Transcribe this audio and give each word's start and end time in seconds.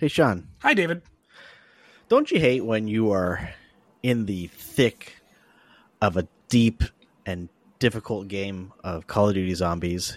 Hey, 0.00 0.06
Sean. 0.06 0.46
Hi, 0.62 0.74
David. 0.74 1.02
Don't 2.08 2.30
you 2.30 2.38
hate 2.38 2.64
when 2.64 2.86
you 2.86 3.10
are 3.10 3.50
in 4.00 4.26
the 4.26 4.46
thick 4.46 5.16
of 6.00 6.16
a 6.16 6.28
deep 6.48 6.84
and 7.26 7.48
difficult 7.80 8.28
game 8.28 8.72
of 8.84 9.08
Call 9.08 9.30
of 9.30 9.34
Duty 9.34 9.52
Zombies 9.54 10.16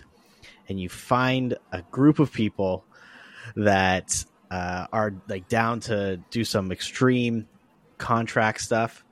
and 0.70 0.80
you 0.80 0.88
find 0.88 1.58
a 1.72 1.82
group 1.82 2.20
of 2.20 2.32
people 2.32 2.86
that 3.56 4.24
uh, 4.52 4.86
are 4.94 5.16
like 5.28 5.48
down 5.50 5.80
to 5.80 6.18
do 6.30 6.46
some 6.46 6.72
extreme 6.72 7.48
contract 7.98 8.62
stuff 8.62 9.04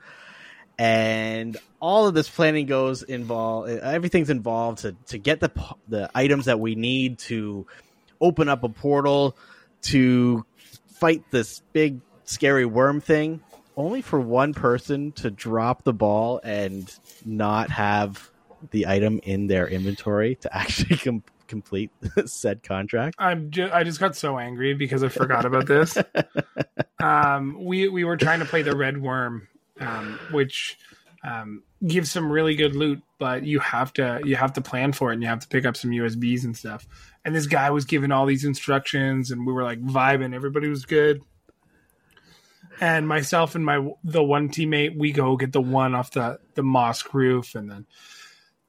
and 0.77 1.57
all 1.79 2.05
of 2.05 2.13
this 2.13 2.29
planning 2.29 2.67
goes 2.67 3.01
involved 3.01 3.71
everything's 3.71 4.29
involved 4.29 4.79
to, 4.79 4.95
to 5.07 5.17
get 5.17 5.39
the 5.39 5.51
the 5.87 6.11
items 6.13 6.45
that 6.45 6.59
we 6.59 6.75
need 6.75 7.17
to 7.17 7.65
open 8.21 8.47
up 8.47 8.63
a 8.63 8.69
portal 8.69 9.35
to 9.81 10.45
fight 10.99 11.23
this 11.31 11.61
big 11.73 12.01
scary 12.25 12.65
worm 12.65 13.01
thing 13.01 13.41
only 13.75 14.01
for 14.01 14.19
one 14.19 14.53
person 14.53 15.11
to 15.13 15.31
drop 15.31 15.83
the 15.83 15.93
ball 15.93 16.41
and 16.43 16.93
not 17.25 17.69
have 17.69 18.29
the 18.71 18.87
item 18.87 19.21
in 19.23 19.47
their 19.47 19.67
inventory 19.67 20.35
to 20.35 20.55
actually 20.55 20.97
com- 20.97 21.23
complete 21.47 21.89
said 22.25 22.61
contract. 22.61 23.15
I'm 23.17 23.51
just, 23.51 23.73
I 23.73 23.83
just 23.83 23.99
got 23.99 24.15
so 24.15 24.37
angry 24.37 24.73
because 24.73 25.03
I 25.03 25.07
forgot 25.07 25.45
about 25.45 25.65
this. 25.65 25.97
um, 26.99 27.57
we 27.63 27.87
we 27.87 28.03
were 28.03 28.17
trying 28.17 28.39
to 28.39 28.45
play 28.45 28.61
the 28.61 28.75
red 28.75 29.01
worm, 29.01 29.47
um, 29.79 30.19
which 30.31 30.77
um, 31.23 31.63
gives 31.85 32.11
some 32.11 32.31
really 32.31 32.55
good 32.55 32.75
loot, 32.75 33.01
but 33.17 33.43
you 33.43 33.59
have 33.59 33.93
to 33.93 34.21
you 34.25 34.35
have 34.35 34.53
to 34.53 34.61
plan 34.61 34.91
for 34.91 35.11
it 35.11 35.13
and 35.15 35.23
you 35.23 35.29
have 35.29 35.39
to 35.39 35.47
pick 35.47 35.65
up 35.65 35.75
some 35.75 35.91
USBs 35.91 36.43
and 36.43 36.55
stuff. 36.55 36.85
And 37.29 37.35
this 37.35 37.45
guy 37.45 37.69
was 37.69 37.85
giving 37.85 38.11
all 38.11 38.25
these 38.25 38.43
instructions, 38.43 39.29
and 39.29 39.45
we 39.45 39.53
were 39.53 39.61
like 39.61 39.79
vibing. 39.79 40.33
Everybody 40.33 40.67
was 40.67 40.83
good. 40.83 41.21
And 42.81 43.07
myself 43.07 43.53
and 43.53 43.63
my 43.63 43.87
the 44.03 44.23
one 44.23 44.49
teammate, 44.49 44.97
we 44.97 45.11
go 45.11 45.37
get 45.37 45.53
the 45.53 45.61
one 45.61 45.93
off 45.93 46.09
the 46.09 46.39
the 46.55 46.63
mosque 46.63 47.13
roof, 47.13 47.53
and 47.53 47.69
then 47.69 47.85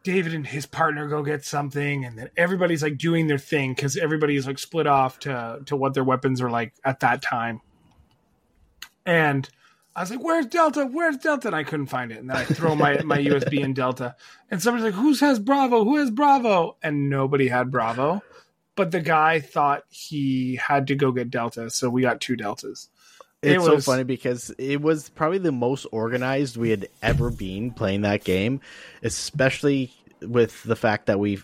David 0.03 0.35
and 0.35 0.47
his 0.47 0.67
partner 0.67 1.09
go 1.09 1.23
get 1.23 1.43
something, 1.43 2.05
and 2.05 2.19
then 2.19 2.29
everybody's 2.37 2.83
like 2.83 2.99
doing 2.99 3.29
their 3.29 3.39
thing 3.39 3.73
because 3.73 3.97
everybody's 3.97 4.47
like 4.47 4.59
split 4.59 4.87
off 4.87 5.19
to 5.21 5.61
to 5.65 5.75
what 5.75 5.95
their 5.95 6.05
weapons 6.05 6.43
are 6.43 6.51
like 6.51 6.75
at 6.85 7.01
that 7.01 7.23
time. 7.23 7.63
And 9.07 9.49
I 9.97 10.03
was 10.03 10.11
like, 10.11 10.23
"Where's 10.23 10.45
Delta? 10.45 10.85
Where's 10.85 11.17
Delta?" 11.17 11.49
And 11.49 11.57
I 11.57 11.65
couldn't 11.65 11.87
find 11.87 12.13
it. 12.13 12.19
And 12.19 12.29
then 12.29 12.37
I 12.37 12.45
throw 12.45 12.75
my 12.75 13.01
my 13.05 13.17
USB 13.25 13.61
in 13.61 13.73
Delta, 13.73 14.17
and 14.51 14.61
somebody's 14.61 14.85
like, 14.85 15.03
"Who 15.03 15.15
has 15.15 15.39
Bravo? 15.39 15.83
Who 15.83 15.97
has 15.97 16.11
Bravo?" 16.11 16.77
And 16.83 17.09
nobody 17.09 17.49
had 17.49 17.71
Bravo, 17.71 18.21
but 18.81 18.93
the 18.93 19.01
guy 19.03 19.41
thought 19.41 19.83
he 19.91 20.57
had 20.57 20.87
to 20.87 20.95
go 20.95 21.13
get 21.13 21.29
Delta, 21.29 21.69
so 21.69 21.91
we 21.91 22.01
got 22.01 22.19
two 22.19 22.35
Deltas. 22.35 22.89
It's 23.43 23.53
it 23.53 23.59
was, 23.59 23.85
so 23.85 23.93
funny 23.93 24.05
because 24.05 24.49
it 24.57 24.81
was 24.81 25.11
probably 25.11 25.37
the 25.37 25.53
most 25.53 25.85
organized 25.93 26.57
we 26.57 26.71
had 26.71 26.89
ever 27.03 27.29
been 27.31 27.73
playing 27.73 28.01
that 28.03 28.25
game, 28.25 28.63
especially 29.03 29.93
with 30.23 30.63
the 30.63 30.77
fact 30.77 31.05
that 31.09 31.21
we 31.21 31.43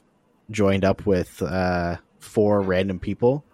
joined 0.50 0.82
up 0.82 1.04
with 1.04 1.42
uh, 1.42 1.98
four 2.20 2.62
random 2.62 2.98
people. 2.98 3.44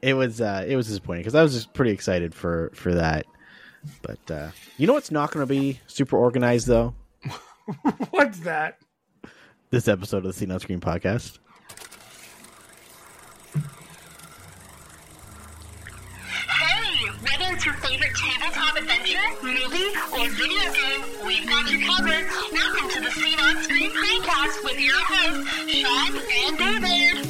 It 0.00 0.14
was 0.14 0.40
uh, 0.40 0.64
it 0.66 0.76
was 0.76 0.86
disappointing 0.86 1.20
because 1.20 1.34
I 1.34 1.42
was 1.42 1.52
just 1.52 1.74
pretty 1.74 1.90
excited 1.90 2.34
for 2.34 2.70
for 2.72 2.94
that. 2.94 3.26
But 4.00 4.30
uh, 4.30 4.48
you 4.78 4.86
know 4.86 4.94
what's 4.94 5.10
not 5.10 5.30
going 5.30 5.46
to 5.46 5.54
be 5.54 5.78
super 5.88 6.16
organized 6.16 6.68
though? 6.68 6.94
what's 8.12 8.38
that? 8.40 8.78
This 9.68 9.88
episode 9.88 10.24
of 10.24 10.24
the 10.24 10.32
Seen 10.32 10.50
on 10.50 10.58
Screen 10.58 10.80
podcast. 10.80 11.38
Whether 17.50 17.56
it's 17.56 17.66
your 17.66 17.74
favorite 17.74 18.14
tabletop 18.14 18.76
adventure, 18.76 19.18
movie, 19.42 19.90
or 20.12 20.28
video 20.28 20.72
game, 20.72 21.02
we've 21.26 21.48
got 21.48 21.68
you 21.68 21.84
covered. 21.84 22.24
Welcome 22.52 22.90
to 22.90 23.00
the 23.00 23.10
Seen 23.10 23.40
on 23.40 23.60
Screen 23.64 23.90
podcast 23.90 24.62
with 24.62 24.78
your 24.78 24.94
hosts, 24.94 25.50
Sean 25.66 26.14
and 26.46 26.58
David. 26.58 27.26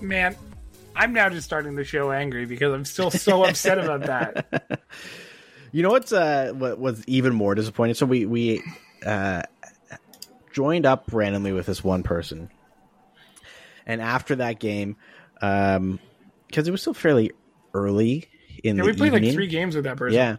Man, 0.00 0.34
I'm 0.94 1.12
now 1.12 1.28
just 1.28 1.44
starting 1.44 1.74
the 1.74 1.84
show 1.84 2.10
angry 2.10 2.46
because 2.46 2.72
I'm 2.72 2.86
still 2.86 3.10
so 3.10 3.44
upset 3.44 3.78
about 3.78 4.00
that. 4.06 4.80
You 5.76 5.82
know 5.82 5.90
what's 5.90 6.10
uh, 6.10 6.54
what 6.54 6.78
was 6.78 7.04
even 7.06 7.34
more 7.34 7.54
disappointing? 7.54 7.96
So 7.96 8.06
we 8.06 8.24
we 8.24 8.62
uh, 9.04 9.42
joined 10.50 10.86
up 10.86 11.10
randomly 11.12 11.52
with 11.52 11.66
this 11.66 11.84
one 11.84 12.02
person, 12.02 12.48
and 13.84 14.00
after 14.00 14.36
that 14.36 14.58
game, 14.58 14.96
um, 15.42 16.00
because 16.46 16.66
it 16.66 16.70
was 16.70 16.80
still 16.80 16.94
fairly 16.94 17.32
early 17.74 18.26
in 18.64 18.76
yeah, 18.76 18.84
the 18.84 18.88
we 18.88 18.94
played 18.94 19.12
evening, 19.12 19.24
like 19.24 19.34
three 19.34 19.48
games 19.48 19.74
with 19.76 19.84
that 19.84 19.98
person. 19.98 20.18
yeah, 20.18 20.36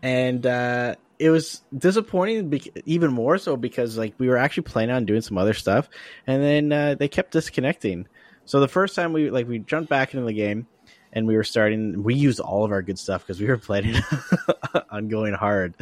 and 0.00 0.46
uh, 0.46 0.94
it 1.18 1.30
was 1.30 1.60
disappointing, 1.76 2.48
bec- 2.48 2.84
even 2.86 3.12
more 3.12 3.36
so 3.36 3.56
because 3.56 3.98
like 3.98 4.14
we 4.18 4.28
were 4.28 4.36
actually 4.36 4.62
planning 4.62 4.94
on 4.94 5.06
doing 5.06 5.22
some 5.22 5.38
other 5.38 5.54
stuff, 5.54 5.88
and 6.24 6.40
then 6.40 6.72
uh, 6.72 6.94
they 6.94 7.08
kept 7.08 7.32
disconnecting. 7.32 8.06
So 8.44 8.60
the 8.60 8.68
first 8.68 8.94
time 8.94 9.12
we 9.12 9.28
like 9.28 9.48
we 9.48 9.58
jumped 9.58 9.90
back 9.90 10.14
into 10.14 10.24
the 10.24 10.32
game 10.32 10.68
and 11.12 11.26
we 11.26 11.36
were 11.36 11.44
starting 11.44 12.02
we 12.02 12.14
used 12.14 12.40
all 12.40 12.64
of 12.64 12.72
our 12.72 12.82
good 12.82 12.98
stuff 12.98 13.22
because 13.22 13.40
we 13.40 13.46
were 13.46 13.58
planning 13.58 13.96
on 14.90 15.08
going 15.08 15.34
hard. 15.34 15.74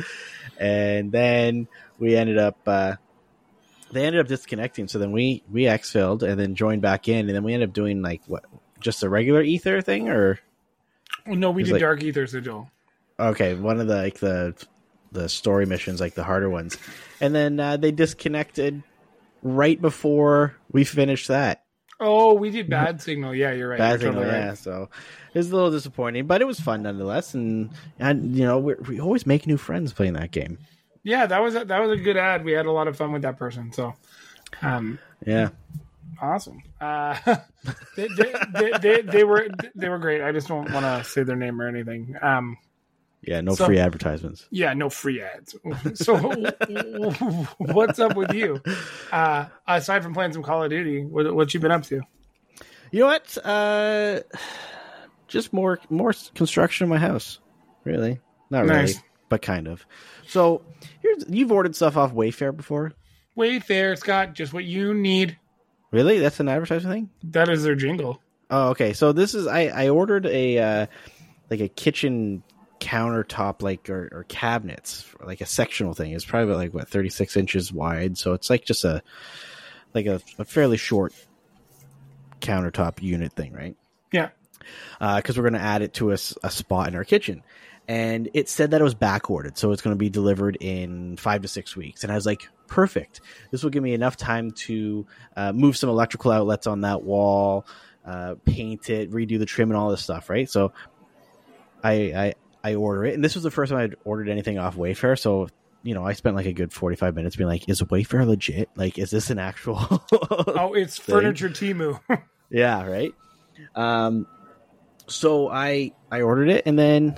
And 0.58 1.12
then 1.12 1.68
we 1.98 2.16
ended 2.16 2.38
up 2.38 2.58
uh 2.66 2.96
they 3.92 4.04
ended 4.04 4.20
up 4.20 4.28
disconnecting. 4.28 4.88
So 4.88 4.98
then 4.98 5.12
we 5.12 5.42
we 5.50 5.62
exfilled 5.62 6.22
and 6.22 6.38
then 6.38 6.54
joined 6.54 6.82
back 6.82 7.08
in 7.08 7.26
and 7.26 7.34
then 7.34 7.44
we 7.44 7.54
ended 7.54 7.70
up 7.70 7.74
doing 7.74 8.02
like 8.02 8.22
what 8.26 8.44
just 8.80 9.02
a 9.02 9.08
regular 9.08 9.42
Aether 9.42 9.82
thing 9.82 10.08
or 10.08 10.40
no, 11.26 11.50
we 11.50 11.64
did 11.64 11.72
like, 11.72 11.80
Dark 11.80 12.02
Aether 12.02 12.26
Sigil. 12.26 12.70
Okay, 13.18 13.54
one 13.54 13.80
of 13.80 13.86
the 13.86 13.96
like 13.96 14.18
the 14.18 14.54
the 15.12 15.28
story 15.28 15.66
missions, 15.66 16.00
like 16.00 16.14
the 16.14 16.24
harder 16.24 16.50
ones, 16.50 16.76
and 17.20 17.34
then 17.34 17.58
uh, 17.58 17.76
they 17.76 17.90
disconnected 17.90 18.82
right 19.42 19.80
before 19.80 20.56
we 20.70 20.84
finished 20.84 21.28
that. 21.28 21.64
Oh, 21.98 22.34
we 22.34 22.50
did 22.50 22.68
bad 22.68 23.00
signal. 23.02 23.34
Yeah, 23.34 23.52
you're 23.52 23.68
right. 23.68 23.78
Bad 23.78 24.00
you're 24.00 24.10
signal, 24.10 24.24
totally 24.24 24.38
yeah. 24.38 24.54
So 24.54 24.88
it 25.32 25.38
was 25.38 25.50
a 25.50 25.54
little 25.54 25.70
disappointing, 25.70 26.26
but 26.26 26.40
it 26.40 26.46
was 26.46 26.60
fun 26.60 26.82
nonetheless. 26.82 27.34
And 27.34 27.70
and 27.98 28.36
you 28.36 28.44
know 28.44 28.58
we 28.58 28.74
we 28.88 29.00
always 29.00 29.26
make 29.26 29.46
new 29.46 29.56
friends 29.56 29.92
playing 29.92 30.14
that 30.14 30.30
game. 30.30 30.58
Yeah, 31.02 31.26
that 31.26 31.40
was 31.40 31.54
a, 31.54 31.64
that 31.64 31.78
was 31.78 31.92
a 31.92 32.02
good 32.02 32.16
ad. 32.16 32.44
We 32.44 32.52
had 32.52 32.66
a 32.66 32.72
lot 32.72 32.88
of 32.88 32.96
fun 32.96 33.12
with 33.12 33.22
that 33.22 33.38
person. 33.38 33.72
So, 33.72 33.94
um, 34.60 34.98
Yeah, 35.24 35.50
awesome. 36.20 36.62
Uh, 36.80 37.16
they, 37.96 38.08
they, 38.08 38.34
they, 38.52 38.70
they, 38.80 39.02
they 39.02 39.24
were 39.24 39.46
they 39.76 39.88
were 39.88 39.98
great. 39.98 40.20
I 40.20 40.32
just 40.32 40.48
don't 40.48 40.70
want 40.72 40.84
to 40.84 41.08
say 41.08 41.22
their 41.22 41.36
name 41.36 41.60
or 41.60 41.68
anything. 41.68 42.16
Um, 42.20 42.56
yeah. 43.26 43.40
No 43.40 43.54
So- 43.54 43.66
free 43.66 43.78
advertisements. 43.78 44.46
yeah, 44.50 44.72
no 44.74 44.88
free 44.88 45.20
ads. 45.22 45.56
So, 45.94 46.16
what's 47.58 47.98
up 47.98 48.16
with 48.16 48.32
you? 48.34 48.60
Uh, 49.12 49.46
aside 49.66 50.02
from 50.02 50.14
playing 50.14 50.32
some 50.32 50.42
Call 50.42 50.64
of 50.64 50.70
Duty, 50.70 51.04
what 51.04 51.34
what 51.34 51.52
you 51.54 51.60
been 51.60 51.70
up 51.72 51.82
to? 51.84 52.02
You 52.92 53.00
know 53.00 53.06
what? 53.06 53.36
Uh, 53.44 54.20
just 55.28 55.52
more 55.52 55.78
more 55.90 56.12
construction 56.34 56.84
in 56.84 56.88
my 56.90 56.98
house. 56.98 57.38
Really, 57.84 58.20
not 58.50 58.66
Nice. 58.66 58.94
really, 58.94 59.04
but 59.28 59.42
kind 59.42 59.68
of. 59.68 59.84
So 60.28 60.62
here's 61.00 61.24
you've 61.28 61.52
ordered 61.52 61.76
stuff 61.76 61.96
off 61.96 62.12
Wayfair 62.12 62.56
before. 62.56 62.92
Wayfair, 63.36 63.98
Scott, 63.98 64.34
just 64.34 64.52
what 64.52 64.64
you 64.64 64.94
need. 64.94 65.36
Really? 65.92 66.18
That's 66.18 66.40
an 66.40 66.48
advertising 66.48 66.90
thing? 66.90 67.10
That 67.24 67.48
is 67.48 67.62
their 67.62 67.74
jingle. 67.74 68.20
Oh, 68.50 68.70
okay. 68.70 68.92
So 68.92 69.12
this 69.12 69.34
is 69.34 69.46
I 69.46 69.66
I 69.66 69.88
ordered 69.90 70.26
a 70.26 70.58
uh, 70.58 70.86
like 71.50 71.60
a 71.60 71.68
kitchen 71.68 72.42
countertop 72.80 73.62
like 73.62 73.88
or, 73.88 74.08
or 74.12 74.24
cabinets 74.24 75.06
like 75.20 75.40
a 75.40 75.46
sectional 75.46 75.94
thing. 75.94 76.12
It's 76.12 76.24
probably 76.24 76.50
about, 76.50 76.58
like 76.58 76.74
what 76.74 76.88
thirty 76.88 77.10
six 77.10 77.36
inches 77.36 77.72
wide. 77.72 78.18
So 78.18 78.32
it's 78.32 78.50
like 78.50 78.64
just 78.64 78.84
a 78.84 79.02
like 79.94 80.06
a, 80.06 80.20
a 80.38 80.44
fairly 80.44 80.76
short 80.76 81.14
countertop 82.40 83.02
unit 83.02 83.32
thing, 83.32 83.52
right? 83.52 83.76
Yeah. 84.12 84.28
Because 84.98 85.36
we're 85.36 85.44
going 85.44 85.54
to 85.54 85.60
add 85.60 85.82
it 85.82 85.94
to 85.94 86.10
a, 86.10 86.18
a 86.42 86.50
spot 86.50 86.88
in 86.88 86.94
our 86.96 87.04
kitchen. 87.04 87.42
And 87.88 88.28
it 88.34 88.48
said 88.48 88.72
that 88.72 88.80
it 88.80 88.84
was 88.84 88.94
back 88.94 89.30
ordered, 89.30 89.56
so 89.56 89.70
it's 89.70 89.80
going 89.80 89.94
to 89.94 89.98
be 89.98 90.10
delivered 90.10 90.56
in 90.60 91.16
five 91.16 91.42
to 91.42 91.48
six 91.48 91.76
weeks. 91.76 92.02
And 92.02 92.10
I 92.10 92.16
was 92.16 92.26
like, 92.26 92.48
perfect. 92.66 93.20
This 93.52 93.62
will 93.62 93.70
give 93.70 93.82
me 93.82 93.94
enough 93.94 94.16
time 94.16 94.50
to 94.66 95.06
uh, 95.36 95.52
move 95.52 95.76
some 95.76 95.88
electrical 95.88 96.32
outlets 96.32 96.66
on 96.66 96.80
that 96.80 97.04
wall, 97.04 97.64
uh, 98.04 98.34
paint 98.44 98.90
it, 98.90 99.12
redo 99.12 99.38
the 99.38 99.46
trim, 99.46 99.70
and 99.70 99.78
all 99.78 99.88
this 99.90 100.02
stuff, 100.02 100.28
right? 100.28 100.50
So 100.50 100.72
I 101.84 101.92
I, 101.92 102.34
I 102.66 102.74
order 102.74 103.04
it, 103.04 103.14
and 103.14 103.24
this 103.24 103.34
was 103.34 103.44
the 103.44 103.50
first 103.50 103.70
time 103.70 103.80
I'd 103.80 103.94
ordered 104.04 104.28
anything 104.28 104.58
off 104.58 104.76
Wayfair. 104.76 105.18
So 105.18 105.48
you 105.82 105.94
know, 105.94 106.04
I 106.04 106.14
spent 106.14 106.34
like 106.34 106.46
a 106.46 106.52
good 106.52 106.72
forty 106.72 106.96
five 106.96 107.14
minutes 107.14 107.36
being 107.36 107.48
like, 107.48 107.68
is 107.68 107.80
Wayfair 107.82 108.26
legit? 108.26 108.68
Like, 108.74 108.98
is 108.98 109.10
this 109.10 109.30
an 109.30 109.38
actual? 109.38 109.78
Oh, 110.58 110.74
it's 110.74 110.98
Thing. 110.98 111.14
Furniture 111.14 111.48
Temu. 111.48 112.00
Yeah, 112.50 112.84
right. 112.86 113.12
Um, 113.74 114.26
So 115.06 115.48
I 115.48 115.92
I 116.10 116.22
ordered 116.22 116.48
it, 116.48 116.64
and 116.66 116.78
then 116.78 117.16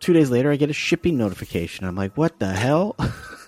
two 0.00 0.12
days 0.12 0.30
later, 0.30 0.50
I 0.50 0.56
get 0.56 0.70
a 0.70 0.72
shipping 0.72 1.16
notification. 1.16 1.84
I'm 1.86 1.96
like, 1.96 2.16
what 2.16 2.38
the 2.38 2.48
hell? 2.48 2.96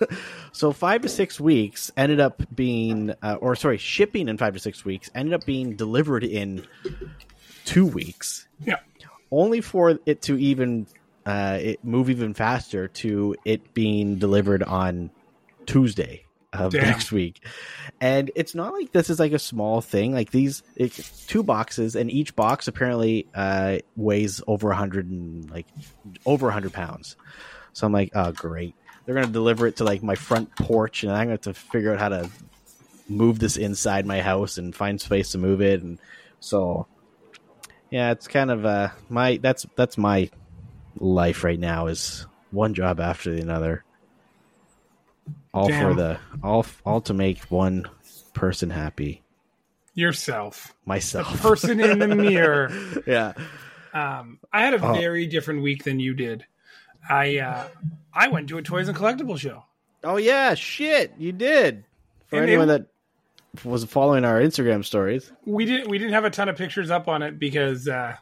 so 0.51 0.71
five 0.71 1.01
to 1.01 1.09
six 1.09 1.39
weeks 1.39 1.91
ended 1.97 2.19
up 2.19 2.43
being, 2.53 3.13
uh, 3.21 3.37
or 3.39 3.55
sorry, 3.55 3.77
shipping 3.77 4.27
in 4.29 4.37
five 4.37 4.53
to 4.53 4.59
six 4.59 4.83
weeks 4.85 5.09
ended 5.15 5.33
up 5.33 5.45
being 5.45 5.75
delivered 5.75 6.23
in 6.23 6.65
two 7.65 7.85
weeks. 7.85 8.47
Yeah. 8.59 8.79
Only 9.31 9.61
for 9.61 9.97
it 10.05 10.21
to 10.23 10.37
even 10.37 10.87
uh, 11.25 11.57
it 11.61 11.83
move 11.83 12.09
even 12.09 12.33
faster 12.33 12.87
to 12.87 13.35
it 13.45 13.73
being 13.73 14.17
delivered 14.17 14.63
on 14.63 15.11
Tuesday 15.65 16.25
of 16.53 16.73
Damn. 16.73 16.83
next 16.83 17.11
week. 17.11 17.45
And 17.99 18.31
it's 18.35 18.53
not 18.55 18.73
like 18.73 18.91
this 18.91 19.09
is 19.09 19.19
like 19.19 19.31
a 19.31 19.39
small 19.39 19.81
thing. 19.81 20.13
Like 20.13 20.31
these 20.31 20.63
two 21.27 21.43
boxes, 21.43 21.95
and 21.95 22.11
each 22.11 22.35
box 22.35 22.67
apparently 22.67 23.27
uh, 23.33 23.79
weighs 23.95 24.41
over 24.47 24.71
a 24.71 24.75
hundred 24.75 25.09
and 25.09 25.49
like 25.49 25.67
over 26.25 26.49
a 26.49 26.51
hundred 26.51 26.73
pounds. 26.73 27.15
So 27.73 27.87
I'm 27.87 27.93
like, 27.93 28.11
oh 28.15 28.31
great. 28.31 28.75
They're 29.05 29.15
gonna 29.15 29.27
deliver 29.27 29.67
it 29.67 29.77
to 29.77 29.83
like 29.83 30.03
my 30.03 30.15
front 30.15 30.55
porch, 30.55 31.03
and 31.03 31.11
I'm 31.11 31.25
gonna 31.25 31.31
have 31.31 31.41
to 31.41 31.53
figure 31.53 31.93
out 31.93 31.99
how 31.99 32.09
to 32.09 32.29
move 33.07 33.39
this 33.39 33.57
inside 33.57 34.05
my 34.05 34.21
house 34.21 34.57
and 34.57 34.75
find 34.75 34.99
space 34.99 35.31
to 35.31 35.37
move 35.37 35.61
it. 35.61 35.81
And 35.81 35.99
so, 36.39 36.87
yeah, 37.91 38.11
it's 38.11 38.27
kind 38.27 38.49
of 38.49 38.65
uh 38.65 38.89
my 39.09 39.37
that's 39.37 39.65
that's 39.75 39.97
my 39.97 40.29
life 40.97 41.43
right 41.43 41.59
now 41.59 41.87
is 41.87 42.25
one 42.51 42.73
job 42.73 42.99
after 42.99 43.31
the 43.33 43.41
another. 43.41 43.83
All 45.53 45.67
for 45.69 45.93
the 45.93 46.17
all 46.43 46.65
all 46.85 47.01
to 47.01 47.13
make 47.13 47.39
one 47.45 47.85
person 48.33 48.69
happy, 48.69 49.21
Yourself, 49.93 50.73
myself. 50.85 51.41
person 51.41 51.79
in 51.81 51.99
the 51.99 52.07
mirror. 52.07 52.71
yeah. 53.07 53.33
Um, 53.93 54.39
I 54.53 54.61
had 54.61 54.73
a 54.73 54.81
Oh. 54.85 54.93
very 54.93 55.27
different 55.27 55.61
week 55.61 55.83
than 55.83 55.99
you 55.99 56.13
did. 56.13 56.45
I 57.09 57.39
uh, 57.39 57.67
I 58.13 58.29
went 58.29 58.47
to 58.49 58.57
a 58.57 58.61
toys 58.61 58.87
and 58.87 58.97
collectible 58.97 59.37
show. 59.37 59.65
Oh 60.05 60.15
yeah, 60.15 60.53
shit, 60.53 61.13
you 61.17 61.33
did. 61.33 61.83
For 62.27 62.37
And 62.39 62.47
anyone 62.49 62.69
it- 62.69 62.73
that 62.83 62.87
was 63.63 63.83
following 63.85 64.25
our 64.25 64.39
Instagram 64.39 64.83
stories. 64.85 65.31
We 65.45 65.65
didn't 65.65 65.89
we 65.89 65.97
didn't 65.97 66.13
have 66.13 66.25
a 66.25 66.29
ton 66.29 66.49
of 66.49 66.55
pictures 66.57 66.89
up 66.89 67.07
on 67.07 67.21
it 67.21 67.37
because 67.39 67.87
uh, 67.87 68.15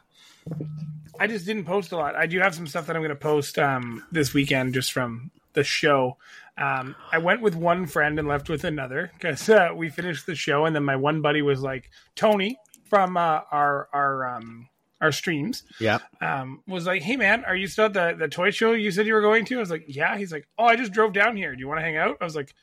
I 1.18 1.26
just 1.26 1.46
didn't 1.46 1.64
post 1.64 1.92
a 1.92 1.96
lot. 1.96 2.16
I 2.16 2.26
do 2.26 2.38
have 2.40 2.54
some 2.54 2.66
stuff 2.66 2.86
that 2.86 2.96
I'm 2.96 3.02
going 3.02 3.10
to 3.10 3.14
post 3.16 3.58
um, 3.58 4.04
this 4.10 4.34
weekend 4.34 4.74
just 4.74 4.92
from 4.92 5.30
the 5.52 5.64
show. 5.64 6.16
Um, 6.58 6.94
I 7.12 7.18
went 7.18 7.40
with 7.40 7.54
one 7.54 7.86
friend 7.86 8.18
and 8.18 8.28
left 8.28 8.48
with 8.48 8.64
another 8.64 9.10
because 9.14 9.48
uh, 9.48 9.70
we 9.74 9.88
finished 9.88 10.26
the 10.26 10.34
show, 10.34 10.64
and 10.64 10.74
then 10.74 10.84
my 10.84 10.96
one 10.96 11.20
buddy 11.22 11.42
was 11.42 11.62
like 11.62 11.90
Tony 12.16 12.58
from 12.84 13.16
uh, 13.16 13.40
our 13.50 13.88
our 13.92 14.36
um, 14.36 14.68
our 15.00 15.12
streams. 15.12 15.62
Yeah. 15.78 15.98
um, 16.20 16.62
was 16.66 16.86
like, 16.86 17.02
"Hey 17.02 17.16
man, 17.16 17.44
are 17.44 17.56
you 17.56 17.66
still 17.66 17.86
at 17.86 17.94
the 17.94 18.14
the 18.18 18.28
toy 18.28 18.50
show 18.50 18.72
you 18.72 18.90
said 18.90 19.06
you 19.06 19.14
were 19.14 19.22
going 19.22 19.44
to?" 19.46 19.56
I 19.56 19.60
was 19.60 19.70
like, 19.70 19.84
"Yeah." 19.86 20.18
He's 20.18 20.32
like, 20.32 20.48
"Oh, 20.58 20.64
I 20.64 20.76
just 20.76 20.92
drove 20.92 21.12
down 21.12 21.36
here. 21.36 21.54
Do 21.54 21.60
you 21.60 21.68
want 21.68 21.78
to 21.78 21.84
hang 21.84 21.96
out?" 21.96 22.18
I 22.20 22.24
was 22.24 22.36
like, 22.36 22.54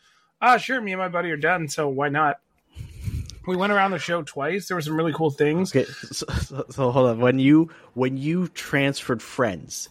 "Ah, 0.42 0.58
sure. 0.58 0.82
Me 0.82 0.92
and 0.92 1.00
my 1.00 1.08
buddy 1.08 1.32
are 1.32 1.38
done, 1.38 1.68
so 1.68 1.88
why 1.88 2.10
not?" 2.10 2.40
We 3.48 3.56
went 3.56 3.72
around 3.72 3.92
the 3.92 4.00
show 4.00 4.22
twice. 4.22 4.68
There 4.68 4.76
were 4.76 4.82
some 4.82 4.96
really 4.96 5.14
cool 5.14 5.32
things. 5.32 5.76
Okay, 5.76 5.90
so, 6.12 6.26
so, 6.28 6.66
so 6.70 6.92
hold 6.92 7.08
on. 7.08 7.20
When 7.20 7.40
you 7.40 7.70
when 7.94 8.18
you 8.18 8.50
transferred 8.50 9.22
friends, 9.22 9.90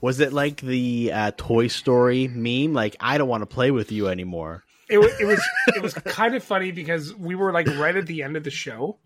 was 0.00 0.20
it 0.20 0.32
like 0.32 0.60
the 0.60 1.12
uh, 1.12 1.30
Toy 1.36 1.68
Story 1.68 2.28
meme? 2.28 2.74
Like, 2.74 2.96
I 3.00 3.16
don't 3.16 3.28
want 3.28 3.42
to 3.42 3.46
play 3.46 3.70
with 3.70 3.92
you 3.92 4.08
anymore. 4.08 4.64
It, 4.88 4.98
it 5.20 5.24
was 5.24 5.42
it 5.68 5.82
was 5.82 5.94
kind 5.94 6.34
of 6.36 6.44
funny 6.44 6.70
because 6.70 7.12
we 7.14 7.34
were 7.34 7.52
like 7.52 7.66
right 7.76 7.96
at 7.96 8.06
the 8.06 8.22
end 8.22 8.36
of 8.36 8.44
the 8.44 8.50
show, 8.50 8.98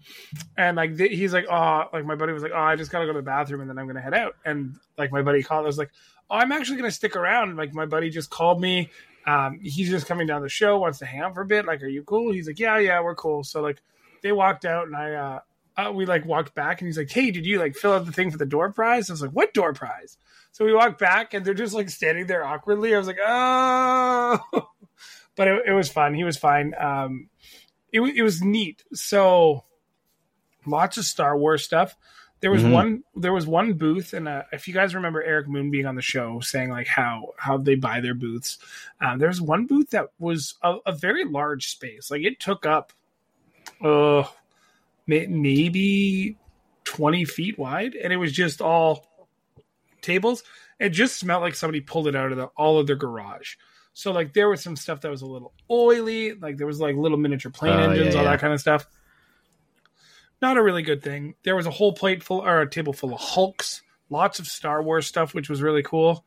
and 0.57 0.77
like 0.77 0.97
th- 0.99 1.11
he's 1.11 1.33
like, 1.33 1.47
"Oh," 1.51 1.85
like 1.91 2.05
my 2.05 2.17
buddy 2.17 2.35
was 2.35 2.43
like, 2.43 2.53
"Oh, 2.55 2.61
I 2.61 2.77
just 2.77 2.91
gotta 2.91 3.07
go 3.07 3.13
to 3.13 3.19
the 3.19 3.23
bathroom 3.23 3.63
and 3.63 3.71
then 3.71 3.79
I'm 3.79 3.87
gonna 3.87 4.03
head 4.03 4.13
out." 4.13 4.37
And 4.45 4.77
like 4.99 5.11
my 5.11 5.23
buddy 5.23 5.43
called, 5.43 5.65
I 5.65 5.67
was 5.67 5.79
like, 5.79 5.91
"Oh, 6.31 6.37
I'm 6.37 6.53
actually 6.53 6.77
gonna 6.77 6.91
stick 6.91 7.17
around." 7.17 7.57
Like 7.57 7.73
my 7.73 7.87
buddy 7.87 8.11
just 8.11 8.29
called 8.29 8.61
me. 8.61 8.91
Um, 9.27 9.61
he's 9.63 9.91
just 9.91 10.07
coming 10.07 10.27
down 10.27 10.43
the 10.43 10.49
show, 10.49 10.79
wants 10.79 10.99
to 11.01 11.07
hang 11.07 11.21
out 11.21 11.35
for 11.35 11.43
a 11.43 11.47
bit. 11.47 11.67
Like, 11.67 11.83
are 11.83 11.89
you 11.89 12.03
cool? 12.03 12.33
He's 12.33 12.47
like, 12.47 12.59
"Yeah, 12.59 12.79
yeah, 12.79 13.01
we're 13.03 13.15
cool." 13.15 13.45
So 13.45 13.61
like 13.61 13.81
they 14.23 14.33
walked 14.33 14.65
out 14.65 14.87
and 14.87 14.97
I 14.97 15.13
uh, 15.15 15.41
uh 15.77 15.93
we 15.93 16.07
like 16.07 16.25
walked 16.25 16.55
back 16.55 16.81
and 16.81 16.89
he's 16.89 16.99
like, 16.99 17.11
"Hey, 17.11 17.31
did 17.31 17.47
you 17.47 17.59
like 17.59 17.77
fill 17.77 17.93
out 17.93 18.07
the 18.07 18.13
thing 18.13 18.31
for 18.31 18.39
the 18.39 18.47
door 18.47 18.73
prize?" 18.73 19.11
I 19.11 19.13
was 19.13 19.23
like, 19.23 19.33
"What 19.33 19.55
door 19.55 19.73
prize?" 19.73 20.17
So 20.53 20.65
we 20.65 20.73
walked 20.73 20.99
back 20.99 21.35
and 21.35 21.45
they're 21.45 21.55
just 21.55 21.75
like 21.75 21.91
standing 21.91 22.27
there 22.27 22.45
awkwardly. 22.45 22.95
I 22.95 22.99
was 22.99 23.07
like, 23.07 23.19
"Oh." 23.21 24.41
but 25.37 25.49
it, 25.49 25.63
it 25.69 25.73
was 25.73 25.91
fun. 25.91 26.15
He 26.15 26.25
was 26.25 26.37
fine. 26.37 26.75
Um, 26.79 27.29
it, 27.93 28.01
it 28.01 28.23
was 28.23 28.43
neat. 28.43 28.85
So 28.93 29.65
lots 30.67 30.97
of 30.97 31.05
Star 31.05 31.37
Wars 31.37 31.65
stuff. 31.65 31.97
There 32.41 32.51
was 32.51 32.63
Mhm. 32.63 32.73
one. 32.73 33.05
There 33.15 33.33
was 33.35 33.47
one 33.47 33.75
booth, 33.75 34.15
and 34.15 34.27
uh, 34.27 34.45
if 34.51 34.67
you 34.67 34.73
guys 34.73 34.95
remember 34.95 35.23
Eric 35.23 35.47
Moon 35.47 35.71
being 35.71 35.85
on 35.87 35.95
the 35.95 36.01
show, 36.03 36.41
saying 36.41 36.71
like 36.71 36.87
how 36.87 37.35
how 37.37 37.59
they 37.59 37.75
buy 37.75 38.01
their 38.01 38.15
booths, 38.15 38.59
um, 39.01 39.19
there 39.19 39.29
was 39.29 39.41
one 39.43 39.67
booth 39.67 39.91
that 39.91 40.07
was 40.19 40.55
a, 40.63 40.77
a 40.87 40.93
very 40.93 41.25
large 41.27 41.69
space. 41.69 42.11
Like 42.11 42.23
it 42.23 42.41
took 42.41 42.65
up, 42.65 42.93
uh, 43.85 44.25
maybe 45.07 46.37
twenty 46.85 47.25
feet 47.25 47.59
wide, 47.59 47.95
and 47.95 48.13
it 48.13 48.17
was 48.17 48.33
just 48.33 48.61
all 48.61 49.07
tables. 50.01 50.43
It 50.79 50.91
just 50.91 51.19
smelled 51.19 51.43
like 51.43 51.55
somebody 51.55 51.81
pulled 51.81 52.09
it 52.09 52.17
out 52.17 52.33
of 52.33 52.39
the 52.39 52.47
all 52.57 52.79
of 52.79 52.87
their 52.87 52.97
garage. 52.97 53.57
So 53.93 54.13
like 54.13 54.33
there 54.33 54.49
was 54.49 54.63
some 54.63 54.77
stuff 54.77 55.03
that 55.03 55.11
was 55.11 55.23
a 55.23 55.27
little 55.27 55.53
oily, 55.71 56.33
like 56.35 56.57
there 56.57 56.67
was 56.67 56.81
like 56.81 56.97
little 56.97 57.19
miniature 57.19 57.51
plane 57.51 57.75
Oh, 57.79 57.91
engines, 57.91 58.15
yeah, 58.15 58.21
all 58.21 58.25
yeah. 58.25 58.31
that 58.33 58.41
kind 58.41 58.55
of 58.55 58.61
stuff. 58.61 58.87
Not 60.43 60.57
a 60.57 60.63
really 60.63 60.83
good 60.83 61.03
thing. 61.03 61.35
There 61.43 61.57
was 61.57 61.67
a 61.67 61.71
whole 61.71 61.93
plate 61.93 62.23
full 62.23 62.41
or 62.41 62.63
a 62.63 62.69
table 62.69 62.93
full 62.93 63.13
of 63.13 63.21
Hulks, 63.21 63.83
lots 64.09 64.39
of 64.39 64.47
Star 64.47 64.83
Wars 64.83 65.07
stuff, 65.07 65.35
which 65.35 65.49
was 65.49 65.61
really 65.61 65.83
cool. 65.83 66.25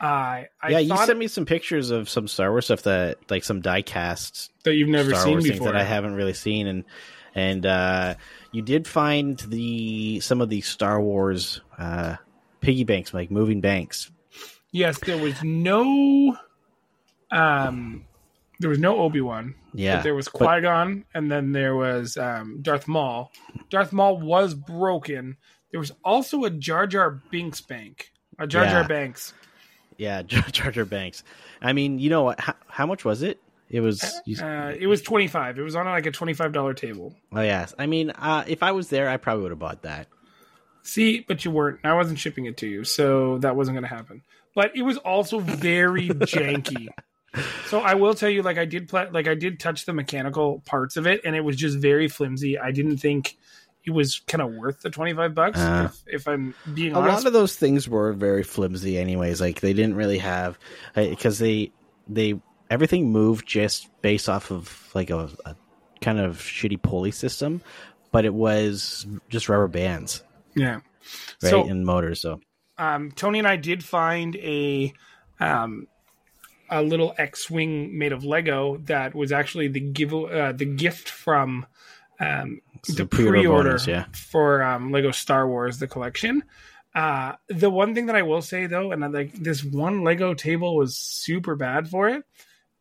I 0.00 0.48
yeah, 0.68 0.78
you 0.80 0.96
sent 0.98 1.18
me 1.18 1.28
some 1.28 1.46
pictures 1.46 1.90
of 1.90 2.08
some 2.10 2.28
Star 2.28 2.50
Wars 2.50 2.66
stuff 2.66 2.82
that, 2.82 3.18
like 3.30 3.44
some 3.44 3.60
die-cast 3.60 4.50
that 4.64 4.74
you've 4.74 4.88
never 4.88 5.10
Star 5.10 5.22
seen 5.22 5.32
Wars 5.34 5.48
before. 5.48 5.72
that 5.72 5.76
I 5.76 5.84
haven't 5.84 6.14
really 6.14 6.34
seen, 6.34 6.66
and 6.66 6.84
and 7.34 7.64
uh, 7.64 8.14
you 8.52 8.60
did 8.60 8.86
find 8.86 9.38
the 9.38 10.20
some 10.20 10.40
of 10.40 10.50
the 10.50 10.60
Star 10.60 11.00
Wars 11.00 11.60
uh, 11.78 12.16
piggy 12.60 12.84
banks, 12.84 13.14
like 13.14 13.30
moving 13.30 13.60
banks. 13.60 14.10
Yes, 14.72 14.98
there 14.98 15.16
was 15.16 15.42
no, 15.42 16.36
um, 17.30 18.04
there 18.60 18.70
was 18.70 18.78
no 18.78 18.98
Obi 19.00 19.20
Wan. 19.20 19.54
Yeah, 19.72 19.96
But 19.96 20.02
there 20.04 20.14
was 20.14 20.28
but- 20.28 20.38
Qui 20.38 20.60
Gon, 20.60 21.04
and 21.14 21.30
then 21.30 21.52
there 21.52 21.74
was 21.74 22.16
um, 22.16 22.58
Darth 22.62 22.86
Maul. 22.88 23.32
Darth 23.70 23.92
Maul 23.92 24.18
was 24.20 24.54
broken. 24.54 25.36
There 25.70 25.80
was 25.80 25.92
also 26.04 26.44
a 26.44 26.50
Jar 26.50 26.86
Jar 26.86 27.10
Binks 27.30 27.60
bank, 27.60 28.12
a 28.38 28.46
Jar 28.46 28.64
Jar 28.66 28.82
Yeah. 28.82 28.86
Banks. 28.86 29.34
Yeah, 29.96 30.22
Jar 30.26 30.42
Jar 30.50 30.70
Jar 30.70 30.84
Banks. 30.84 31.24
I 31.60 31.72
mean, 31.72 31.98
you 31.98 32.10
know 32.10 32.22
what? 32.22 32.38
How, 32.40 32.54
how 32.68 32.86
much 32.86 33.04
was 33.04 33.22
it? 33.22 33.40
It 33.70 33.80
was. 33.80 34.20
You, 34.26 34.36
Uh, 34.44 34.72
it 34.78 34.86
was 34.86 35.02
twenty 35.02 35.26
five. 35.26 35.58
It 35.58 35.62
was 35.62 35.74
on 35.74 35.86
like 35.86 36.06
a 36.06 36.10
twenty 36.12 36.34
five 36.34 36.52
dollar 36.52 36.74
table. 36.74 37.14
oh 37.32 37.40
yes. 37.40 37.74
I 37.78 37.86
mean, 37.86 38.10
uh, 38.10 38.44
if 38.46 38.62
I 38.62 38.70
was 38.72 38.88
there, 38.88 39.08
I 39.08 39.16
probably 39.16 39.42
would 39.42 39.50
have 39.52 39.58
bought 39.58 39.82
that. 39.82 40.06
See, 40.82 41.24
but 41.26 41.44
you 41.44 41.50
weren't. 41.50 41.80
I 41.82 41.94
wasn't 41.94 42.18
shipping 42.18 42.44
it 42.44 42.58
to 42.58 42.68
you, 42.68 42.84
so 42.84 43.38
that 43.38 43.56
wasn't 43.56 43.74
going 43.76 43.88
to 43.88 43.94
happen. 43.94 44.22
But 44.54 44.76
it 44.76 44.82
was 44.82 44.98
also 44.98 45.38
very 45.40 46.08
janky. 46.10 46.88
So 47.66 47.80
I 47.80 47.94
will 47.94 48.14
tell 48.14 48.30
you, 48.30 48.42
like 48.42 48.58
I 48.58 48.64
did, 48.64 48.88
play, 48.88 49.08
like 49.10 49.26
I 49.26 49.34
did 49.34 49.58
touch 49.58 49.86
the 49.86 49.92
mechanical 49.92 50.60
parts 50.66 50.96
of 50.96 51.06
it, 51.06 51.22
and 51.24 51.34
it 51.34 51.40
was 51.40 51.56
just 51.56 51.78
very 51.78 52.08
flimsy. 52.08 52.58
I 52.58 52.70
didn't 52.70 52.98
think 52.98 53.36
it 53.84 53.90
was 53.90 54.20
kind 54.26 54.40
of 54.42 54.52
worth 54.52 54.82
the 54.82 54.90
twenty 54.90 55.12
five 55.14 55.34
bucks. 55.34 55.58
Uh. 55.58 55.90
if, 56.06 56.14
if 56.22 56.28
I'm 56.28 56.54
being 56.72 56.92
A 56.94 57.00
honest, 57.00 57.24
lot 57.24 57.26
of 57.26 57.32
those 57.32 57.56
things 57.56 57.88
were 57.88 58.12
very 58.12 58.42
flimsy, 58.42 58.98
anyways. 58.98 59.40
Like 59.40 59.60
they 59.60 59.72
didn't 59.72 59.96
really 59.96 60.18
have 60.18 60.58
because 60.94 61.38
they 61.38 61.72
they 62.08 62.40
everything 62.70 63.10
moved 63.10 63.46
just 63.46 63.88
based 64.02 64.28
off 64.28 64.50
of 64.50 64.90
like 64.94 65.10
a, 65.10 65.28
a 65.44 65.56
kind 66.00 66.18
of 66.18 66.38
shitty 66.38 66.80
pulley 66.80 67.10
system, 67.10 67.62
but 68.12 68.24
it 68.24 68.34
was 68.34 69.06
just 69.28 69.48
rubber 69.48 69.68
bands, 69.68 70.22
yeah. 70.54 70.74
right, 70.74 71.50
So 71.50 71.64
and 71.64 71.84
motors. 71.84 72.20
So 72.20 72.40
um, 72.78 73.10
Tony 73.12 73.38
and 73.38 73.48
I 73.48 73.56
did 73.56 73.84
find 73.84 74.36
a 74.36 74.92
um, 75.40 75.88
a 76.74 76.82
little 76.82 77.14
X-wing 77.16 77.96
made 77.96 78.12
of 78.12 78.24
Lego 78.24 78.78
that 78.84 79.14
was 79.14 79.30
actually 79.30 79.68
the 79.68 79.80
give 79.80 80.12
uh, 80.12 80.52
the 80.52 80.64
gift 80.64 81.08
from 81.08 81.66
um, 82.18 82.60
the 82.96 83.06
pre-order 83.06 83.38
pre-order 83.38 83.68
bonus, 83.70 83.86
yeah. 83.86 84.06
for 84.12 84.62
um, 84.62 84.90
Lego 84.90 85.12
Star 85.12 85.48
Wars 85.48 85.78
the 85.78 85.86
collection. 85.86 86.42
Uh, 86.92 87.34
the 87.48 87.70
one 87.70 87.94
thing 87.94 88.06
that 88.06 88.16
I 88.16 88.22
will 88.22 88.42
say 88.42 88.66
though, 88.66 88.90
and 88.90 89.04
I, 89.04 89.08
like 89.08 89.34
this 89.34 89.62
one 89.62 90.02
Lego 90.02 90.34
table 90.34 90.76
was 90.76 90.96
super 90.96 91.54
bad 91.54 91.88
for 91.88 92.08
it. 92.08 92.24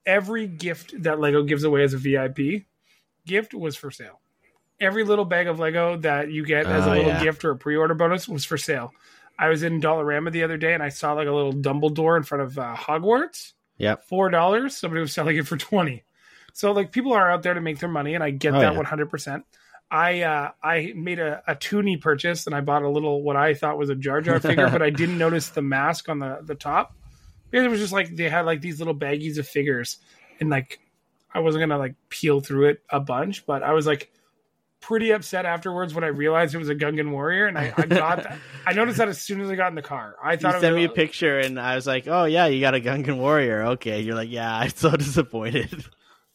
Every 0.05 0.47
gift 0.47 1.03
that 1.03 1.19
Lego 1.19 1.43
gives 1.43 1.63
away 1.63 1.83
as 1.83 1.93
a 1.93 1.97
VIP 1.97 2.65
gift 3.27 3.53
was 3.53 3.75
for 3.75 3.91
sale. 3.91 4.19
Every 4.79 5.03
little 5.03 5.25
bag 5.25 5.47
of 5.47 5.59
Lego 5.59 5.97
that 5.97 6.31
you 6.31 6.45
get 6.45 6.65
as 6.65 6.85
a 6.85 6.89
Oh, 6.89 6.93
little 6.93 7.07
yeah. 7.11 7.23
gift 7.23 7.45
or 7.45 7.51
a 7.51 7.55
pre-order 7.55 7.93
bonus 7.93 8.27
was 8.27 8.43
for 8.43 8.57
sale. 8.57 8.91
I 9.37 9.49
was 9.49 9.63
in 9.63 9.81
Dollarama 9.81 10.31
the 10.31 10.43
other 10.43 10.57
day 10.57 10.73
and 10.73 10.81
I 10.83 10.89
saw 10.89 11.13
like 11.13 11.27
a 11.27 11.31
little 11.31 11.53
Dumbledore 11.53 12.17
in 12.17 12.23
front 12.23 12.43
of 12.43 12.57
uh, 12.57 12.75
Hogwarts. 12.75 13.53
Yep. 13.77 14.05
Four 14.07 14.29
dollars. 14.29 14.77
Somebody 14.77 15.01
was 15.01 15.13
selling 15.13 15.37
it 15.37 15.47
for 15.47 15.57
twenty. 15.57 16.03
So 16.53 16.71
like 16.71 16.91
people 16.91 17.13
are 17.13 17.31
out 17.31 17.43
there 17.43 17.53
to 17.53 17.61
make 17.61 17.79
their 17.79 17.89
money, 17.89 18.13
and 18.15 18.23
I 18.23 18.29
get 18.29 18.53
Oh, 18.53 18.59
that 18.59 18.71
yeah. 18.73 18.77
one 18.77 18.85
hundred 18.85 19.09
percent. 19.09 19.45
I 19.89 20.21
uh, 20.21 20.51
I 20.63 20.93
made 20.95 21.19
a, 21.19 21.41
a 21.47 21.55
toonie 21.55 21.97
purchase 21.97 22.47
and 22.47 22.55
I 22.55 22.61
bought 22.61 22.83
a 22.83 22.89
little 22.89 23.21
what 23.21 23.35
I 23.35 23.53
thought 23.53 23.77
was 23.77 23.89
a 23.89 23.95
Jar 23.95 24.21
Jar 24.21 24.39
figure, 24.41 24.69
but 24.69 24.81
I 24.81 24.89
didn't 24.89 25.17
notice 25.17 25.49
the 25.49 25.61
mask 25.61 26.09
on 26.09 26.19
the 26.19 26.39
the 26.43 26.55
top. 26.55 26.95
Because 27.51 27.65
it 27.65 27.69
was 27.69 27.79
just 27.79 27.93
like 27.93 28.15
they 28.15 28.29
had 28.29 28.45
like 28.45 28.61
these 28.61 28.79
little 28.79 28.95
baggies 28.95 29.37
of 29.37 29.47
figures, 29.47 29.97
and 30.39 30.49
like 30.49 30.79
I 31.33 31.39
wasn't 31.39 31.61
gonna 31.63 31.77
like 31.77 31.95
peel 32.09 32.41
through 32.41 32.69
it 32.69 32.81
a 32.89 32.99
bunch, 32.99 33.45
but 33.45 33.61
I 33.63 33.73
was 33.73 33.85
like 33.85 34.11
pretty 34.83 35.11
upset 35.11 35.45
afterwards 35.45 35.93
when 35.93 36.03
I 36.03 36.07
realized 36.07 36.53
it 36.53 36.57
was 36.57 36.69
a 36.69 36.75
Gungan 36.75 37.11
warrior, 37.11 37.47
and 37.47 37.57
I, 37.57 37.73
I 37.75 37.85
got 37.85 38.23
that. 38.23 38.37
I 38.67 38.73
noticed 38.73 38.97
that 38.97 39.07
as 39.07 39.19
soon 39.19 39.39
as 39.41 39.49
I 39.49 39.55
got 39.55 39.69
in 39.69 39.75
the 39.75 39.81
car. 39.81 40.15
I 40.21 40.35
thought 40.35 40.55
it 40.55 40.61
sent 40.61 40.75
was 40.75 40.81
me 40.81 40.85
a 40.85 40.89
picture, 40.89 41.39
and 41.39 41.59
I 41.59 41.75
was 41.75 41.87
like, 41.87 42.07
"Oh 42.07 42.25
yeah, 42.25 42.47
you 42.47 42.59
got 42.59 42.75
a 42.75 42.79
Gungan 42.79 43.17
warrior." 43.17 43.63
Okay, 43.63 44.01
you're 44.01 44.15
like, 44.15 44.29
"Yeah, 44.29 44.53
I'm 44.53 44.69
so 44.69 44.91
disappointed." 44.97 45.85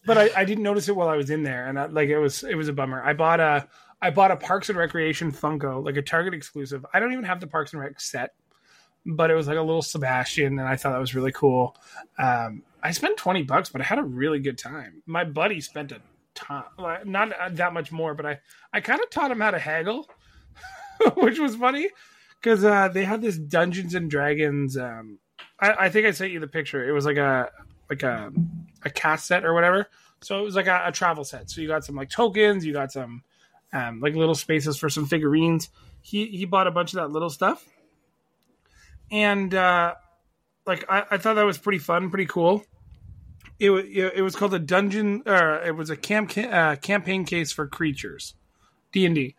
but 0.06 0.16
I, 0.16 0.30
I 0.34 0.44
didn't 0.44 0.64
notice 0.64 0.88
it 0.88 0.96
while 0.96 1.08
I 1.08 1.16
was 1.16 1.30
in 1.30 1.42
there, 1.42 1.66
and 1.66 1.78
I, 1.78 1.86
like 1.86 2.08
it 2.08 2.18
was 2.18 2.42
it 2.42 2.54
was 2.54 2.68
a 2.68 2.72
bummer. 2.72 3.02
I 3.04 3.12
bought 3.12 3.40
a 3.40 3.68
I 4.00 4.10
bought 4.10 4.30
a 4.30 4.36
Parks 4.36 4.70
and 4.70 4.78
Recreation 4.78 5.30
Funko, 5.30 5.84
like 5.84 5.96
a 5.96 6.02
Target 6.02 6.34
exclusive. 6.34 6.86
I 6.92 7.00
don't 7.00 7.12
even 7.12 7.24
have 7.24 7.40
the 7.40 7.46
Parks 7.46 7.72
and 7.72 7.82
Rec 7.82 8.00
set, 8.00 8.34
but 9.04 9.30
it 9.30 9.34
was 9.34 9.46
like 9.46 9.58
a 9.58 9.62
little 9.62 9.82
Sebastian, 9.82 10.58
and 10.58 10.68
I 10.68 10.76
thought 10.76 10.92
that 10.92 11.00
was 11.00 11.14
really 11.14 11.32
cool. 11.32 11.76
Um, 12.18 12.62
I 12.82 12.92
spent 12.92 13.18
twenty 13.18 13.42
bucks, 13.42 13.68
but 13.68 13.82
I 13.82 13.84
had 13.84 13.98
a 13.98 14.04
really 14.04 14.38
good 14.38 14.56
time. 14.56 15.02
My 15.06 15.24
buddy 15.24 15.60
spent 15.60 15.92
a 15.92 16.00
like, 16.78 17.06
not 17.06 17.32
that 17.56 17.72
much 17.72 17.92
more, 17.92 18.14
but 18.14 18.26
I 18.26 18.40
I 18.72 18.80
kind 18.80 19.00
of 19.00 19.10
taught 19.10 19.30
him 19.30 19.40
how 19.40 19.50
to 19.50 19.58
haggle, 19.58 20.08
which 21.16 21.38
was 21.38 21.56
funny 21.56 21.88
because 22.40 22.64
uh, 22.64 22.88
they 22.88 23.04
had 23.04 23.22
this 23.22 23.38
Dungeons 23.38 23.94
and 23.94 24.10
Dragons. 24.10 24.76
Um, 24.76 25.18
I, 25.60 25.74
I 25.80 25.88
think 25.88 26.06
I 26.06 26.10
sent 26.12 26.32
you 26.32 26.40
the 26.40 26.46
picture. 26.46 26.88
It 26.88 26.92
was 26.92 27.04
like 27.04 27.16
a 27.16 27.50
like 27.90 28.02
a 28.02 28.32
a 28.84 28.90
cast 28.90 29.26
set 29.26 29.44
or 29.44 29.54
whatever. 29.54 29.88
So 30.20 30.38
it 30.40 30.42
was 30.42 30.56
like 30.56 30.66
a, 30.66 30.82
a 30.86 30.92
travel 30.92 31.24
set. 31.24 31.50
So 31.50 31.60
you 31.60 31.68
got 31.68 31.84
some 31.84 31.94
like 31.94 32.10
tokens, 32.10 32.64
you 32.64 32.72
got 32.72 32.92
some 32.92 33.22
um, 33.72 34.00
like 34.00 34.14
little 34.14 34.34
spaces 34.34 34.76
for 34.76 34.88
some 34.88 35.06
figurines. 35.06 35.70
He 36.00 36.26
he 36.26 36.44
bought 36.44 36.66
a 36.66 36.70
bunch 36.70 36.92
of 36.92 36.98
that 36.98 37.10
little 37.10 37.30
stuff, 37.30 37.64
and 39.10 39.54
uh, 39.54 39.94
like 40.66 40.84
I, 40.88 41.04
I 41.10 41.18
thought 41.18 41.34
that 41.34 41.42
was 41.42 41.58
pretty 41.58 41.78
fun, 41.78 42.10
pretty 42.10 42.26
cool. 42.26 42.64
It 43.58 43.70
it, 43.70 44.12
it 44.16 44.22
was 44.22 44.36
called 44.36 44.54
a 44.54 44.58
dungeon. 44.58 45.22
Uh, 45.26 45.60
it 45.64 45.72
was 45.72 45.90
a 45.90 45.96
camp 45.96 46.36
uh, 46.38 46.76
campaign 46.76 47.24
case 47.24 47.52
for 47.52 47.66
creatures, 47.66 48.34
D 48.92 49.04
and 49.04 49.14
D. 49.14 49.34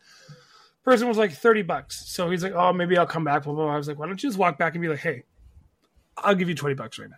Person 0.84 1.08
was 1.08 1.18
like 1.18 1.32
thirty 1.32 1.62
bucks, 1.62 2.06
so 2.08 2.30
he's 2.30 2.44
like, 2.44 2.54
"Oh, 2.54 2.74
maybe 2.74 2.98
I'll 2.98 3.06
come 3.06 3.24
back." 3.24 3.44
Blah, 3.44 3.54
blah, 3.54 3.66
blah. 3.66 3.74
I 3.74 3.78
was 3.78 3.88
like, 3.88 3.98
"Why 3.98 4.08
don't 4.08 4.22
you 4.22 4.30
just 4.30 4.38
walk 4.40 4.58
back 4.58 4.74
and 4.74 4.82
be 4.82 4.88
like, 4.90 5.00
hey, 5.00 5.24
I'll 6.18 6.36
give 6.36 6.50
you 6.50 6.56
twenty 6.56 6.76
bucks 6.76 7.00
right 7.00 7.10
now." 7.10 7.18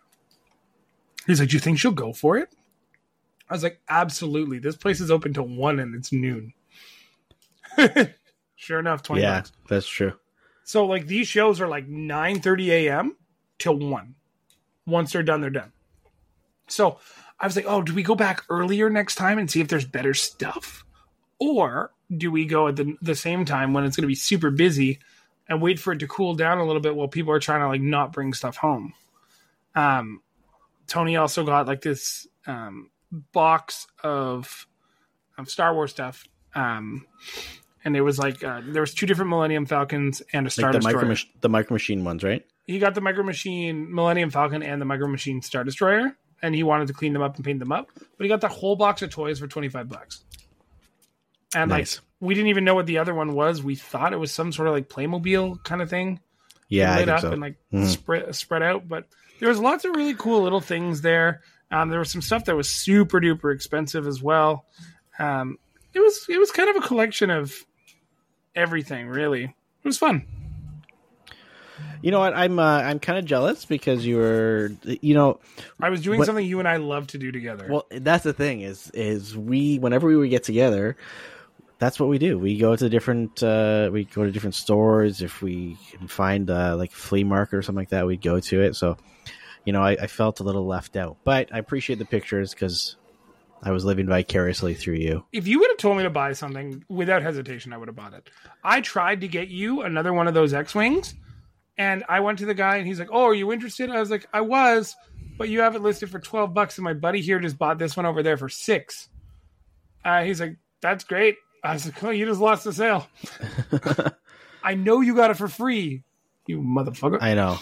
He's 1.26 1.40
like, 1.40 1.50
"Do 1.50 1.56
you 1.56 1.60
think 1.60 1.80
she'll 1.80 1.92
go 1.92 2.14
for 2.14 2.38
it?" 2.38 2.54
I 3.50 3.54
was 3.54 3.64
like, 3.64 3.82
"Absolutely. 3.90 4.60
This 4.60 4.76
place 4.76 5.00
is 5.00 5.10
open 5.10 5.34
till 5.34 5.48
one 5.48 5.80
and 5.80 5.96
it's 5.96 6.12
noon." 6.12 6.54
sure 8.56 8.80
enough, 8.80 9.04
twenty 9.04 9.22
yeah, 9.22 9.40
bucks. 9.40 9.52
that's 9.68 9.88
true. 9.88 10.14
So 10.64 10.86
like 10.86 11.08
these 11.08 11.28
shows 11.28 11.62
are 11.62 11.68
like 11.68 11.88
nine 11.88 12.42
thirty 12.42 12.72
a.m. 12.72 13.16
till 13.58 13.78
one. 13.78 14.16
Once 14.86 15.14
they're 15.14 15.24
done, 15.24 15.42
they're 15.42 15.50
done. 15.50 15.72
So 16.72 17.00
I 17.40 17.46
was 17.46 17.56
like, 17.56 17.66
"Oh, 17.68 17.82
do 17.82 17.94
we 17.94 18.04
go 18.04 18.16
back 18.16 18.44
earlier 18.50 18.90
next 18.90 19.16
time 19.16 19.38
and 19.38 19.50
see 19.50 19.62
if 19.62 19.68
there's 19.68 19.86
better 19.86 20.14
stuff, 20.14 20.86
or 21.40 21.92
do 22.16 22.32
we 22.32 22.46
go 22.46 22.68
at 22.68 22.76
the 22.76 22.96
the 23.02 23.16
same 23.16 23.46
time 23.46 23.74
when 23.74 23.84
it's 23.84 23.96
going 23.96 24.04
to 24.04 24.08
be 24.08 24.16
super 24.16 24.52
busy 24.52 25.00
and 25.48 25.62
wait 25.62 25.80
for 25.80 25.94
it 25.94 26.00
to 26.00 26.08
cool 26.08 26.36
down 26.36 26.60
a 26.60 26.66
little 26.66 26.82
bit 26.82 26.96
while 26.96 27.08
people 27.08 27.34
are 27.34 27.40
trying 27.40 27.62
to 27.62 27.68
like 27.68 27.82
not 27.82 28.14
bring 28.14 28.34
stuff 28.34 28.58
home?" 28.58 28.94
Um, 29.76 30.22
Tony 30.88 31.16
also 31.16 31.46
got 31.46 31.68
like 31.68 31.82
this 31.82 32.28
um, 32.48 32.90
box 33.32 33.88
of 34.04 34.68
of 35.38 35.50
Star 35.50 35.74
Wars 35.74 35.92
stuff. 35.92 36.26
Um, 36.54 37.06
and 37.84 37.96
it 37.96 38.02
was 38.02 38.20
like 38.20 38.44
uh, 38.44 38.62
there 38.64 38.82
was 38.82 38.94
two 38.94 39.06
different 39.06 39.30
Millennium 39.30 39.66
Falcons 39.66 40.22
and 40.34 40.46
a 40.46 40.50
Star 40.50 40.72
Like 40.72 40.82
the 40.82 40.88
Destroyer. 40.88 41.06
micro 41.06 41.26
the 41.42 41.50
micro 41.50 41.74
machine 41.76 42.04
ones, 42.04 42.24
right? 42.24 42.46
he 42.68 42.80
got 42.80 42.96
the 42.96 43.02
Micro 43.02 43.24
Machine 43.24 43.94
Millennium 43.94 44.30
Falcon 44.30 44.64
and 44.64 44.82
the 44.82 44.86
Micro 44.86 45.08
Machine 45.08 45.42
Star 45.42 45.64
Destroyer, 45.64 46.16
and 46.42 46.54
he 46.56 46.64
wanted 46.64 46.88
to 46.88 46.94
clean 46.94 47.14
them 47.14 47.22
up 47.22 47.36
and 47.36 47.46
paint 47.46 47.60
them 47.60 47.72
up. 47.72 47.90
But 47.96 48.24
he 48.24 48.28
got 48.28 48.42
the 48.42 48.48
whole 48.48 48.76
box 48.76 49.02
of 49.02 49.10
toys 49.10 49.40
for 49.40 49.48
twenty 49.48 49.70
five 49.70 49.90
bucks. 49.90 50.24
And 51.56 51.70
Nice. 51.70 51.98
like 51.98 52.06
we 52.20 52.34
didn't 52.34 52.50
even 52.50 52.64
know 52.64 52.76
what 52.76 52.86
the 52.86 52.98
other 53.00 53.14
one 53.14 53.34
was. 53.34 53.62
We 53.64 53.76
thought 53.76 54.14
it 54.14 54.18
was 54.18 54.32
some 54.32 54.52
sort 54.52 54.68
of 54.68 54.74
like 54.74 54.90
Playmobil 54.90 55.64
kind 55.64 55.82
of 55.82 55.90
thing. 55.90 56.20
Yeah, 56.70 56.96
lit 56.98 57.10
up 57.10 57.22
so. 57.22 57.32
and 57.32 57.42
like 57.42 57.56
Mhm. 57.74 57.88
spread 57.88 58.36
spread 58.36 58.64
out. 58.64 58.88
But 58.88 59.06
there 59.40 59.50
was 59.50 59.60
lots 59.60 59.84
of 59.86 59.96
really 59.96 60.14
cool 60.16 60.42
little 60.44 60.62
things 60.62 61.02
there. 61.02 61.42
Um, 61.72 61.90
there 61.90 62.00
was 62.00 62.12
some 62.12 62.22
stuff 62.22 62.46
that 62.46 62.56
was 62.56 62.70
super 62.70 63.20
duper 63.20 63.54
expensive 63.54 64.08
as 64.08 64.22
well. 64.22 64.66
Um, 65.20 65.58
it 65.94 66.00
was 66.00 66.26
it 66.30 66.38
was 66.40 66.52
kind 66.52 66.70
of 66.70 66.78
a 66.78 66.88
collection 66.88 67.30
of 67.30 67.54
everything. 68.56 69.08
Really, 69.08 69.44
it 69.46 69.54
was 69.84 69.98
fun. 69.98 70.26
You 72.02 72.12
know 72.12 72.20
what? 72.20 72.34
I'm 72.36 72.58
uh, 72.60 72.82
I'm 72.82 73.00
kind 73.00 73.20
of 73.20 73.26
jealous 73.26 73.66
because 73.66 74.06
you 74.06 74.18
were, 74.18 74.72
you 74.84 75.14
know, 75.14 75.40
I 75.80 75.90
was 75.90 76.02
doing 76.02 76.18
What- 76.20 76.26
something 76.26 76.46
you 76.46 76.60
and 76.60 76.68
I 76.68 76.78
love 76.78 77.08
to 77.08 77.18
do 77.18 77.32
together. 77.32 77.68
well, 77.70 77.86
that's 77.92 78.24
the 78.24 78.34
thing 78.34 78.62
is 78.62 78.90
is 78.94 79.38
we 79.38 79.78
whenever 79.80 80.08
we 80.08 80.16
would 80.16 80.30
get 80.32 80.44
together, 80.44 80.98
that's 81.78 82.00
what 82.00 82.10
we 82.10 82.18
do. 82.18 82.40
We 82.40 82.58
go 82.58 82.76
to 82.76 82.90
different 82.90 83.42
uh, 83.44 83.90
we 83.94 84.06
go 84.06 84.24
to 84.24 84.32
different 84.32 84.56
stores. 84.56 85.22
If 85.22 85.42
we 85.42 85.78
can 85.92 86.08
find 86.08 86.50
uh, 86.50 86.76
like 86.76 86.92
flea 86.92 87.24
market 87.24 87.56
or 87.58 87.62
something 87.62 87.82
like 87.82 87.90
that, 87.90 88.08
we'd 88.08 88.22
go 88.22 88.40
to 88.40 88.62
it. 88.62 88.76
So, 88.76 88.98
you 89.66 89.74
know, 89.74 89.82
I, 89.82 89.92
I 89.92 90.08
felt 90.08 90.40
a 90.40 90.44
little 90.44 90.66
left 90.66 90.96
out, 90.96 91.18
but 91.24 91.54
I 91.54 91.60
appreciate 91.60 92.00
the 92.00 92.06
pictures 92.06 92.52
because 92.54 92.96
I 93.64 93.70
was 93.70 93.86
living 93.86 94.08
vicariously 94.08 94.74
through 94.74 94.96
you. 94.96 95.24
if 95.32 95.48
you 95.48 95.60
would 95.60 95.70
have 95.70 95.78
told 95.78 95.98
me 95.98 96.02
to 96.04 96.10
buy 96.10 96.34
something 96.34 96.84
without 96.90 97.22
hesitation, 97.22 97.74
I 97.74 97.78
would 97.78 97.90
have 97.90 97.96
bought 97.96 98.16
it. 98.16 98.28
I 98.64 98.82
tried 98.82 99.22
to 99.22 99.28
get 99.28 99.50
you 99.50 99.84
another 99.84 100.14
one 100.14 100.28
of 100.28 100.34
those 100.34 100.52
X 100.52 100.74
Wings, 100.74 101.14
and 101.78 102.04
I 102.10 102.20
went 102.20 102.40
to 102.40 102.46
the 102.46 102.54
guy 102.54 102.78
and 102.78 102.88
he's 102.88 103.00
like, 103.00 103.10
Oh, 103.12 103.26
are 103.26 103.34
you 103.34 103.52
interested? 103.52 103.90
I 103.90 104.00
was 104.00 104.10
like, 104.12 104.28
I 104.34 104.42
was, 104.42 104.96
but 105.38 105.50
you 105.50 105.62
have 105.62 105.76
it 105.76 105.82
listed 105.82 106.10
for 106.10 106.20
12 106.20 106.54
bucks, 106.54 106.78
and 106.78 106.84
my 106.86 106.94
buddy 106.94 107.22
here 107.22 107.40
just 107.40 107.58
bought 107.58 107.78
this 107.80 107.96
one 107.98 108.06
over 108.06 108.22
there 108.24 108.38
for 108.38 108.50
six. 108.50 109.10
Uh, 110.06 110.24
he's 110.24 110.40
like, 110.42 110.58
That's 110.82 111.04
great. 111.04 111.36
I 111.64 111.74
was 111.74 111.86
like, 111.86 112.04
Oh, 112.04 112.10
you 112.10 112.26
just 112.26 112.42
lost 112.42 112.64
the 112.64 112.74
sale. 112.74 113.08
I 114.64 114.76
know 114.76 115.02
you 115.02 115.16
got 115.16 115.32
it 115.32 115.38
for 115.38 115.48
free, 115.48 116.04
you 116.48 116.60
motherfucker. 116.62 117.18
I 117.22 117.34
know. 117.34 117.58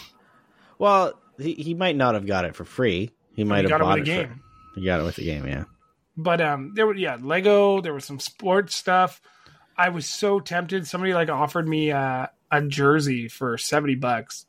Well, 0.78 1.14
he, 1.38 1.54
he 1.54 1.74
might 1.74 1.96
not 1.96 2.14
have 2.14 2.26
got 2.26 2.44
it 2.44 2.54
for 2.54 2.64
free. 2.64 3.10
He 3.34 3.44
might 3.44 3.62
You 3.64 3.68
have 3.68 3.80
got 3.80 3.80
it 3.80 3.84
bought 3.84 3.98
with 4.00 4.08
it. 4.08 4.12
a 4.12 4.22
for- 4.22 4.28
game. 4.28 4.42
he 4.74 4.84
got 4.84 5.00
it 5.00 5.04
with 5.04 5.16
the 5.16 5.24
game. 5.24 5.46
Yeah. 5.46 5.64
But 6.16 6.40
um, 6.42 6.72
there 6.74 6.86
were 6.86 6.94
yeah 6.94 7.16
Lego. 7.20 7.80
There 7.80 7.94
was 7.94 8.04
some 8.04 8.18
sports 8.20 8.74
stuff. 8.74 9.20
I 9.78 9.88
was 9.88 10.06
so 10.06 10.40
tempted. 10.40 10.86
Somebody 10.86 11.14
like 11.14 11.30
offered 11.30 11.66
me 11.66 11.90
uh, 11.92 12.26
a 12.50 12.62
jersey 12.62 13.28
for 13.28 13.56
seventy 13.58 13.94
bucks 13.94 14.46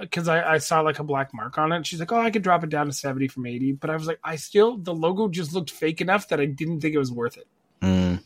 because 0.00 0.26
I, 0.26 0.54
I, 0.54 0.58
saw 0.58 0.80
like 0.80 1.00
a 1.00 1.04
black 1.04 1.34
mark 1.34 1.58
on 1.58 1.70
it. 1.72 1.86
She's 1.86 2.00
like, 2.00 2.10
"Oh, 2.10 2.18
I 2.18 2.30
could 2.30 2.42
drop 2.42 2.64
it 2.64 2.70
down 2.70 2.86
to 2.86 2.92
seventy 2.92 3.28
from 3.28 3.44
80. 3.44 3.72
But 3.72 3.90
I 3.90 3.94
was 3.94 4.06
like, 4.06 4.18
I 4.24 4.36
still 4.36 4.78
the 4.78 4.94
logo 4.94 5.28
just 5.28 5.52
looked 5.52 5.70
fake 5.70 6.00
enough 6.00 6.28
that 6.28 6.40
I 6.40 6.46
didn't 6.46 6.80
think 6.80 6.94
it 6.94 6.98
was 6.98 7.12
worth 7.12 7.36
it. 7.36 7.46
Mm. 7.82 8.22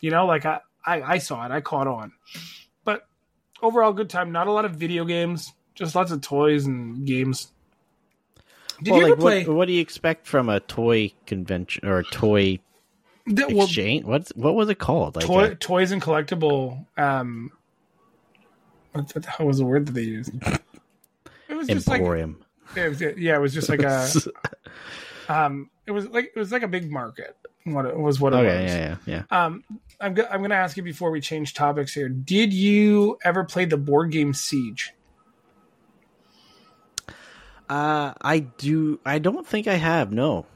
You 0.00 0.10
know, 0.10 0.26
like 0.26 0.44
I 0.44 0.60
I, 0.84 1.02
I 1.02 1.18
saw 1.18 1.44
it, 1.46 1.52
I 1.52 1.60
caught 1.60 1.86
on. 1.86 2.12
But 2.84 3.06
overall, 3.62 3.92
good 3.92 4.10
time. 4.10 4.32
Not 4.32 4.46
a 4.46 4.52
lot 4.52 4.64
of 4.64 4.72
video 4.72 5.04
games, 5.04 5.52
just 5.74 5.94
lots 5.94 6.10
of 6.10 6.20
toys 6.20 6.66
and 6.66 7.06
games. 7.06 7.50
Did 8.82 8.92
well, 8.92 9.00
you 9.00 9.06
like, 9.06 9.12
ever 9.12 9.20
play? 9.20 9.44
what, 9.44 9.56
what 9.56 9.68
do 9.68 9.72
you 9.72 9.80
expect 9.80 10.26
from 10.26 10.48
a 10.48 10.60
toy 10.60 11.12
convention 11.26 11.86
or 11.86 11.98
a 11.98 12.04
toy 12.04 12.58
the- 13.26 13.48
well, 13.48 13.64
exchange? 13.64 14.04
What's 14.04 14.34
what 14.34 14.54
was 14.54 14.68
it 14.68 14.78
called? 14.78 15.16
Like 15.16 15.24
toy, 15.24 15.44
a- 15.44 15.54
toys 15.54 15.92
and 15.92 16.02
collectible 16.02 16.86
um 16.98 17.52
what, 18.92 19.14
what 19.14 19.22
the 19.24 19.30
hell 19.30 19.46
was 19.46 19.58
the 19.58 19.64
word 19.64 19.86
that 19.86 19.92
they 19.92 20.02
used 20.02 20.32
it 21.48 21.54
was 21.54 21.68
just 21.68 21.88
like 21.88 22.00
emporium. 22.00 22.42
it 22.76 22.88
was, 22.88 23.00
yeah 23.00 23.36
it 23.36 23.40
was 23.40 23.52
just 23.54 23.68
like 23.68 23.82
a 23.82 24.08
um 25.28 25.70
it 25.86 25.90
was 25.92 26.06
like 26.08 26.32
it 26.34 26.38
was 26.38 26.52
like 26.52 26.62
a 26.62 26.68
big 26.68 26.90
market 26.90 27.36
what 27.64 27.84
it 27.86 27.96
was 27.96 28.18
what 28.20 28.32
it 28.32 28.36
okay, 28.36 28.62
was 28.62 28.72
yeah, 28.72 28.96
yeah, 29.06 29.22
yeah. 29.30 29.44
um 29.46 29.64
I'm, 30.00 30.14
go- 30.14 30.26
I'm 30.30 30.40
gonna 30.40 30.54
ask 30.54 30.76
you 30.76 30.82
before 30.82 31.10
we 31.10 31.20
change 31.20 31.52
topics 31.54 31.92
here 31.92 32.08
did 32.08 32.52
you 32.52 33.18
ever 33.24 33.44
play 33.44 33.64
the 33.64 33.76
board 33.76 34.10
game 34.10 34.34
siege 34.34 34.92
Uh, 37.68 38.14
I 38.20 38.40
do. 38.40 38.98
I 39.06 39.20
don't 39.20 39.46
think 39.46 39.68
I 39.68 39.74
have. 39.74 40.10
No, 40.10 40.46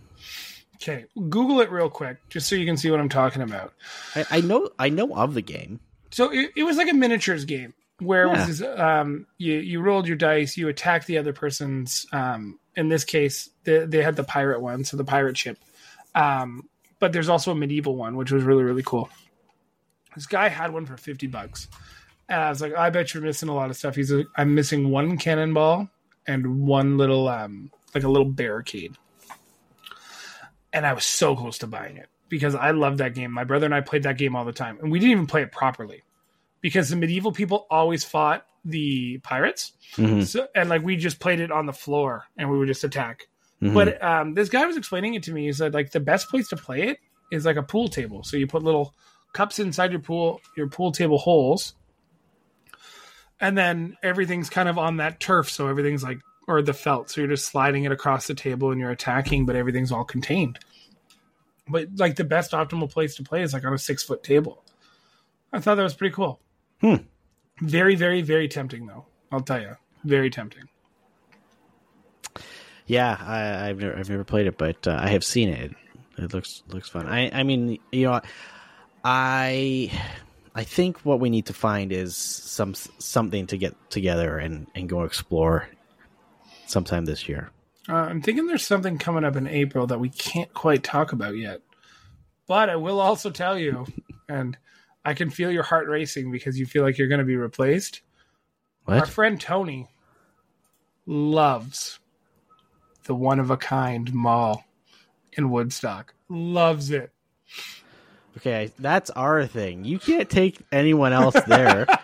okay 0.76 1.04
google 1.30 1.60
it 1.60 1.70
real 1.70 1.88
quick 1.88 2.16
just 2.28 2.48
so 2.48 2.56
you 2.56 2.66
can 2.66 2.76
see 2.76 2.90
what 2.90 2.98
i'm 2.98 3.08
talking 3.08 3.40
about 3.40 3.72
I, 4.16 4.24
I 4.32 4.40
know. 4.40 4.68
I 4.78 4.88
know 4.88 5.14
of 5.14 5.34
the 5.34 5.40
game. 5.40 5.78
So 6.10 6.30
it, 6.32 6.50
it 6.56 6.64
was 6.64 6.76
like 6.76 6.90
a 6.90 6.92
miniatures 6.94 7.44
game 7.44 7.72
where 8.00 8.24
it 8.26 8.32
Yeah. 8.32 8.46
was 8.46 8.62
um, 8.62 9.26
you 9.38 9.54
you 9.54 9.80
rolled 9.80 10.06
your 10.08 10.16
dice, 10.16 10.56
you 10.56 10.68
attacked 10.68 11.06
the 11.06 11.18
other 11.18 11.32
person's. 11.32 12.06
Um, 12.12 12.58
in 12.76 12.88
this 12.88 13.04
case, 13.04 13.50
they, 13.64 13.86
they 13.86 14.02
had 14.02 14.16
the 14.16 14.24
pirate 14.24 14.60
one, 14.60 14.84
so 14.84 14.96
the 14.96 15.04
pirate 15.04 15.36
ship. 15.38 15.58
Um, 16.14 16.68
but 16.98 17.12
there's 17.12 17.28
also 17.28 17.52
a 17.52 17.54
medieval 17.54 17.96
one, 17.96 18.16
which 18.16 18.30
was 18.32 18.42
really 18.42 18.64
really 18.64 18.82
cool. 18.84 19.08
This 20.14 20.26
guy 20.26 20.48
had 20.48 20.72
one 20.72 20.86
for 20.86 20.96
fifty 20.96 21.26
bucks, 21.26 21.68
and 22.28 22.40
I 22.40 22.48
was 22.48 22.60
like, 22.60 22.74
I 22.74 22.90
bet 22.90 23.14
you're 23.14 23.22
missing 23.22 23.48
a 23.48 23.54
lot 23.54 23.70
of 23.70 23.76
stuff. 23.76 23.94
He's 23.96 24.10
like, 24.12 24.26
I'm 24.36 24.54
missing 24.54 24.90
one 24.90 25.18
cannonball 25.18 25.88
and 26.26 26.62
one 26.66 26.96
little 26.96 27.28
um, 27.28 27.70
like 27.94 28.04
a 28.04 28.08
little 28.08 28.28
barricade. 28.30 28.96
And 30.72 30.84
I 30.86 30.92
was 30.92 31.04
so 31.04 31.36
close 31.36 31.58
to 31.58 31.66
buying 31.68 31.96
it. 31.96 32.08
because 32.28 32.54
I 32.56 32.72
love 32.72 32.98
that 32.98 33.14
game. 33.14 33.30
My 33.30 33.44
brother 33.44 33.66
and 33.66 33.74
I 33.74 33.80
played 33.80 34.02
that 34.04 34.18
game 34.18 34.34
all 34.34 34.44
the 34.44 34.52
time, 34.52 34.78
and 34.80 34.90
we 34.90 34.98
didn't 34.98 35.12
even 35.12 35.26
play 35.26 35.42
it 35.42 35.52
properly 35.52 36.02
because 36.64 36.88
the 36.88 36.96
medieval 36.96 37.30
people 37.30 37.66
always 37.70 38.04
fought 38.04 38.46
the 38.64 39.18
pirates. 39.18 39.72
Mhm. 39.96 40.24
So, 40.26 40.48
and 40.54 40.70
like 40.70 40.82
we 40.82 40.96
just 40.96 41.20
played 41.20 41.38
it 41.40 41.52
on 41.52 41.66
the 41.66 41.74
floor 41.74 42.24
and 42.38 42.50
we 42.50 42.56
would 42.56 42.68
just 42.68 42.84
attack. 42.84 43.28
Mhm. 43.60 43.74
But 43.74 44.02
um, 44.02 44.32
this 44.32 44.48
guy 44.48 44.64
was 44.64 44.78
explaining 44.78 45.12
it 45.12 45.24
to 45.24 45.32
me. 45.32 45.44
He 45.44 45.52
said 45.52 45.74
like 45.74 45.90
the 45.90 46.00
best 46.00 46.30
place 46.30 46.48
to 46.48 46.56
play 46.56 46.88
it 46.88 47.00
is 47.30 47.44
like 47.44 47.56
a 47.56 47.62
pool 47.62 47.88
table. 47.88 48.24
So 48.24 48.38
you 48.38 48.46
put 48.46 48.62
little 48.62 48.94
cups 49.34 49.58
inside 49.58 49.90
your 49.90 50.00
pool 50.00 50.40
your 50.56 50.66
pool 50.68 50.90
table 50.90 51.18
holes, 51.18 51.74
and 53.38 53.58
then 53.58 53.98
everything's 54.02 54.48
kind 54.48 54.66
of 54.70 54.78
on 54.78 54.96
that 54.96 55.20
turf. 55.20 55.50
So 55.50 55.68
everything's 55.68 56.02
like 56.02 56.20
or 56.48 56.62
the 56.62 56.72
felt. 56.72 57.10
So 57.10 57.20
you're 57.20 57.28
just 57.28 57.44
sliding 57.44 57.84
it 57.84 57.92
across 57.92 58.26
the 58.26 58.34
table 58.34 58.70
and 58.70 58.80
you're 58.80 58.90
attacking, 58.90 59.44
but 59.44 59.54
everything's 59.54 59.92
all 59.92 60.04
contained. 60.04 60.58
But 61.68 61.88
like 61.96 62.16
the 62.16 62.24
best 62.24 62.52
optimal 62.52 62.90
place 62.90 63.16
to 63.16 63.22
play 63.22 63.42
is 63.42 63.52
like 63.52 63.66
on 63.66 63.74
a 63.74 63.78
six 63.78 64.02
foot 64.02 64.22
table. 64.22 64.64
I 65.52 65.60
thought 65.60 65.74
that 65.74 65.82
was 65.82 65.94
pretty 65.94 66.14
cool. 66.14 66.40
Hmm. 66.80 66.96
Very, 67.60 67.94
very, 67.94 68.22
very 68.22 68.48
tempting 68.48 68.86
though. 68.86 69.06
I'll 69.30 69.40
tell 69.40 69.60
you, 69.60 69.76
very 70.04 70.30
tempting. 70.30 70.64
Yeah, 72.86 73.16
I, 73.20 73.68
I've 73.68 73.78
never 73.78 73.96
I've 73.96 74.10
never 74.10 74.24
played 74.24 74.46
it, 74.46 74.58
but 74.58 74.86
uh, 74.86 74.98
I 75.00 75.08
have 75.08 75.24
seen 75.24 75.48
it. 75.48 75.72
It 76.18 76.34
looks 76.34 76.62
looks 76.68 76.88
fun. 76.88 77.06
I 77.06 77.30
I 77.32 77.42
mean, 77.42 77.78
you 77.90 78.06
know, 78.06 78.20
I 79.02 79.90
I 80.54 80.64
think 80.64 80.98
what 80.98 81.20
we 81.20 81.30
need 81.30 81.46
to 81.46 81.54
find 81.54 81.92
is 81.92 82.16
some 82.16 82.74
something 82.74 83.46
to 83.48 83.56
get 83.56 83.74
together 83.90 84.38
and 84.38 84.66
and 84.74 84.88
go 84.88 85.04
explore 85.04 85.68
sometime 86.66 87.04
this 87.04 87.28
year. 87.28 87.50
Uh, 87.88 87.94
I'm 87.94 88.22
thinking 88.22 88.46
there's 88.46 88.66
something 88.66 88.98
coming 88.98 89.24
up 89.24 89.36
in 89.36 89.46
April 89.46 89.86
that 89.86 90.00
we 90.00 90.08
can't 90.08 90.52
quite 90.54 90.82
talk 90.82 91.12
about 91.12 91.36
yet. 91.36 91.60
But 92.46 92.68
I 92.70 92.76
will 92.76 93.00
also 93.00 93.30
tell 93.30 93.58
you, 93.58 93.86
and 94.28 94.56
I 95.04 95.14
can 95.14 95.30
feel 95.30 95.50
your 95.50 95.62
heart 95.62 95.88
racing 95.88 96.30
because 96.32 96.58
you 96.58 96.66
feel 96.66 96.82
like 96.82 96.96
you're 96.98 97.08
going 97.08 97.18
to 97.18 97.24
be 97.24 97.36
replaced. 97.36 98.00
Our 98.86 99.06
friend 99.06 99.40
Tony 99.40 99.88
loves 101.06 101.98
the 103.04 103.14
one 103.14 103.40
of 103.40 103.50
a 103.50 103.56
kind 103.56 104.12
mall 104.12 104.64
in 105.32 105.50
Woodstock. 105.50 106.14
Loves 106.28 106.90
it. 106.90 107.12
Okay, 108.38 108.72
that's 108.78 109.10
our 109.10 109.46
thing. 109.46 109.84
You 109.84 109.98
can't 109.98 110.28
take 110.28 110.58
anyone 110.72 111.12
else 111.12 111.36
there. 111.46 111.86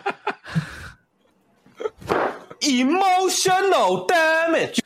Emotional 2.61 4.05
damage. 4.05 4.79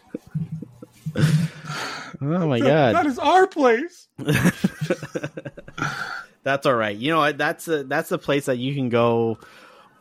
oh 1.15 2.47
my 2.47 2.59
That 2.59 2.65
god, 2.65 2.95
That 2.95 3.05
is 3.05 3.19
our 3.19 3.47
place. 3.47 4.07
that's 6.45 6.65
all 6.65 6.75
right. 6.75 6.95
You 6.95 7.11
know? 7.11 7.31
That's 7.33 7.67
a 7.67 7.83
that's 7.83 8.13
a 8.13 8.17
place 8.17 8.45
that 8.45 8.57
you 8.57 8.73
can 8.73 8.87
go 8.87 9.39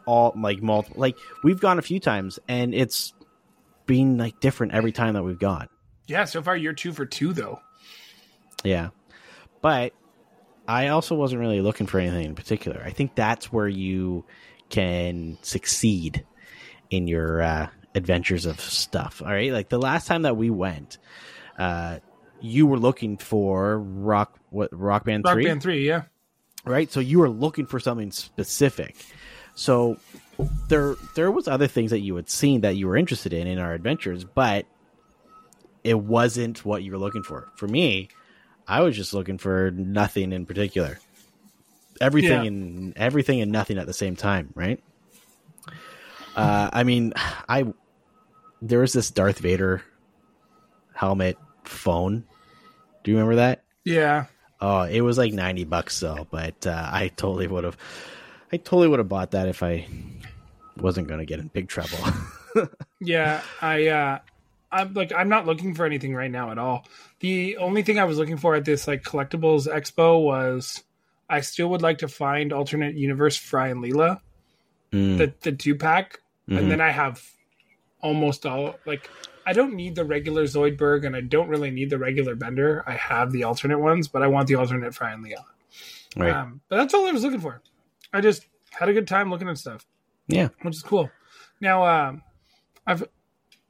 all 0.07 0.33
like 0.37 0.63
multiple. 0.63 1.01
Like 1.01 1.19
we've 1.43 1.59
gone 1.59 1.81
a 1.81 1.83
few 1.83 1.99
times, 1.99 2.39
and 2.47 2.73
it's 2.73 3.13
been 3.87 4.17
like 4.19 4.39
different 4.39 4.75
every 4.75 4.93
time 4.93 5.15
that 5.15 5.25
we've 5.25 5.39
gone. 5.39 5.69
Yeah, 6.07 6.25
so 6.25 6.43
far 6.43 6.57
you're 6.57 6.75
two 6.75 6.93
for 6.93 7.07
two 7.07 7.33
though. 7.33 7.61
Yeah. 8.63 8.91
But 9.63 9.95
I 10.69 10.89
also 10.89 11.15
wasn't 11.15 11.41
really 11.41 11.61
looking 11.61 11.87
for 11.87 11.99
anything 11.99 12.27
in 12.27 12.35
particular. 12.35 12.83
I 12.85 12.91
think 12.91 13.15
that's 13.15 13.53
where 13.53 13.69
you 13.69 14.25
can 14.69 15.39
succeed 15.43 16.25
in 16.91 17.07
your 17.07 17.41
uh, 17.43 17.69
adventures 17.95 18.45
of 18.45 18.61
stuff. 18.61 19.23
All 19.23 19.33
right. 19.33 19.53
Like 19.53 19.71
the 19.71 19.79
last 19.79 20.07
time 20.07 20.23
that 20.23 20.37
we 20.37 20.51
went, 20.51 20.99
uh, 21.59 22.01
you 22.41 22.67
were 22.67 22.79
looking 22.79 23.17
for 23.17 23.79
rock, 23.79 24.39
what, 24.51 24.69
rock 24.73 25.05
band 25.05 25.25
Rock 25.25 25.35
three, 25.35 25.45
Band 25.45 25.63
three, 25.63 25.87
yeah. 25.87 26.03
Right? 26.65 26.91
So 26.91 27.01
you 27.01 27.19
were 27.19 27.29
looking 27.31 27.67
for 27.67 27.79
something 27.81 28.11
specific. 28.11 28.97
So 29.55 29.99
there, 30.69 30.97
there 31.15 31.31
was 31.31 31.47
other 31.49 31.67
things 31.67 31.91
that 31.91 32.01
you 32.01 32.17
had 32.17 32.29
seen 32.29 32.63
that 32.63 32.77
you 32.77 32.87
were 32.89 32.97
interested 32.97 33.33
in 33.33 33.47
in 33.47 33.59
our 33.59 33.73
adventures, 33.73 34.25
but 34.25 34.67
it 35.85 35.99
wasn't 35.99 36.65
what 36.65 36.83
you 36.83 36.93
were 36.93 36.99
looking 36.99 37.23
for. 37.23 37.49
For 37.57 37.69
me, 37.69 38.09
I 38.67 38.81
was 38.81 38.97
just 38.97 39.13
looking 39.15 39.39
for 39.39 39.71
nothing 39.71 40.33
in 40.33 40.47
particular. 40.47 40.99
Everything 42.01 42.41
Yeah. 42.43 42.49
and 42.49 42.97
everything 42.97 43.41
and 43.41 43.53
nothing 43.53 43.79
at 43.79 43.87
the 43.87 43.93
same 43.93 44.17
time, 44.17 44.51
right? 44.55 44.83
Uh, 46.35 46.71
I 46.73 46.83
mean, 46.83 47.13
I 47.49 47.73
there 48.61 48.81
was 48.81 48.93
this 48.93 49.11
Darth 49.11 49.39
Vader 49.39 49.83
helmet 50.95 51.37
phone. 51.65 52.25
Do 53.05 53.11
you 53.11 53.17
remember 53.19 53.37
that? 53.37 53.63
Yeah. 53.85 54.25
Oh, 54.67 54.83
it 54.85 55.03
was 55.03 55.19
like 55.19 55.35
ninety 55.35 55.65
bucks 55.65 56.01
though, 56.01 56.27
but 56.31 56.67
uh, 56.67 56.89
I 56.91 57.09
totally 57.09 57.47
would 57.47 57.65
have, 57.65 57.77
I 58.51 58.57
totally 58.57 58.89
would 58.89 58.99
have 58.99 59.11
bought 59.11 59.33
that 59.33 59.47
if 59.47 59.63
I 59.63 59.87
wasn't 60.79 61.07
going 61.07 61.21
to 61.21 61.27
get 61.27 61.39
in 61.39 61.49
big 61.49 61.69
trouble. 61.69 61.99
Yeah, 63.01 63.43
I 63.61 63.89
uh 63.89 64.19
I'm 64.71 64.95
like 64.95 65.13
I'm 65.13 65.29
not 65.29 65.45
looking 65.45 65.75
for 65.75 65.85
anything 65.85 66.15
right 66.15 66.31
now 66.31 66.51
at 66.53 66.59
all. 66.59 66.87
The 67.19 67.57
only 67.57 67.83
thing 67.83 67.99
I 67.99 68.05
was 68.05 68.17
looking 68.17 68.37
for 68.37 68.55
at 68.55 68.65
this 68.65 68.87
like 68.87 69.03
collectibles 69.03 69.67
expo 69.69 70.23
was 70.23 70.83
I 71.29 71.41
still 71.41 71.69
would 71.71 71.83
like 71.83 71.99
to 71.99 72.09
find 72.09 72.53
alternate 72.53 72.95
universe 72.95 73.37
Fry 73.37 73.69
and 73.69 73.83
Leela, 73.83 74.21
Mm, 74.93 75.19
the 75.19 75.35
the 75.43 75.51
two 75.51 75.75
pack, 75.75 76.21
mhm. 76.49 76.59
and 76.59 76.71
then 76.71 76.81
I 76.81 76.91
have 76.91 77.21
almost 78.05 78.47
all 78.47 78.77
like 78.87 79.11
I 79.45 79.53
don't 79.53 79.75
need 79.75 79.97
the 79.97 80.05
regular 80.05 80.45
Zoidberg 80.45 81.05
and 81.05 81.17
I 81.17 81.21
don't 81.21 81.49
really 81.49 81.71
need 81.71 81.91
the 81.91 81.99
regular 81.99 82.37
Bender. 82.37 82.85
I 82.87 82.93
have 82.93 83.33
the 83.33 83.45
alternate 83.45 83.81
ones, 83.81 84.07
but 84.07 84.23
I 84.23 84.29
want 84.29 84.47
the 84.47 84.55
alternate 84.55 84.95
Fry 84.95 85.13
and 85.13 85.25
Leela. 85.25 85.45
right? 86.17 86.33
Um, 86.33 86.61
but 86.69 86.77
that's 86.77 86.95
all 86.95 87.07
I 87.07 87.11
was 87.11 87.25
looking 87.25 87.41
for. 87.41 87.61
I 88.13 88.21
just 88.21 88.47
had 88.71 88.89
a 88.89 88.93
good 88.93 89.09
time 89.09 89.31
looking 89.31 89.49
at 89.49 89.59
stuff 89.59 89.85
yeah. 90.29 90.49
which 90.63 90.77
is 90.77 90.83
cool. 90.83 91.11
Now, 91.61 91.85
um, 91.87 92.23
I've 92.87 93.05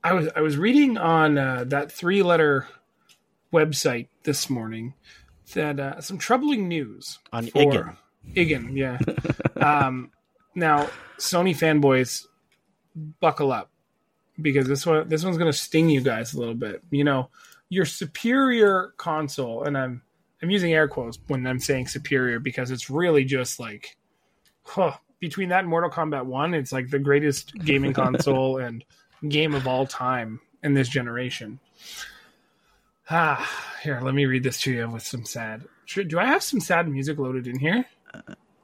I 0.02 0.12
was 0.12 0.28
I 0.34 0.40
was 0.40 0.56
reading 0.56 0.98
on 0.98 1.38
uh, 1.38 1.64
that 1.68 1.92
three 1.92 2.22
letter 2.22 2.66
website 3.52 4.08
this 4.24 4.50
morning 4.50 4.94
that 5.54 5.78
uh, 5.78 6.00
some 6.00 6.18
troubling 6.18 6.68
news 6.68 7.18
On 7.32 7.46
for 7.46 7.58
Igan. 7.58 7.96
Igen, 8.34 8.76
yeah. 8.76 8.98
um, 9.56 10.10
now, 10.54 10.88
Sony 11.18 11.56
fanboys, 11.56 12.26
buckle 13.20 13.52
up 13.52 13.70
because 14.40 14.66
this 14.66 14.86
one 14.86 15.08
this 15.08 15.24
one's 15.24 15.38
going 15.38 15.50
to 15.50 15.56
sting 15.56 15.88
you 15.88 16.00
guys 16.00 16.34
a 16.34 16.38
little 16.38 16.54
bit. 16.54 16.82
You 16.90 17.04
know, 17.04 17.30
your 17.68 17.84
superior 17.84 18.94
console, 18.96 19.64
and 19.64 19.76
I'm 19.76 20.02
I'm 20.42 20.50
using 20.50 20.72
air 20.72 20.88
quotes 20.88 21.18
when 21.26 21.46
I'm 21.46 21.60
saying 21.60 21.88
superior 21.88 22.38
because 22.38 22.70
it's 22.70 22.90
really 22.90 23.24
just 23.24 23.58
like, 23.58 23.96
huh, 24.62 24.94
between 25.20 25.48
that 25.50 25.60
and 25.60 25.68
Mortal 25.68 25.90
Kombat 25.90 26.26
One, 26.26 26.54
it's 26.54 26.72
like 26.72 26.90
the 26.90 26.98
greatest 26.98 27.54
gaming 27.54 27.92
console 27.94 28.58
and 28.58 28.84
game 29.28 29.54
of 29.54 29.66
all 29.66 29.86
time 29.86 30.40
in 30.62 30.74
this 30.74 30.88
generation. 30.88 31.60
Ah, 33.10 33.48
here, 33.82 34.00
let 34.02 34.14
me 34.14 34.26
read 34.26 34.42
this 34.42 34.60
to 34.62 34.72
you 34.72 34.88
with 34.88 35.02
some 35.02 35.24
sad. 35.24 35.64
Do 35.86 36.18
I 36.18 36.24
have 36.24 36.42
some 36.42 36.60
sad 36.60 36.88
music 36.88 37.18
loaded 37.18 37.46
in 37.46 37.58
here? 37.58 37.84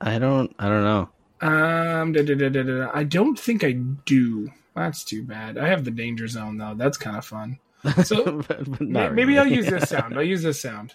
I 0.00 0.18
don't. 0.18 0.54
I 0.58 0.68
don't 0.68 0.84
know. 0.84 1.08
Um, 1.42 2.12
da, 2.12 2.22
da, 2.22 2.34
da, 2.34 2.48
da, 2.48 2.62
da. 2.62 2.90
I 2.92 3.04
don't 3.04 3.38
think 3.38 3.64
I 3.64 3.72
do. 3.72 4.50
That's 4.74 5.04
too 5.04 5.22
bad. 5.24 5.58
I 5.58 5.68
have 5.68 5.84
the 5.84 5.90
danger 5.90 6.28
zone 6.28 6.56
though. 6.58 6.74
That's 6.76 6.96
kind 6.98 7.16
of 7.16 7.24
fun. 7.24 7.58
So 8.04 8.42
But- 8.48 8.70
but 8.70 8.80
May- 8.80 8.86
not 9.00 9.14
maybe 9.14 9.34
really. 9.34 9.38
I'll 9.38 9.56
use 9.56 9.66
this 9.68 9.88
sound. 9.88 10.14
I'll 10.16 10.22
use 10.22 10.42
this 10.42 10.60
sound. 10.60 10.94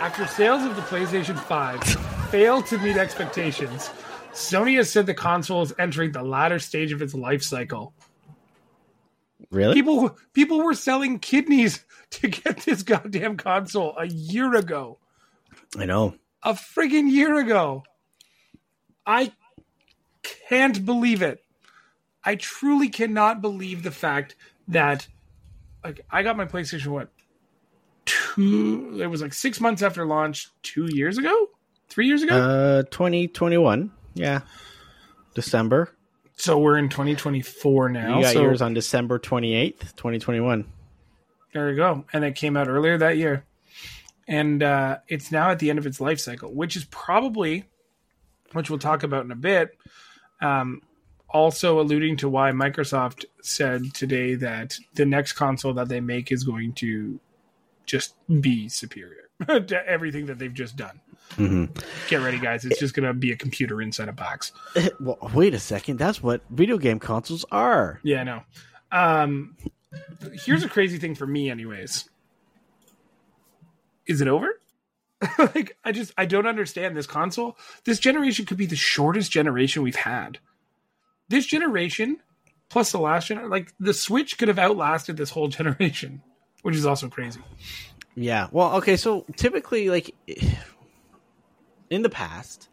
After 0.00 0.26
sales 0.26 0.64
of 0.64 0.76
the 0.76 0.82
PlayStation 0.82 1.38
5 1.38 1.82
failed 2.30 2.66
to 2.66 2.78
meet 2.78 2.96
expectations, 2.96 3.88
Sony 4.32 4.76
has 4.76 4.90
said 4.90 5.06
the 5.06 5.14
console 5.14 5.62
is 5.62 5.72
entering 5.78 6.12
the 6.12 6.22
latter 6.22 6.58
stage 6.58 6.92
of 6.92 7.00
its 7.00 7.14
life 7.14 7.42
cycle. 7.42 7.94
Really? 9.50 9.74
People 9.74 10.16
people 10.32 10.62
were 10.62 10.74
selling 10.74 11.18
kidneys 11.20 11.84
to 12.10 12.28
get 12.28 12.58
this 12.58 12.82
goddamn 12.82 13.36
console 13.36 13.94
a 13.96 14.06
year 14.06 14.54
ago. 14.54 14.98
I 15.78 15.86
know. 15.86 16.16
A 16.42 16.52
friggin' 16.54 17.10
year 17.10 17.38
ago. 17.38 17.84
I 19.06 19.32
can't 20.48 20.84
believe 20.84 21.22
it. 21.22 21.44
I 22.24 22.36
truly 22.36 22.88
cannot 22.88 23.40
believe 23.42 23.82
the 23.82 23.90
fact 23.90 24.34
that 24.68 25.06
like 25.82 26.04
I 26.10 26.22
got 26.22 26.36
my 26.36 26.46
PlayStation 26.46 26.88
what 26.88 27.10
two 28.06 29.00
it 29.00 29.06
was 29.06 29.22
like 29.22 29.32
six 29.32 29.60
months 29.60 29.82
after 29.82 30.06
launch 30.06 30.50
two 30.62 30.88
years 30.90 31.18
ago? 31.18 31.48
Three 31.88 32.06
years 32.06 32.22
ago? 32.22 32.36
Uh, 32.36 32.82
twenty 32.90 33.28
twenty 33.28 33.58
one. 33.58 33.92
Yeah, 34.14 34.40
December. 35.34 35.90
so 36.36 36.58
we're 36.58 36.78
in 36.78 36.88
twenty 36.88 37.14
twenty 37.14 37.42
four 37.42 37.88
now. 37.88 38.18
you 38.18 38.22
got 38.24 38.32
so 38.32 38.42
yours 38.42 38.62
on 38.62 38.74
December 38.74 39.18
twenty 39.18 39.54
eighth, 39.54 39.94
twenty 39.96 40.18
twenty 40.18 40.40
one. 40.40 40.66
there 41.52 41.70
you 41.70 41.76
go. 41.76 42.04
And 42.12 42.24
it 42.24 42.34
came 42.36 42.56
out 42.56 42.68
earlier 42.68 42.98
that 42.98 43.16
year. 43.16 43.44
And 44.26 44.62
uh, 44.62 44.98
it's 45.06 45.30
now 45.30 45.50
at 45.50 45.58
the 45.58 45.68
end 45.68 45.78
of 45.78 45.86
its 45.86 46.00
life 46.00 46.18
cycle, 46.18 46.52
which 46.52 46.76
is 46.76 46.84
probably 46.86 47.64
which 48.52 48.70
we'll 48.70 48.78
talk 48.78 49.02
about 49.02 49.24
in 49.24 49.30
a 49.30 49.36
bit. 49.36 49.76
Um, 50.44 50.82
also 51.28 51.80
alluding 51.80 52.16
to 52.18 52.28
why 52.28 52.52
Microsoft 52.52 53.24
said 53.42 53.92
today 53.94 54.34
that 54.36 54.76
the 54.94 55.04
next 55.04 55.32
console 55.32 55.74
that 55.74 55.88
they 55.88 56.00
make 56.00 56.30
is 56.30 56.44
going 56.44 56.74
to 56.74 57.18
just 57.86 58.14
be 58.40 58.68
superior 58.68 59.28
to 59.46 59.82
everything 59.86 60.26
that 60.26 60.38
they've 60.38 60.54
just 60.54 60.76
done. 60.76 61.00
hmm 61.34 61.64
Get 62.08 62.20
ready, 62.20 62.38
guys. 62.38 62.64
It's 62.64 62.78
just 62.78 62.94
going 62.94 63.06
to 63.06 63.14
be 63.14 63.32
a 63.32 63.36
computer 63.36 63.82
inside 63.82 64.08
a 64.08 64.12
box. 64.12 64.52
well, 65.00 65.18
wait 65.34 65.54
a 65.54 65.58
second. 65.58 65.98
That's 65.98 66.22
what 66.22 66.42
video 66.50 66.78
game 66.78 67.00
consoles 67.00 67.44
are. 67.50 68.00
Yeah, 68.04 68.20
I 68.20 68.24
know. 68.24 68.42
Um, 68.92 69.56
here's 70.44 70.62
a 70.62 70.68
crazy 70.68 70.98
thing 70.98 71.14
for 71.16 71.26
me, 71.26 71.50
anyways. 71.50 72.08
Is 74.06 74.20
it 74.20 74.28
over? 74.28 74.48
like, 75.38 75.76
I 75.84 75.92
just 75.92 76.12
I 76.16 76.26
don't 76.26 76.46
understand 76.46 76.96
this 76.96 77.06
console. 77.06 77.56
This 77.84 77.98
generation 77.98 78.46
could 78.46 78.56
be 78.56 78.66
the 78.66 78.76
shortest 78.76 79.30
generation 79.30 79.82
we've 79.82 79.96
had. 79.96 80.38
This 81.28 81.46
generation 81.46 82.18
plus 82.68 82.92
the 82.92 82.98
last 82.98 83.28
gen, 83.28 83.48
like 83.48 83.72
the 83.78 83.94
Switch 83.94 84.36
could 84.38 84.48
have 84.48 84.58
outlasted 84.58 85.16
this 85.16 85.30
whole 85.30 85.48
generation, 85.58 86.22
which 86.62 86.74
is 86.74 86.86
also 86.86 87.08
crazy. 87.08 87.40
Yeah. 88.14 88.48
Well, 88.50 88.76
okay. 88.76 88.96
So 88.96 89.24
typically, 89.36 89.90
like 89.90 90.14
in 91.90 92.02
the 92.02 92.10
past, 92.10 92.68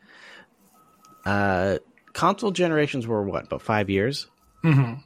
uh, 1.26 1.78
console 2.14 2.52
generations 2.52 3.08
were 3.08 3.24
what 3.24 3.46
about 3.46 3.62
five 3.62 3.90
years? 3.90 4.28
Mm-hmm. 4.64 5.02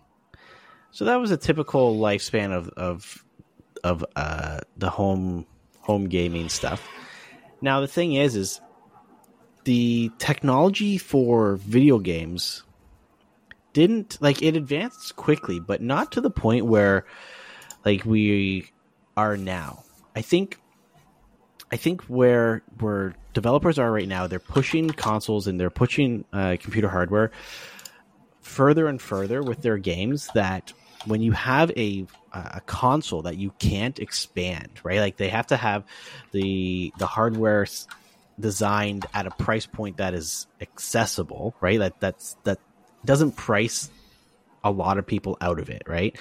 So 0.92 1.06
that 1.06 1.18
was 1.18 1.32
a 1.32 1.38
typical 1.38 1.98
lifespan 1.98 2.54
of 2.54 2.70
of 2.70 3.24
of 3.84 4.06
uh, 4.16 4.62
the 4.78 4.90
home 4.90 5.46
home 5.80 6.08
gaming 6.08 6.50
stuff. 6.50 6.88
Now 7.66 7.82
the 7.82 7.88
thing 7.88 8.14
is, 8.14 8.36
is 8.36 8.62
the 9.64 10.12
technology 10.20 11.00
for 11.00 11.56
video 11.56 11.98
games 11.98 12.64
didn't 13.74 14.20
like 14.22 14.44
it 14.44 14.56
advanced 14.56 15.16
quickly, 15.16 15.60
but 15.60 15.82
not 15.82 16.12
to 16.12 16.22
the 16.22 16.30
point 16.30 16.68
where 16.68 17.08
like 17.84 18.06
we 18.06 18.70
are 19.18 19.36
now. 19.36 19.84
I 20.16 20.22
think 20.22 20.62
I 21.72 21.78
think 21.78 22.04
where 22.04 22.62
where 22.80 23.16
developers 23.34 23.80
are 23.80 23.92
right 23.92 24.08
now, 24.08 24.28
they're 24.28 24.38
pushing 24.38 24.92
consoles 24.92 25.48
and 25.48 25.60
they're 25.60 25.72
pushing 25.72 26.24
uh, 26.32 26.58
computer 26.60 26.88
hardware 26.88 27.32
further 28.42 28.88
and 28.88 29.02
further 29.02 29.42
with 29.42 29.64
their 29.64 29.80
games 29.80 30.30
that 30.36 30.72
when 31.08 31.24
you 31.24 31.32
have 31.32 31.72
a 31.76 32.06
a 32.36 32.62
console 32.66 33.22
that 33.24 33.38
you 33.38 33.52
can't 33.60 33.98
expand, 34.00 34.70
right? 34.84 35.00
Like 35.00 35.18
they 35.18 35.30
have 35.30 35.48
to 35.48 35.58
have 35.58 35.84
the 36.32 36.92
the 36.98 37.08
hardware 37.08 37.66
designed 38.40 39.06
at 39.14 39.26
a 39.26 39.32
price 39.32 39.66
point 39.66 39.98
that 39.98 40.14
is 40.14 40.48
accessible, 40.60 41.56
right? 41.62 41.80
That 41.80 42.00
that's 42.00 42.36
that 42.44 42.60
doesn't 43.06 43.34
price 43.34 43.90
a 44.64 44.72
lot 44.72 44.98
of 44.98 45.08
people 45.08 45.38
out 45.40 45.60
of 45.60 45.70
it, 45.70 45.84
right? 45.88 46.18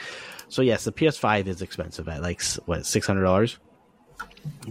So 0.48 0.62
yes, 0.62 0.85
the 0.85 0.92
PS5 0.92 1.46
is 1.48 1.62
expensive 1.62 2.09
at 2.09 2.22
like 2.22 2.42
what 2.66 2.87
six 2.87 3.07
hundred 3.07 3.24
dollars, 3.24 3.59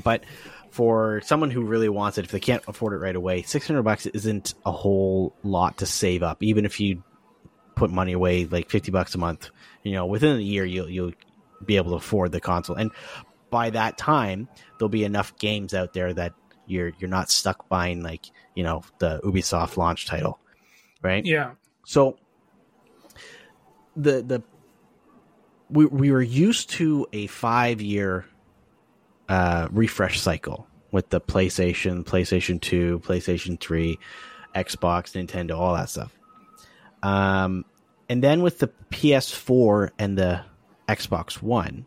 but 0.04 0.24
for 0.70 1.22
someone 1.26 1.52
who 1.52 1.64
really 1.64 1.90
wants 1.90 2.18
it, 2.18 2.26
if 2.26 2.32
they 2.32 2.40
can't 2.40 2.64
afford 2.68 2.94
it 2.94 2.98
right 2.98 3.16
away, 3.16 3.42
six 3.42 3.68
hundred 3.68 3.84
bucks 3.84 4.06
isn't 4.06 4.54
a 4.66 4.72
whole 4.72 5.36
lot 5.44 5.80
to 5.80 5.86
save 5.86 6.24
up, 6.24 6.42
even 6.42 6.66
if 6.66 6.80
you 6.80 7.04
put 7.76 7.92
money 7.92 8.14
away 8.14 8.46
like 8.46 8.70
50 8.70 8.92
bucks 8.92 9.16
a 9.16 9.18
month 9.18 9.50
you 9.82 9.94
know 9.94 10.06
within 10.06 10.38
a 10.38 10.42
year 10.42 10.64
you'll 10.64 10.88
you'll 10.88 11.12
be 11.64 11.78
able 11.78 11.92
to 11.92 11.98
afford 11.98 12.32
the 12.32 12.40
console 12.40 12.76
and 12.76 12.92
by 13.50 13.70
that 13.70 13.98
time 13.98 14.48
there'll 14.78 14.90
be 14.90 15.04
enough 15.04 15.36
games 15.38 15.74
out 15.74 15.94
there 15.94 16.14
that 16.14 16.34
you're 16.66 16.92
you're 17.00 17.10
not 17.10 17.30
stuck 17.30 17.68
buying 17.70 18.02
like 18.02 18.26
you 18.56 18.64
know 18.64 18.84
the 19.00 19.20
Ubisoft 19.24 19.78
launch 19.78 20.06
title 20.06 20.40
right 21.02 21.26
Yeah. 21.26 21.52
so 21.86 22.18
the 23.96 24.22
the 24.22 24.44
we 25.70 25.86
we 25.86 26.12
were 26.12 26.22
used 26.22 26.70
to 26.72 27.08
a 27.14 27.28
5 27.28 27.82
year 27.82 28.26
uh 29.30 29.68
refresh 29.72 30.20
cycle 30.20 30.68
with 30.92 31.10
the 31.10 31.20
PlayStation, 31.20 32.04
PlayStation 32.04 32.62
2, 32.62 33.00
PlayStation 33.04 33.60
3, 33.60 33.98
Xbox, 34.56 35.14
Nintendo, 35.28 35.58
all 35.58 35.74
that 35.74 35.90
stuff. 35.90 36.16
Um, 37.02 37.66
and 38.08 38.24
then 38.24 38.44
with 38.44 38.60
the 38.60 38.70
PS4 38.92 39.90
and 39.98 40.16
the 40.16 40.42
Xbox 40.88 41.42
One, 41.42 41.86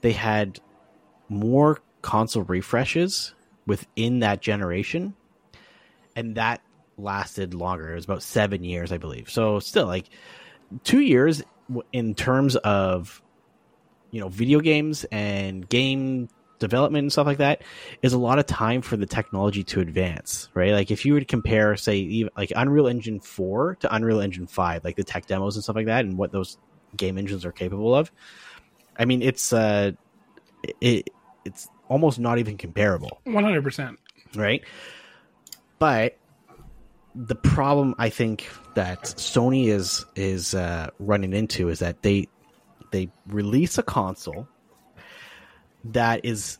they 0.00 0.12
had 0.12 0.60
more 1.28 1.78
console 2.02 2.42
refreshes 2.42 3.34
within 3.66 4.20
that 4.20 4.40
generation, 4.40 5.14
and 6.16 6.36
that 6.36 6.60
lasted 6.98 7.54
longer. 7.54 7.92
It 7.92 7.96
was 7.96 8.04
about 8.04 8.22
seven 8.22 8.64
years, 8.64 8.92
I 8.92 8.98
believe. 8.98 9.30
So 9.30 9.60
still, 9.60 9.86
like 9.86 10.08
two 10.84 11.00
years 11.00 11.42
in 11.92 12.14
terms 12.14 12.56
of 12.56 13.22
you 14.10 14.20
know 14.20 14.28
video 14.28 14.60
games 14.60 15.04
and 15.10 15.68
game 15.68 16.28
development 16.58 17.02
and 17.02 17.12
stuff 17.12 17.26
like 17.26 17.38
that 17.38 17.62
is 18.02 18.12
a 18.12 18.18
lot 18.18 18.38
of 18.38 18.46
time 18.46 18.82
for 18.82 18.96
the 18.96 19.06
technology 19.06 19.64
to 19.64 19.80
advance, 19.80 20.48
right? 20.54 20.72
Like 20.72 20.90
if 20.90 21.04
you 21.04 21.14
were 21.14 21.20
to 21.20 21.26
compare, 21.26 21.76
say, 21.76 22.28
like 22.36 22.52
Unreal 22.54 22.86
Engine 22.86 23.20
four 23.20 23.76
to 23.80 23.94
Unreal 23.94 24.20
Engine 24.20 24.46
five, 24.46 24.84
like 24.84 24.96
the 24.96 25.04
tech 25.04 25.26
demos 25.26 25.56
and 25.56 25.64
stuff 25.64 25.76
like 25.76 25.86
that, 25.86 26.04
and 26.04 26.16
what 26.16 26.30
those 26.30 26.58
game 26.96 27.18
engines 27.18 27.44
are 27.44 27.52
capable 27.52 27.94
of. 27.94 28.10
I 28.98 29.04
mean, 29.04 29.22
it's 29.22 29.52
uh, 29.52 29.92
it 30.80 31.10
it's 31.44 31.68
almost 31.88 32.18
not 32.18 32.38
even 32.38 32.56
comparable 32.56 33.20
One 33.24 33.44
hundred 33.44 33.64
percent. 33.64 33.98
right? 34.34 34.62
But 35.78 36.18
the 37.14 37.34
problem 37.34 37.94
I 37.98 38.08
think 38.08 38.48
that 38.74 39.02
Sony 39.02 39.66
is 39.68 40.04
is 40.14 40.54
uh, 40.54 40.90
running 40.98 41.32
into 41.32 41.68
is 41.68 41.80
that 41.80 42.02
they 42.02 42.28
they 42.90 43.10
release 43.26 43.78
a 43.78 43.82
console 43.82 44.46
that 45.84 46.24
is 46.24 46.58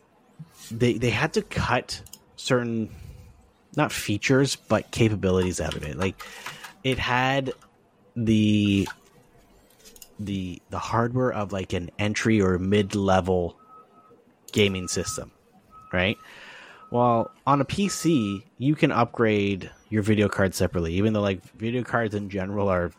they 0.71 0.93
they 0.93 1.09
had 1.09 1.33
to 1.33 1.41
cut 1.41 2.01
certain 2.35 2.89
not 3.75 3.91
features 3.91 4.55
but 4.55 4.91
capabilities 4.91 5.61
out 5.61 5.75
of 5.75 5.83
it. 5.83 5.97
Like 5.97 6.21
it 6.83 6.99
had 6.99 7.53
the 8.15 8.87
the 10.19 10.61
the 10.69 10.79
hardware 10.79 11.31
of 11.31 11.51
like 11.51 11.73
an 11.73 11.89
entry 11.99 12.41
or 12.41 12.57
mid 12.59 12.95
level 12.95 13.57
gaming 14.51 14.87
system, 14.87 15.31
right? 15.91 16.17
Well, 16.91 17.31
on 17.47 17.59
a 17.59 17.65
PC, 17.65 18.43
you 18.59 18.75
can 18.75 18.91
upgrade 18.91 19.71
your 19.89 20.03
video 20.03 20.29
card 20.29 20.53
separately, 20.53 20.93
even 20.93 21.13
though 21.13 21.21
like 21.21 21.43
video 21.57 21.83
cards 21.83 22.13
in 22.13 22.29
general 22.29 22.67
are, 22.69 22.91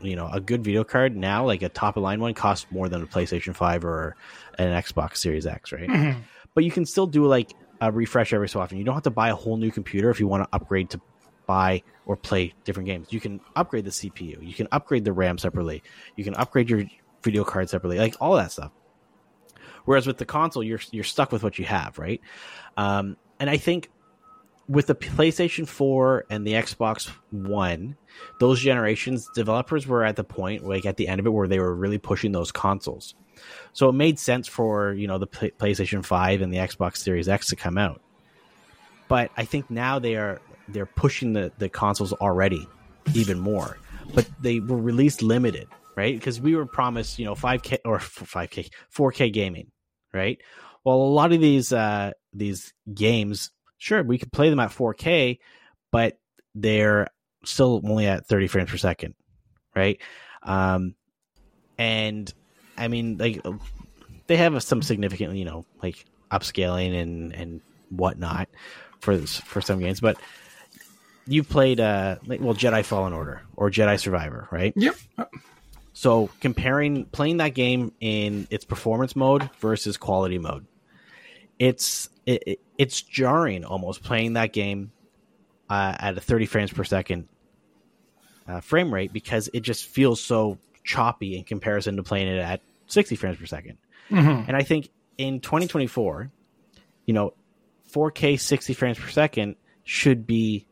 you 0.00 0.16
know, 0.16 0.28
a 0.32 0.40
good 0.40 0.64
video 0.64 0.82
card 0.82 1.16
now, 1.16 1.46
like 1.46 1.62
a 1.62 1.68
top 1.68 1.96
of 1.96 2.02
line 2.02 2.20
one, 2.20 2.34
costs 2.34 2.66
more 2.70 2.88
than 2.88 3.02
a 3.02 3.06
PlayStation 3.06 3.54
Five 3.54 3.84
or 3.84 4.16
an 4.58 4.70
Xbox 4.70 5.18
Series 5.18 5.46
X, 5.46 5.72
right? 5.72 6.16
But 6.54 6.64
you 6.64 6.70
can 6.70 6.84
still 6.84 7.06
do 7.06 7.24
like 7.24 7.54
a 7.80 7.90
refresh 7.90 8.34
every 8.34 8.46
so 8.46 8.60
often. 8.60 8.76
You 8.76 8.84
don't 8.84 8.92
have 8.92 9.04
to 9.04 9.10
buy 9.10 9.30
a 9.30 9.34
whole 9.34 9.56
new 9.56 9.70
computer 9.70 10.10
if 10.10 10.20
you 10.20 10.26
want 10.28 10.42
to 10.42 10.48
upgrade 10.54 10.90
to 10.90 11.00
buy 11.46 11.82
or 12.06 12.16
play 12.16 12.54
different 12.64 12.86
games. 12.86 13.08
You 13.10 13.20
can 13.20 13.40
upgrade 13.56 13.84
the 13.84 13.90
CPU, 13.90 14.46
you 14.46 14.54
can 14.54 14.68
upgrade 14.72 15.04
the 15.04 15.12
RAM 15.12 15.38
separately, 15.38 15.82
you 16.16 16.24
can 16.24 16.34
upgrade 16.34 16.70
your 16.70 16.84
video 17.22 17.44
card 17.44 17.70
separately, 17.70 17.98
like 17.98 18.16
all 18.20 18.36
that 18.36 18.52
stuff. 18.52 18.72
Whereas 19.84 20.06
with 20.06 20.18
the 20.18 20.24
console, 20.24 20.62
you're 20.62 20.80
you're 20.90 21.04
stuck 21.04 21.32
with 21.32 21.42
what 21.42 21.58
you 21.58 21.64
have, 21.64 21.98
right? 21.98 22.20
Um, 22.76 23.16
and 23.40 23.50
I 23.50 23.56
think 23.56 23.90
with 24.68 24.86
the 24.86 24.94
PlayStation 24.94 25.66
4 25.66 26.26
and 26.30 26.46
the 26.46 26.52
Xbox 26.52 27.08
One, 27.30 27.96
those 28.38 28.60
generations, 28.60 29.28
developers 29.34 29.86
were 29.86 30.04
at 30.04 30.16
the 30.16 30.24
point, 30.24 30.64
like 30.64 30.86
at 30.86 30.96
the 30.96 31.08
end 31.08 31.20
of 31.20 31.26
it, 31.26 31.30
where 31.30 31.48
they 31.48 31.58
were 31.58 31.74
really 31.74 31.98
pushing 31.98 32.32
those 32.32 32.52
consoles. 32.52 33.14
So 33.72 33.88
it 33.88 33.92
made 33.92 34.18
sense 34.18 34.46
for 34.46 34.92
you 34.92 35.06
know 35.06 35.18
the 35.18 35.26
PlayStation 35.26 36.04
5 36.04 36.42
and 36.42 36.52
the 36.52 36.58
Xbox 36.58 36.98
Series 36.98 37.28
X 37.28 37.48
to 37.48 37.56
come 37.56 37.78
out. 37.78 38.00
But 39.08 39.30
I 39.36 39.44
think 39.44 39.70
now 39.70 39.98
they 39.98 40.16
are 40.16 40.40
they're 40.72 40.86
pushing 40.86 41.32
the, 41.32 41.52
the 41.58 41.68
consoles 41.68 42.12
already 42.14 42.66
even 43.14 43.38
more. 43.38 43.78
But 44.14 44.28
they 44.40 44.60
were 44.60 44.76
released 44.76 45.22
limited, 45.22 45.68
right? 45.96 46.14
Because 46.14 46.40
we 46.40 46.54
were 46.54 46.66
promised, 46.66 47.18
you 47.18 47.24
know, 47.24 47.34
5K 47.34 47.78
or 47.84 47.98
5K, 47.98 48.70
4K 48.94 49.32
gaming, 49.32 49.70
right? 50.12 50.38
Well, 50.84 50.96
a 50.96 51.04
lot 51.12 51.32
of 51.32 51.40
these 51.40 51.72
uh, 51.72 52.12
these 52.32 52.72
games, 52.92 53.50
sure, 53.78 54.02
we 54.02 54.18
could 54.18 54.32
play 54.32 54.50
them 54.50 54.60
at 54.60 54.70
4K, 54.70 55.38
but 55.90 56.18
they're 56.54 57.08
still 57.44 57.80
only 57.84 58.06
at 58.06 58.26
30 58.26 58.48
frames 58.48 58.70
per 58.70 58.76
second, 58.76 59.14
right? 59.74 60.00
Um, 60.42 60.94
and 61.78 62.32
I 62.76 62.88
mean, 62.88 63.18
like 63.18 63.44
they 64.26 64.36
have 64.36 64.60
some 64.62 64.82
significant, 64.82 65.36
you 65.36 65.44
know, 65.44 65.64
like 65.82 66.04
upscaling 66.30 67.00
and 67.00 67.32
and 67.32 67.60
whatnot 67.90 68.48
for 69.00 69.16
this, 69.16 69.38
for 69.40 69.60
some 69.60 69.78
games, 69.78 70.00
but 70.00 70.16
you 71.32 71.42
played 71.42 71.80
uh 71.80 72.16
well 72.26 72.54
Jedi 72.54 72.84
Fallen 72.84 73.12
Order 73.12 73.42
or 73.56 73.70
Jedi 73.70 73.98
Survivor, 73.98 74.48
right? 74.50 74.72
Yep. 74.76 74.94
So 75.94 76.30
comparing 76.40 77.04
playing 77.06 77.38
that 77.38 77.50
game 77.54 77.92
in 78.00 78.46
its 78.50 78.64
performance 78.64 79.14
mode 79.14 79.48
versus 79.60 79.96
quality 79.96 80.38
mode, 80.38 80.66
it's 81.58 82.08
it, 82.26 82.42
it- 82.46 82.60
it's 82.78 83.00
jarring 83.02 83.64
almost 83.64 84.02
playing 84.02 84.32
that 84.32 84.52
game 84.52 84.90
uh, 85.70 85.94
at 86.00 86.16
a 86.16 86.20
30 86.20 86.46
frames 86.46 86.72
per 86.72 86.82
second 86.82 87.28
uh, 88.48 88.60
frame 88.60 88.92
rate 88.92 89.12
because 89.12 89.48
it 89.52 89.60
just 89.60 89.84
feels 89.86 90.20
so 90.20 90.58
choppy 90.82 91.36
in 91.36 91.44
comparison 91.44 91.96
to 91.96 92.02
playing 92.02 92.26
it 92.28 92.38
at 92.38 92.60
60 92.88 93.14
frames 93.14 93.36
per 93.38 93.46
second. 93.46 93.78
Mhm. 94.10 94.48
And 94.48 94.56
I 94.56 94.62
think 94.64 94.88
in 95.16 95.38
2024, 95.40 96.32
you 97.06 97.14
know, 97.14 97.34
4K 97.92 98.40
60 98.40 98.72
frames 98.74 98.98
per 98.98 99.10
second 99.10 99.54
should 99.84 100.26
be 100.26 100.66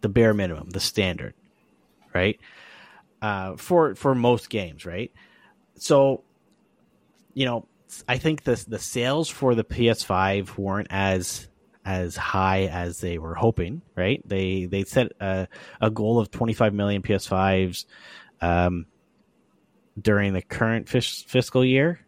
the 0.00 0.08
bare 0.08 0.34
minimum, 0.34 0.70
the 0.70 0.80
standard, 0.80 1.34
right? 2.14 2.38
Uh, 3.22 3.56
for 3.56 3.94
for 3.94 4.14
most 4.14 4.50
games, 4.50 4.84
right? 4.84 5.12
So, 5.76 6.24
you 7.34 7.44
know, 7.44 7.66
I 8.08 8.18
think 8.18 8.44
the 8.44 8.62
the 8.68 8.78
sales 8.78 9.28
for 9.28 9.54
the 9.54 9.64
PS5 9.64 10.56
weren't 10.58 10.88
as 10.90 11.48
as 11.84 12.16
high 12.16 12.66
as 12.66 13.00
they 13.00 13.16
were 13.18 13.34
hoping, 13.34 13.80
right? 13.94 14.20
They 14.26 14.66
they 14.66 14.84
set 14.84 15.12
a, 15.20 15.48
a 15.80 15.90
goal 15.90 16.18
of 16.18 16.30
25 16.30 16.74
million 16.74 17.00
PS5s 17.00 17.86
um, 18.40 18.86
during 20.00 20.32
the 20.32 20.42
current 20.42 20.88
fis- 20.88 21.22
fiscal 21.22 21.64
year. 21.64 22.00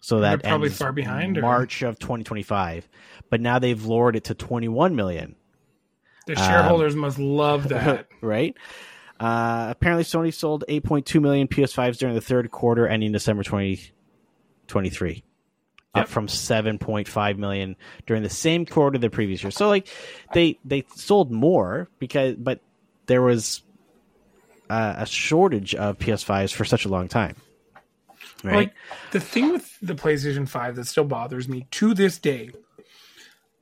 So 0.00 0.20
that 0.20 0.42
They're 0.42 0.50
probably 0.50 0.68
far 0.70 0.92
behind, 0.92 1.36
or- 1.38 1.42
March 1.42 1.82
of 1.82 1.98
2025. 1.98 2.88
But 3.28 3.40
now 3.40 3.58
they've 3.58 3.84
lowered 3.84 4.14
it 4.14 4.24
to 4.24 4.34
21 4.34 4.94
million 4.94 5.34
The 6.26 6.32
Um, 6.32 6.38
shareholders 6.46 6.94
must 6.94 7.18
love 7.18 7.68
that. 7.70 8.08
right? 8.20 8.54
Uh, 9.18 9.68
apparently, 9.70 10.04
Sony 10.04 10.34
sold 10.34 10.64
8.2 10.68 11.20
million 11.22 11.48
PS5s 11.48 11.96
during 11.98 12.14
the 12.14 12.20
third 12.20 12.50
quarter, 12.50 12.86
ending 12.86 13.12
December 13.12 13.42
2023, 13.42 15.22
Yep. 15.94 16.02
up 16.04 16.08
from 16.10 16.26
7.5 16.26 17.38
million 17.38 17.76
during 18.06 18.22
the 18.22 18.28
same 18.28 18.66
quarter 18.66 18.98
the 18.98 19.08
previous 19.08 19.42
year. 19.42 19.50
So, 19.50 19.68
like, 19.68 19.88
they 20.34 20.58
they 20.64 20.84
sold 20.94 21.30
more 21.32 21.88
because, 21.98 22.34
but 22.36 22.60
there 23.06 23.22
was 23.22 23.62
uh, 24.68 24.96
a 24.98 25.06
shortage 25.06 25.74
of 25.74 25.98
PS5s 25.98 26.52
for 26.52 26.66
such 26.66 26.84
a 26.84 26.88
long 26.90 27.08
time, 27.08 27.36
right? 28.44 28.54
Like 28.56 28.74
the 29.12 29.20
thing 29.20 29.52
with 29.52 29.78
the 29.80 29.94
PlayStation 29.94 30.46
5 30.46 30.76
that 30.76 30.86
still 30.86 31.04
bothers 31.04 31.48
me 31.48 31.66
to 31.70 31.94
this 31.94 32.18
day 32.18 32.50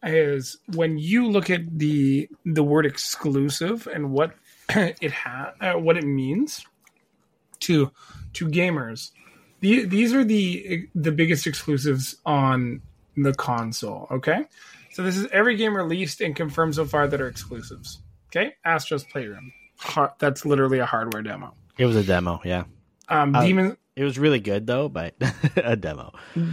is 0.04 0.58
when 0.74 0.98
you 0.98 1.26
look 1.28 1.50
at 1.50 1.78
the 1.78 2.28
the 2.44 2.62
word 2.62 2.86
exclusive 2.86 3.86
and 3.92 4.10
what 4.10 4.34
it 4.70 5.12
ha- 5.12 5.52
uh, 5.60 5.72
what 5.74 5.96
it 5.96 6.04
means 6.04 6.64
to 7.60 7.90
to 8.34 8.48
gamers. 8.48 9.10
The, 9.60 9.84
these 9.86 10.12
are 10.12 10.24
the 10.24 10.88
the 10.94 11.12
biggest 11.12 11.46
exclusives 11.46 12.16
on 12.26 12.82
the 13.16 13.32
console, 13.32 14.06
okay? 14.10 14.44
So 14.92 15.02
this 15.02 15.16
is 15.16 15.26
every 15.32 15.56
game 15.56 15.74
released 15.76 16.20
and 16.20 16.36
confirmed 16.36 16.74
so 16.74 16.84
far 16.84 17.08
that 17.08 17.20
are 17.20 17.28
exclusives. 17.28 18.00
Okay? 18.28 18.54
Astro's 18.64 19.04
Playroom. 19.04 19.52
Har- 19.78 20.14
that's 20.18 20.44
literally 20.44 20.78
a 20.80 20.86
hardware 20.86 21.22
demo. 21.22 21.54
it 21.78 21.86
was 21.86 21.96
a 21.96 22.02
demo, 22.04 22.40
yeah. 22.44 22.64
Um, 23.08 23.34
Uh, 23.34 23.42
Demon 23.44 23.76
It 23.96 24.04
was 24.04 24.18
really 24.18 24.40
good 24.40 24.66
though, 24.66 24.88
but 24.88 25.14
a 25.56 25.76
demo. 25.76 26.12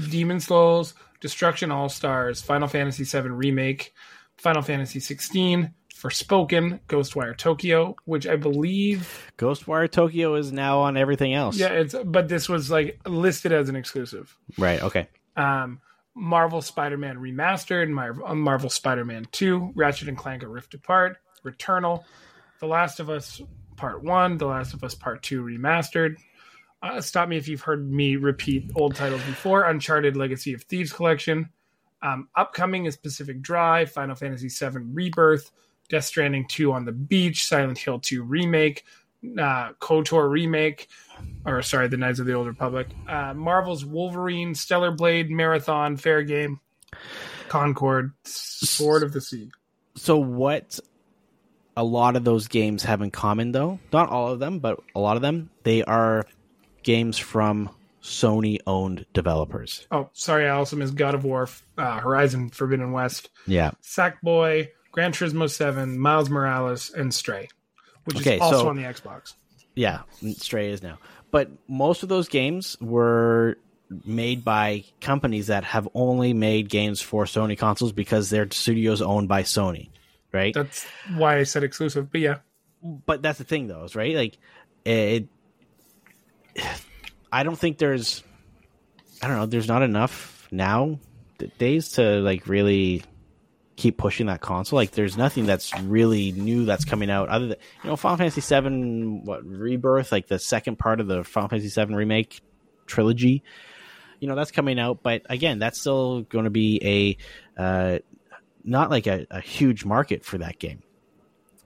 Demon 0.10 0.40
Souls, 0.40 0.94
Destruction 1.22 1.72
All 1.72 1.88
Stars, 1.88 2.42
Final 2.42 2.68
Fantasy 2.68 3.04
VII 3.06 3.30
Remake, 3.30 3.94
Final 4.38 4.62
Fantasy 4.62 5.00
16, 5.00 5.74
Forspoken, 5.96 6.80
Ghostwire 6.90 7.38
Tokyo, 7.38 7.96
which 8.06 8.26
I 8.28 8.36
believe, 8.36 9.32
Ghostwire 9.38 9.90
Tokyo 9.90 10.36
is 10.36 10.52
now 10.52 10.80
on 10.80 10.98
everything 10.98 11.34
else. 11.34 11.58
yeah, 11.58 11.68
it's 11.68 11.96
but 12.06 12.28
this 12.28 12.50
was 12.50 12.72
like 12.72 13.00
listed 13.08 13.52
as 13.52 13.70
an 13.70 13.76
exclusive. 13.76 14.36
Right. 14.58 14.82
Okay. 14.82 15.08
Um, 15.38 15.80
Marvel 16.16 16.62
Spider-Man 16.62 17.18
Remastered, 17.18 17.90
Mar- 17.90 18.18
uh, 18.26 18.36
Marvel 18.36 18.70
Spider-Man 18.70 19.28
2, 19.32 19.74
Ratchet 19.76 20.10
and 20.10 20.18
Clank: 20.18 20.44
A 20.44 20.48
Rift 20.48 20.74
Apart, 20.74 21.18
Returnal, 21.46 22.04
The 22.60 22.68
Last 22.68 23.00
of 23.00 23.10
Us 23.10 23.40
Part 23.78 24.04
One, 24.04 24.38
The 24.38 24.48
Last 24.48 24.74
of 24.74 24.84
Us 24.84 24.96
Part 24.96 25.22
Two 25.22 25.44
Remastered. 25.44 26.16
Uh, 26.82 27.00
stop 27.00 27.30
me 27.30 27.38
if 27.38 27.48
you've 27.48 27.62
heard 27.62 27.92
me 27.92 28.16
repeat 28.16 28.72
old 28.76 28.96
titles 28.96 29.22
before. 29.24 29.64
Uncharted 29.64 30.18
Legacy 30.18 30.54
of 30.54 30.64
Thieves 30.64 30.92
Collection. 30.92 31.50
Um, 32.02 32.28
upcoming 32.36 32.86
is 32.86 32.98
Pacific 32.98 33.42
Drive, 33.42 33.92
Final 33.92 34.16
Fantasy 34.16 34.50
VII 34.50 34.80
Rebirth, 34.92 35.52
Death 35.90 36.06
Stranding 36.06 36.48
2 36.48 36.72
on 36.72 36.86
the 36.86 36.92
Beach, 36.92 37.46
Silent 37.46 37.78
Hill 37.78 38.00
2 38.00 38.24
Remake, 38.24 38.84
uh, 39.24 39.74
KOTOR 39.74 40.28
Remake, 40.30 40.88
or 41.46 41.62
sorry, 41.62 41.88
The 41.88 41.98
Knights 41.98 42.18
of 42.20 42.26
the 42.26 42.34
Old 42.34 42.48
Republic, 42.48 42.88
uh, 43.08 43.36
Marvel's 43.36 43.86
Wolverine, 43.86 44.56
Stellar 44.56 44.92
Blade, 44.92 45.30
Marathon, 45.30 45.98
Fair 45.98 46.24
Game, 46.24 46.60
Concord, 47.50 48.14
Sword 48.24 49.04
of 49.04 49.14
the 49.14 49.22
Sea. 49.22 49.52
So 49.96 50.18
what 50.18 50.80
a 51.78 51.84
lot 51.84 52.16
of 52.16 52.24
those 52.24 52.48
games 52.48 52.84
have 52.84 53.02
in 53.02 53.12
common 53.12 53.52
though, 53.52 53.80
not 53.94 54.10
all 54.10 54.30
of 54.30 54.40
them, 54.40 54.58
but 54.60 54.80
a 54.96 55.00
lot 55.00 55.18
of 55.18 55.22
them, 55.22 55.52
they 55.64 55.84
are 55.84 56.26
games 56.84 57.18
from 57.18 57.70
Sony 58.02 58.58
owned 58.66 59.06
developers. 59.14 59.86
Oh, 59.92 60.10
sorry, 60.14 60.46
I 60.48 60.52
also 60.52 60.76
missed 60.76 60.96
God 60.96 61.14
of 61.16 61.24
War, 61.24 61.48
uh, 61.78 62.00
Horizon 62.00 62.50
Forbidden 62.50 62.92
West, 62.92 63.30
Yeah. 63.48 63.72
Sackboy, 63.84 64.70
Gran 64.92 65.12
Turismo 65.12 65.50
7, 65.50 66.00
Miles 66.00 66.30
Morales, 66.30 66.90
and 66.92 67.14
Stray, 67.14 67.48
which 68.06 68.18
Okay, 68.18 68.36
is 68.36 68.42
also 68.42 68.62
so- 68.64 68.70
on 68.70 68.76
the 68.76 68.84
Xbox. 68.84 69.34
Yeah, 69.76 70.02
Stray 70.38 70.70
is 70.72 70.82
now. 70.84 70.98
But 71.32 71.50
most 71.68 72.04
of 72.04 72.10
those 72.10 72.28
games 72.28 72.76
were 72.82 73.58
made 74.06 74.44
by 74.44 74.84
companies 75.00 75.48
that 75.48 75.64
have 75.64 75.88
only 75.94 76.34
made 76.34 76.70
games 76.70 77.02
for 77.02 77.24
Sony 77.26 77.58
consoles 77.58 77.92
because 77.94 78.30
their 78.30 78.50
studios 78.52 79.02
owned 79.02 79.28
by 79.30 79.44
Sony, 79.44 79.90
right? 80.34 80.54
That's 80.54 80.86
why 81.16 81.38
I 81.38 81.44
said 81.44 81.64
exclusive, 81.64 82.12
but 82.12 82.20
yeah. 82.22 82.38
but 83.06 83.22
that's 83.22 83.38
the 83.38 83.44
thing 83.44 83.68
though 83.68 83.84
is 83.84 83.96
right 83.96 84.16
like 84.16 84.38
it 84.86 85.28
i 87.32 87.44
don't 87.44 87.58
think 87.58 87.78
there's 87.78 88.24
i 89.22 89.28
don't 89.28 89.38
know 89.38 89.46
there's 89.46 89.68
not 89.68 89.82
enough 89.82 90.48
now 90.52 91.00
days 91.58 91.90
to 91.90 92.20
like 92.22 92.48
really 92.48 93.04
keep 93.76 93.98
pushing 93.98 94.28
that 94.28 94.42
console 94.42 94.78
like 94.78 94.92
there's 94.92 95.18
nothing 95.18 95.46
that's 95.46 95.76
really 95.82 96.32
new 96.34 96.66
that's 96.66 96.86
coming 96.86 97.10
out 97.10 97.30
other 97.30 97.48
than 97.48 97.58
you 97.84 97.90
know 97.90 97.96
final 97.96 98.18
fantasy 98.18 98.42
7 98.42 99.26
what 99.26 99.44
rebirth 99.44 100.12
like 100.12 100.28
the 100.28 100.38
second 100.38 100.78
part 100.78 101.00
of 101.00 101.08
the 101.08 101.24
final 101.24 101.50
fantasy 101.50 101.70
7 101.70 101.96
remake 101.96 102.42
trilogy 102.86 103.44
you 104.20 104.28
know 104.28 104.36
that's 104.36 104.52
coming 104.52 104.80
out 104.80 105.02
but 105.02 105.24
again 105.30 105.58
that's 105.58 105.80
still 105.80 106.22
going 106.24 106.44
to 106.44 106.52
be 106.52 107.18
a 107.58 107.62
uh 107.62 108.00
not 108.64 108.92
like 108.92 109.08
a, 109.08 109.26
a 109.32 109.40
huge 109.40 109.84
market 109.84 110.24
for 110.24 110.38
that 110.38 110.60
game 110.60 110.84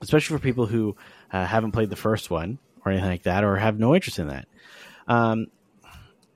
especially 0.00 0.36
for 0.36 0.42
people 0.42 0.66
who 0.66 0.96
uh, 1.32 1.44
haven't 1.44 1.72
played 1.72 1.90
the 1.90 1.96
first 1.96 2.30
one 2.30 2.58
or 2.84 2.92
anything 2.92 3.10
like 3.10 3.24
that, 3.24 3.44
or 3.44 3.56
have 3.56 3.78
no 3.78 3.94
interest 3.94 4.18
in 4.18 4.28
that. 4.28 4.46
Um, 5.06 5.46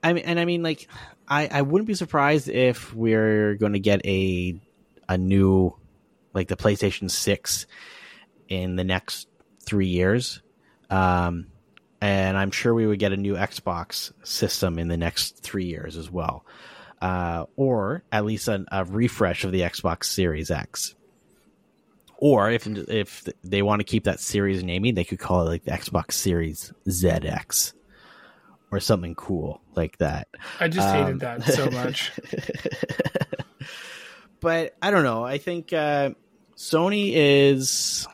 I 0.03 0.13
mean, 0.13 0.23
and 0.25 0.39
I 0.39 0.45
mean, 0.45 0.63
like, 0.63 0.87
I, 1.27 1.47
I 1.51 1.61
wouldn't 1.61 1.87
be 1.87 1.93
surprised 1.93 2.49
if 2.49 2.93
we're 2.93 3.55
going 3.55 3.73
to 3.73 3.79
get 3.79 4.05
a 4.05 4.59
a 5.07 5.17
new, 5.17 5.75
like, 6.33 6.47
the 6.47 6.55
PlayStation 6.55 7.09
Six 7.11 7.67
in 8.47 8.75
the 8.75 8.83
next 8.83 9.27
three 9.63 9.87
years. 9.87 10.41
Um, 10.89 11.47
and 12.01 12.37
I'm 12.37 12.51
sure 12.51 12.73
we 12.73 12.87
would 12.87 12.99
get 12.99 13.13
a 13.13 13.17
new 13.17 13.35
Xbox 13.35 14.11
system 14.23 14.79
in 14.79 14.87
the 14.87 14.97
next 14.97 15.43
three 15.43 15.65
years 15.65 15.97
as 15.97 16.09
well, 16.09 16.45
uh, 17.01 17.45
or 17.55 18.03
at 18.11 18.25
least 18.25 18.47
a, 18.47 18.65
a 18.71 18.83
refresh 18.85 19.43
of 19.43 19.51
the 19.51 19.61
Xbox 19.61 20.05
Series 20.05 20.49
X. 20.49 20.95
Or 22.17 22.51
if 22.51 22.67
if 22.67 23.27
they 23.43 23.61
want 23.61 23.79
to 23.79 23.83
keep 23.83 24.03
that 24.03 24.19
series 24.19 24.63
naming, 24.63 24.95
they 24.95 25.03
could 25.03 25.19
call 25.19 25.41
it 25.41 25.49
like 25.49 25.63
the 25.63 25.71
Xbox 25.71 26.13
Series 26.13 26.71
ZX 26.87 27.73
or 28.71 28.79
something 28.79 29.15
cool 29.15 29.61
like 29.75 29.97
that. 29.97 30.27
I 30.59 30.67
just 30.69 30.87
Um, 30.87 31.05
hated 31.05 31.19
that 31.21 31.43
so 31.43 31.69
much. 31.71 32.11
But 34.39 34.75
I 34.81 34.89
don't 34.89 35.03
know. 35.03 35.23
I 35.23 35.37
think 35.37 35.71
uh, 35.71 36.11
Sony 36.57 37.11
is. 37.13 38.07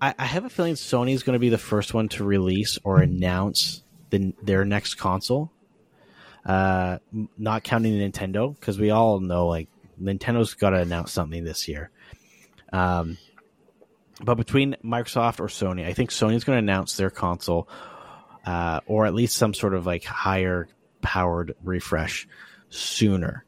I, 0.00 0.14
I 0.18 0.24
have 0.24 0.44
a 0.44 0.48
feeling 0.50 0.74
Sony 0.74 1.12
is 1.12 1.22
going 1.24 1.34
to 1.34 1.40
be 1.40 1.48
the 1.50 1.58
first 1.58 1.92
one 1.92 2.08
to 2.10 2.24
release 2.24 2.78
or 2.84 3.00
announce 3.02 3.82
the, 4.10 4.32
their 4.42 4.64
next 4.64 4.94
console. 4.94 5.50
Uh, 6.46 6.98
not 7.36 7.64
counting 7.64 7.92
Nintendo, 7.94 8.54
because 8.58 8.78
we 8.78 8.90
all 8.90 9.20
know 9.20 9.48
like 9.48 9.68
Nintendo's 10.00 10.54
got 10.54 10.70
to 10.70 10.76
announce 10.78 11.12
something 11.12 11.44
this 11.44 11.68
year. 11.68 11.90
Um, 12.72 13.18
but 14.22 14.36
between 14.36 14.76
Microsoft 14.82 15.40
or 15.40 15.48
Sony, 15.48 15.84
I 15.84 15.92
think 15.92 16.10
Sony's 16.10 16.44
going 16.44 16.56
to 16.56 16.62
announce 16.72 16.96
their 16.96 17.10
console, 17.10 17.68
uh, 18.48 18.80
or 18.86 19.04
at 19.04 19.12
least 19.12 19.36
some 19.36 19.52
sort 19.52 19.74
of 19.74 19.84
like 19.84 20.04
higher 20.04 20.68
powered 21.02 21.54
refresh 21.62 22.26
sooner, 22.70 23.44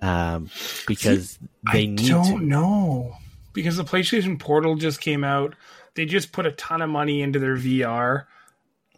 um, 0.00 0.48
because 0.86 1.36
they 1.72 1.82
I 1.82 1.86
need 1.86 2.08
don't 2.08 2.38
to. 2.38 2.44
know 2.46 3.16
because 3.52 3.76
the 3.76 3.82
PlayStation 3.82 4.38
Portal 4.38 4.76
just 4.76 5.00
came 5.00 5.24
out. 5.24 5.56
They 5.94 6.06
just 6.06 6.30
put 6.30 6.46
a 6.46 6.52
ton 6.52 6.80
of 6.80 6.90
money 6.90 7.22
into 7.22 7.40
their 7.40 7.56
VR. 7.56 8.26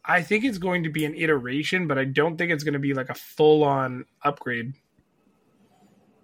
I 0.04 0.20
think 0.20 0.44
it's 0.44 0.58
going 0.58 0.82
to 0.82 0.90
be 0.90 1.06
an 1.06 1.14
iteration, 1.14 1.86
but 1.86 1.96
I 1.98 2.04
don't 2.04 2.36
think 2.36 2.52
it's 2.52 2.62
going 2.62 2.74
to 2.74 2.78
be 2.78 2.92
like 2.92 3.08
a 3.08 3.14
full 3.14 3.64
on 3.64 4.04
upgrade. 4.22 4.74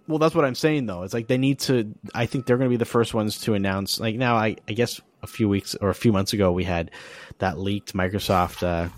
Well, 0.07 0.19
that's 0.19 0.35
what 0.35 0.45
I'm 0.45 0.55
saying 0.55 0.85
though. 0.85 1.01
It's 1.01 1.15
like 1.15 1.27
they 1.27 1.39
need 1.39 1.57
to. 1.61 1.95
I 2.13 2.27
think 2.27 2.45
they're 2.45 2.57
going 2.57 2.69
to 2.69 2.73
be 2.73 2.77
the 2.77 2.85
first 2.85 3.15
ones 3.15 3.41
to 3.41 3.55
announce. 3.55 3.99
Like 3.99 4.17
now, 4.17 4.35
I, 4.35 4.57
I 4.67 4.73
guess 4.73 5.01
a 5.23 5.27
few 5.27 5.49
weeks 5.49 5.73
or 5.75 5.89
a 5.89 5.95
few 5.95 6.11
months 6.11 6.33
ago, 6.33 6.51
we 6.51 6.63
had 6.65 6.91
that 7.39 7.57
leaked 7.57 7.93
Microsoft 7.93 8.61
uh, 8.61 8.89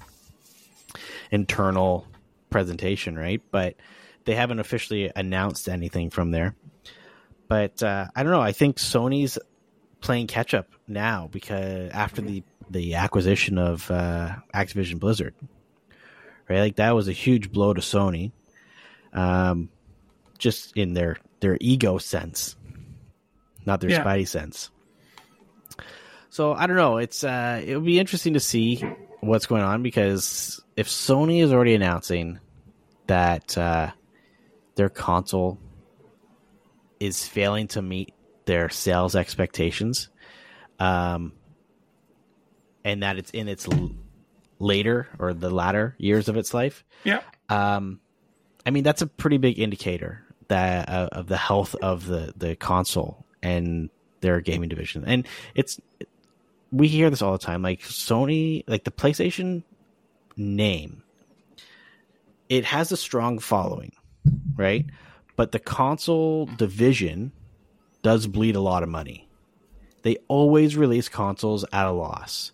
internal 1.32 2.06
presentation, 2.50 3.18
right? 3.18 3.42
But 3.52 3.76
they 4.26 4.36
haven't 4.36 4.60
officially 4.60 5.12
announced 5.16 5.70
anything 5.70 6.10
from 6.10 6.32
there. 6.32 6.56
But 7.48 7.82
uh, 7.84 8.08
I 8.16 8.24
don't 8.24 8.32
know. 8.32 8.42
I 8.42 8.52
think 8.52 8.78
Sony's 8.78 9.38
playing 10.02 10.28
catch 10.28 10.54
up 10.54 10.68
now 10.88 11.30
because 11.32 11.92
after 11.92 12.22
the 12.22 12.44
the 12.70 12.96
acquisition 12.96 13.60
of 13.60 13.90
uh, 13.92 14.36
Activision 14.54 15.00
Blizzard, 15.00 15.36
right? 16.50 16.60
Like 16.62 16.76
that 16.78 16.96
was 16.96 17.08
a 17.08 17.12
huge 17.12 17.52
blow 17.52 17.74
to 17.74 17.82
Sony, 17.82 18.32
um, 19.14 19.70
just 20.40 20.76
in 20.76 20.96
their 20.96 21.18
their 21.40 21.58
ego 21.62 22.00
sense, 22.00 22.56
not 23.66 23.80
their 23.80 23.92
Yeah. 23.92 24.04
Spidey 24.04 24.28
sense. 24.28 24.72
So 26.36 26.52
I 26.54 26.68
don't 26.68 26.76
know. 26.76 26.98
It's 26.98 27.24
uh, 27.24 27.62
it'll 27.66 27.80
be 27.80 27.98
interesting 27.98 28.34
to 28.34 28.42
see 28.42 28.84
what's 29.22 29.46
going 29.46 29.62
on 29.62 29.84
because 29.84 30.62
if 30.76 30.90
Sony 30.90 31.42
is 31.42 31.54
already 31.54 31.76
announcing 31.76 32.42
that 33.08 33.58
uh, 33.58 33.92
their 34.76 34.90
console 34.90 35.58
is 37.00 37.26
failing 37.26 37.70
to 37.70 37.82
meet 37.82 38.14
their 38.44 38.68
sales 38.68 39.16
expectations, 39.16 40.10
um, 40.78 41.32
and 42.84 43.02
that 43.02 43.18
it's 43.18 43.32
in 43.32 43.48
its 43.48 43.66
l- 43.72 43.92
later 44.60 45.08
or 45.18 45.34
the 45.34 45.50
latter 45.50 45.96
years 45.98 46.28
of 46.28 46.36
its 46.36 46.54
life, 46.54 46.84
Yeah. 47.06 47.22
um, 47.48 48.02
I 48.66 48.72
mean 48.72 48.84
that's 48.84 49.02
a 49.02 49.08
pretty 49.08 49.38
big 49.38 49.58
indicator 49.58 50.26
that 50.50 50.90
uh, 50.90 51.08
of 51.14 51.28
the 51.28 51.38
health 51.38 51.76
of 51.82 52.06
the 52.06 52.34
the 52.36 52.58
console 52.58 53.26
and 53.42 53.90
their 54.20 54.42
gaming 54.42 54.68
division. 54.68 55.06
And 55.08 55.26
it's 55.54 55.80
we 56.72 56.88
hear 56.88 57.10
this 57.10 57.22
all 57.22 57.32
the 57.32 57.38
time. 57.38 57.62
Like 57.62 57.82
Sony, 57.82 58.64
like 58.68 58.84
the 58.84 58.92
PlayStation 58.92 59.64
name, 60.36 61.04
it 62.50 62.66
has 62.66 62.92
a 62.92 62.98
strong 62.98 63.40
following, 63.40 63.94
right? 64.56 64.86
But 65.36 65.52
the 65.52 65.60
console 65.60 66.46
division 66.46 67.32
does 68.02 68.28
bleed 68.28 68.56
a 68.56 68.62
lot 68.62 68.84
of 68.84 68.90
money. 68.90 69.28
They 70.04 70.18
always 70.28 70.78
release 70.78 71.10
consoles 71.10 71.66
at 71.74 71.88
a 71.88 71.92
loss. 71.92 72.52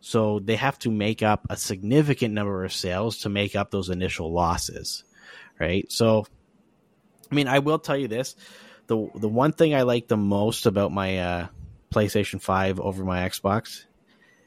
So 0.00 0.38
they 0.38 0.56
have 0.56 0.78
to 0.80 0.90
make 0.90 1.22
up 1.22 1.46
a 1.50 1.56
significant 1.56 2.32
number 2.32 2.64
of 2.64 2.72
sales 2.72 3.18
to 3.18 3.28
make 3.28 3.56
up 3.56 3.70
those 3.70 3.90
initial 3.90 4.32
losses, 4.32 5.04
right? 5.58 5.90
So, 5.90 6.26
I 7.30 7.34
mean, 7.34 7.48
I 7.48 7.58
will 7.58 7.78
tell 7.78 7.96
you 7.96 8.08
this: 8.08 8.36
the 8.86 9.10
the 9.14 9.28
one 9.28 9.52
thing 9.52 9.74
I 9.74 9.82
like 9.82 10.08
the 10.08 10.16
most 10.16 10.66
about 10.66 10.92
my 10.92 11.18
uh, 11.18 11.46
PlayStation 12.00 12.40
Five 12.42 12.78
over 12.78 13.04
my 13.04 13.20
Xbox 13.28 13.84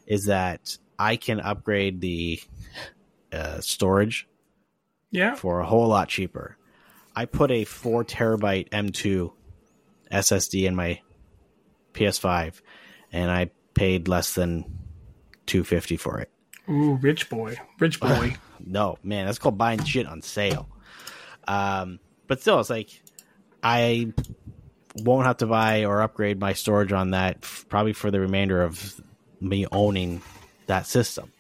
is 0.06 0.26
that 0.26 0.78
I 1.00 1.16
can 1.16 1.40
upgrade 1.40 2.00
the 2.02 2.40
uh, 3.34 3.60
storage 3.62 4.28
Yeah. 5.12 5.34
for 5.36 5.60
a 5.60 5.66
whole 5.66 5.88
lot 5.88 6.10
cheaper. 6.10 6.58
I 7.16 7.26
put 7.26 7.50
a 7.52 7.64
four 7.66 8.06
terabyte 8.06 8.70
M2 8.70 9.32
SSD 10.12 10.66
in 10.68 10.76
my 10.76 11.02
PS5, 11.94 12.62
and 13.12 13.32
I 13.32 13.50
paid 13.74 14.08
less 14.08 14.34
than 14.34 14.66
two 15.46 15.64
fifty 15.64 15.98
for 15.98 16.20
it. 16.20 16.30
Ooh, 16.70 16.96
rich 17.02 17.30
boy. 17.30 17.58
Rich 17.80 18.00
boy. 18.00 18.36
No, 18.64 18.98
man, 19.04 19.26
that's 19.26 19.40
called 19.40 19.58
buying 19.58 19.84
shit 19.84 20.06
on 20.06 20.22
sale. 20.22 20.70
Um, 21.48 22.00
but 22.28 22.42
still, 22.42 22.60
it's 22.60 22.70
like 22.70 22.90
I 23.64 24.14
won't 25.02 25.26
have 25.28 25.38
to 25.38 25.46
buy 25.48 25.86
or 25.86 26.02
upgrade 26.02 26.40
my 26.40 26.54
storage 26.54 26.92
on 26.94 27.12
that 27.12 27.38
f- 27.44 27.66
probably 27.70 27.94
for 27.94 28.12
the 28.12 28.20
remainder 28.20 28.62
of 28.62 29.00
me 29.42 29.66
owning 29.72 30.22
that 30.68 30.86
system. 30.86 31.32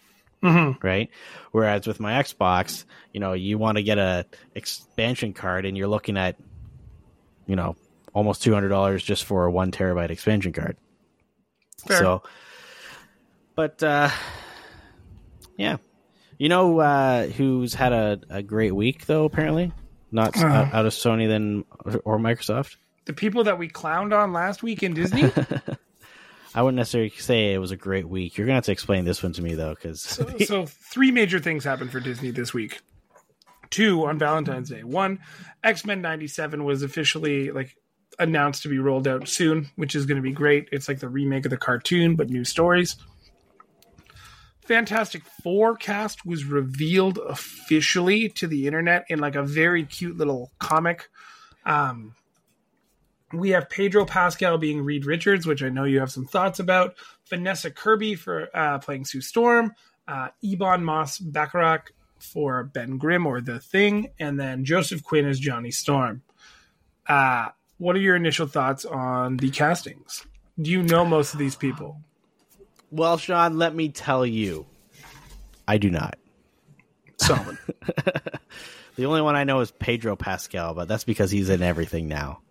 Mhm. 0.43 0.81
Right. 0.81 1.09
Whereas 1.51 1.85
with 1.85 1.99
my 1.99 2.13
Xbox, 2.21 2.85
you 3.13 3.19
know, 3.19 3.33
you 3.33 3.57
want 3.57 3.77
to 3.77 3.83
get 3.83 3.97
a 3.97 4.25
expansion 4.55 5.33
card 5.33 5.65
and 5.65 5.77
you're 5.77 5.87
looking 5.89 6.15
at, 6.17 6.37
you 7.45 7.55
know, 7.57 7.75
almost 8.13 8.41
two 8.41 8.53
hundred 8.53 8.69
dollars 8.69 9.03
just 9.03 9.25
for 9.25 9.45
a 9.45 9.51
one 9.51 9.71
terabyte 9.71 10.11
expansion 10.11 10.53
card. 10.53 10.77
Fair. 11.85 11.97
So, 11.97 12.23
but 13.55 13.83
uh, 13.83 14.09
yeah, 15.57 15.77
you 16.37 16.47
know 16.49 16.79
uh, 16.79 17.27
who's 17.27 17.73
had 17.73 17.91
a, 17.91 18.19
a 18.29 18.41
great 18.41 18.73
week 18.73 19.05
though? 19.05 19.25
Apparently, 19.25 19.73
not 20.11 20.37
Uh. 20.41 20.45
out, 20.45 20.73
out 20.73 20.85
of 20.85 20.93
Sony 20.93 21.27
then 21.27 21.65
or 22.05 22.17
Microsoft. 22.17 22.77
The 23.09 23.13
people 23.15 23.45
that 23.45 23.57
we 23.57 23.67
clowned 23.67 24.15
on 24.15 24.33
last 24.33 24.61
week 24.61 24.83
in 24.83 24.93
Disney. 24.93 25.23
I 26.53 26.61
wouldn't 26.61 26.77
necessarily 26.77 27.09
say 27.09 27.55
it 27.55 27.57
was 27.57 27.71
a 27.71 27.75
great 27.75 28.07
week. 28.07 28.37
You're 28.37 28.45
gonna 28.45 28.53
have 28.57 28.65
to 28.65 28.71
explain 28.71 29.03
this 29.03 29.23
one 29.23 29.33
to 29.33 29.41
me 29.41 29.55
though, 29.55 29.73
because 29.73 30.01
so 30.47 30.67
three 30.67 31.09
major 31.09 31.39
things 31.39 31.63
happened 31.63 31.91
for 31.91 31.99
Disney 31.99 32.29
this 32.29 32.53
week. 32.53 32.81
Two 33.71 34.05
on 34.05 34.19
Valentine's 34.19 34.69
Day. 34.69 34.83
One, 34.83 35.17
X 35.63 35.85
Men 35.85 36.03
'97 36.03 36.63
was 36.63 36.83
officially 36.83 37.49
like 37.49 37.75
announced 38.19 38.61
to 38.61 38.69
be 38.69 38.77
rolled 38.77 39.07
out 39.07 39.27
soon, 39.27 39.71
which 39.75 39.95
is 39.95 40.05
going 40.05 40.17
to 40.17 40.21
be 40.21 40.31
great. 40.31 40.69
It's 40.71 40.87
like 40.87 40.99
the 40.99 41.09
remake 41.09 41.45
of 41.47 41.49
the 41.49 41.57
cartoon, 41.57 42.15
but 42.15 42.29
new 42.29 42.45
stories. 42.45 42.95
Fantastic 44.61 45.23
Four 45.43 45.75
cast 45.77 46.27
was 46.27 46.43
revealed 46.43 47.17
officially 47.27 48.29
to 48.29 48.45
the 48.45 48.67
internet 48.67 49.05
in 49.09 49.17
like 49.17 49.33
a 49.33 49.41
very 49.41 49.83
cute 49.83 50.15
little 50.15 50.51
comic. 50.59 51.09
Um, 51.65 52.13
we 53.33 53.49
have 53.51 53.69
Pedro 53.69 54.05
Pascal 54.05 54.57
being 54.57 54.81
Reed 54.83 55.05
Richards, 55.05 55.45
which 55.45 55.63
I 55.63 55.69
know 55.69 55.83
you 55.83 55.99
have 55.99 56.11
some 56.11 56.25
thoughts 56.25 56.59
about. 56.59 56.95
Vanessa 57.29 57.71
Kirby 57.71 58.15
for 58.15 58.49
uh, 58.55 58.79
playing 58.79 59.05
Sue 59.05 59.21
Storm. 59.21 59.73
Uh, 60.07 60.29
Ebon 60.43 60.83
Moss 60.83 61.19
Bacharach 61.19 61.93
for 62.17 62.63
Ben 62.63 62.97
Grimm 62.97 63.27
or 63.27 63.41
The 63.41 63.59
Thing, 63.59 64.09
and 64.19 64.39
then 64.39 64.65
Joseph 64.65 65.03
Quinn 65.03 65.27
as 65.27 65.39
Johnny 65.39 65.71
Storm. 65.71 66.23
Uh, 67.07 67.49
what 67.77 67.95
are 67.95 67.99
your 67.99 68.15
initial 68.15 68.47
thoughts 68.47 68.85
on 68.85 69.37
the 69.37 69.51
castings? 69.51 70.25
Do 70.59 70.71
you 70.71 70.83
know 70.83 71.05
most 71.05 71.33
of 71.33 71.39
these 71.39 71.55
people? 71.55 72.01
well, 72.91 73.17
Sean, 73.17 73.57
let 73.57 73.75
me 73.75 73.89
tell 73.89 74.25
you, 74.25 74.65
I 75.67 75.77
do 75.77 75.91
not. 75.91 76.17
Solid. 77.17 77.57
The 78.99 79.05
only 79.05 79.21
one 79.21 79.37
I 79.37 79.45
know 79.45 79.61
is 79.61 79.71
Pedro 79.71 80.17
Pascal, 80.17 80.73
but 80.73 80.89
that's 80.89 81.05
because 81.05 81.31
he's 81.31 81.47
in 81.47 81.61
everything 81.61 82.09
now. 82.09 82.41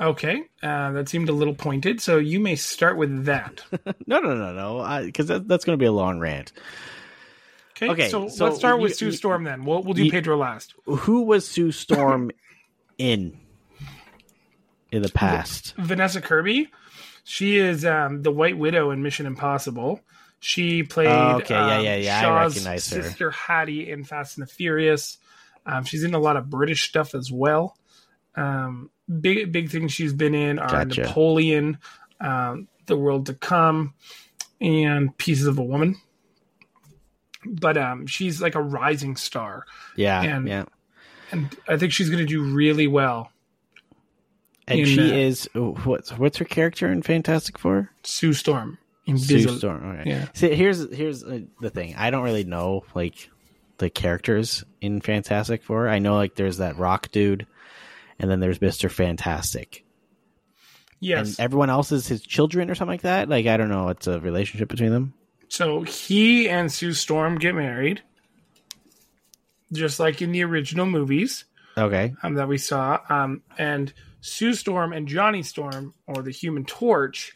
Okay, 0.00 0.42
uh, 0.62 0.92
that 0.92 1.08
seemed 1.08 1.28
a 1.28 1.32
little 1.32 1.54
pointed, 1.54 2.00
so 2.00 2.18
you 2.18 2.40
may 2.40 2.56
start 2.56 2.96
with 2.96 3.24
that. 3.26 3.62
No, 4.06 4.20
no, 4.20 4.34
no, 4.36 4.52
no, 4.52 5.04
because 5.04 5.26
that, 5.26 5.48
that's 5.48 5.64
going 5.64 5.76
to 5.78 5.82
be 5.82 5.86
a 5.86 5.92
long 5.92 6.20
rant. 6.20 6.52
Okay, 7.76 7.90
Okay, 7.90 8.08
so, 8.08 8.28
so 8.28 8.44
let's 8.46 8.56
start 8.58 8.80
with 8.80 8.92
you- 8.92 8.96
Sue 8.96 9.06
you- 9.06 9.12
Storm 9.12 9.44
then. 9.44 9.64
We'll, 9.64 9.82
we'll 9.82 9.94
do 9.94 10.04
you- 10.04 10.10
Pedro 10.10 10.36
last. 10.36 10.74
Who 10.86 11.22
was 11.22 11.46
Sue 11.46 11.72
Storm 11.72 12.30
in 12.98 13.38
in 14.92 15.02
the 15.02 15.08
past? 15.10 15.74
Vanessa 15.76 16.20
Kirby. 16.20 16.70
She 17.24 17.58
is 17.58 17.84
um, 17.84 18.22
the 18.22 18.30
White 18.30 18.56
Widow 18.56 18.92
in 18.92 19.02
Mission 19.02 19.26
Impossible. 19.26 20.00
She 20.38 20.84
played 20.84 21.08
Oh, 21.08 21.38
okay, 21.38 21.54
yeah, 21.54 21.76
um, 21.78 21.84
yeah, 21.84 21.96
yeah, 21.96 22.18
I 22.18 22.22
Shaw's 22.22 22.54
recognize 22.54 22.90
her. 22.90 23.02
sister 23.02 23.30
Hattie 23.32 23.90
in 23.90 24.04
Fast 24.04 24.38
and 24.38 24.46
the 24.46 24.50
Furious. 24.52 25.18
Um, 25.66 25.84
she's 25.84 26.04
in 26.04 26.14
a 26.14 26.18
lot 26.20 26.36
of 26.36 26.48
British 26.48 26.88
stuff 26.88 27.14
as 27.14 27.32
well. 27.32 27.76
Um, 28.36 28.90
big 29.20 29.50
big 29.52 29.70
things 29.70 29.92
she's 29.92 30.12
been 30.12 30.34
in 30.34 30.58
are 30.58 30.84
Gotcha. 30.84 31.02
Napoleon, 31.02 31.78
um, 32.20 32.68
The 32.86 32.96
World 32.96 33.26
to 33.26 33.34
Come, 33.34 33.94
and 34.60 35.16
Pieces 35.18 35.46
of 35.46 35.58
a 35.58 35.62
Woman. 35.62 35.96
But 37.44 37.76
um, 37.76 38.06
she's 38.06 38.40
like 38.42 38.54
a 38.56 38.62
rising 38.62 39.16
star, 39.16 39.64
Yeah, 39.94 40.22
And- 40.22 40.48
yeah. 40.48 40.64
and 41.30 41.56
I 41.68 41.76
think 41.76 41.92
she's 41.92 42.10
going 42.10 42.18
to 42.24 42.28
do 42.28 42.42
really 42.42 42.86
well. 42.88 43.30
And 44.68 44.80
in, 44.80 44.86
she 44.86 45.00
uh, 45.12 45.14
is 45.14 45.48
what's 45.54 46.10
what's 46.18 46.38
her 46.38 46.44
character 46.44 46.90
in 46.90 47.02
Fantastic 47.02 47.56
Four? 47.56 47.90
Sue 48.02 48.32
Storm. 48.32 48.78
In 49.06 49.16
Sue 49.16 49.46
Storm. 49.58 50.00
Okay. 50.00 50.10
Yeah. 50.10 50.26
See, 50.34 50.52
here's 50.56 50.92
here's 50.92 51.22
uh, 51.22 51.42
the 51.60 51.70
thing. 51.70 51.94
I 51.96 52.10
don't 52.10 52.24
really 52.24 52.42
know 52.42 52.82
like 52.92 53.30
the 53.78 53.88
characters 53.88 54.64
in 54.80 55.00
Fantastic 55.00 55.62
Four. 55.62 55.88
I 55.88 56.00
know 56.00 56.16
like 56.16 56.34
there's 56.34 56.56
that 56.58 56.76
rock 56.78 57.12
dude, 57.12 57.46
and 58.18 58.30
then 58.30 58.40
there's 58.40 58.60
Mister 58.60 58.88
Fantastic, 58.88 59.84
Yes. 61.00 61.28
and 61.38 61.40
everyone 61.44 61.70
else 61.70 61.92
is 61.92 62.06
his 62.06 62.22
children 62.22 62.70
or 62.70 62.74
something 62.74 62.92
like 62.94 63.02
that. 63.02 63.28
Like 63.28 63.46
I 63.46 63.56
don't 63.56 63.68
know. 63.68 63.88
It's 63.88 64.06
a 64.06 64.20
relationship 64.20 64.68
between 64.68 64.90
them. 64.90 65.14
So 65.48 65.82
he 65.82 66.48
and 66.48 66.72
Sue 66.72 66.92
Storm 66.92 67.36
get 67.38 67.54
married, 67.54 68.02
just 69.72 70.00
like 70.00 70.22
in 70.22 70.32
the 70.32 70.42
original 70.44 70.86
movies 70.86 71.44
Okay. 71.78 72.14
um, 72.22 72.34
that 72.34 72.48
we 72.48 72.58
saw. 72.58 72.98
Um, 73.08 73.42
and 73.58 73.92
Sue 74.20 74.54
Storm 74.54 74.92
and 74.92 75.06
Johnny 75.06 75.42
Storm, 75.42 75.94
or 76.06 76.22
the 76.22 76.30
Human 76.32 76.64
Torch, 76.64 77.32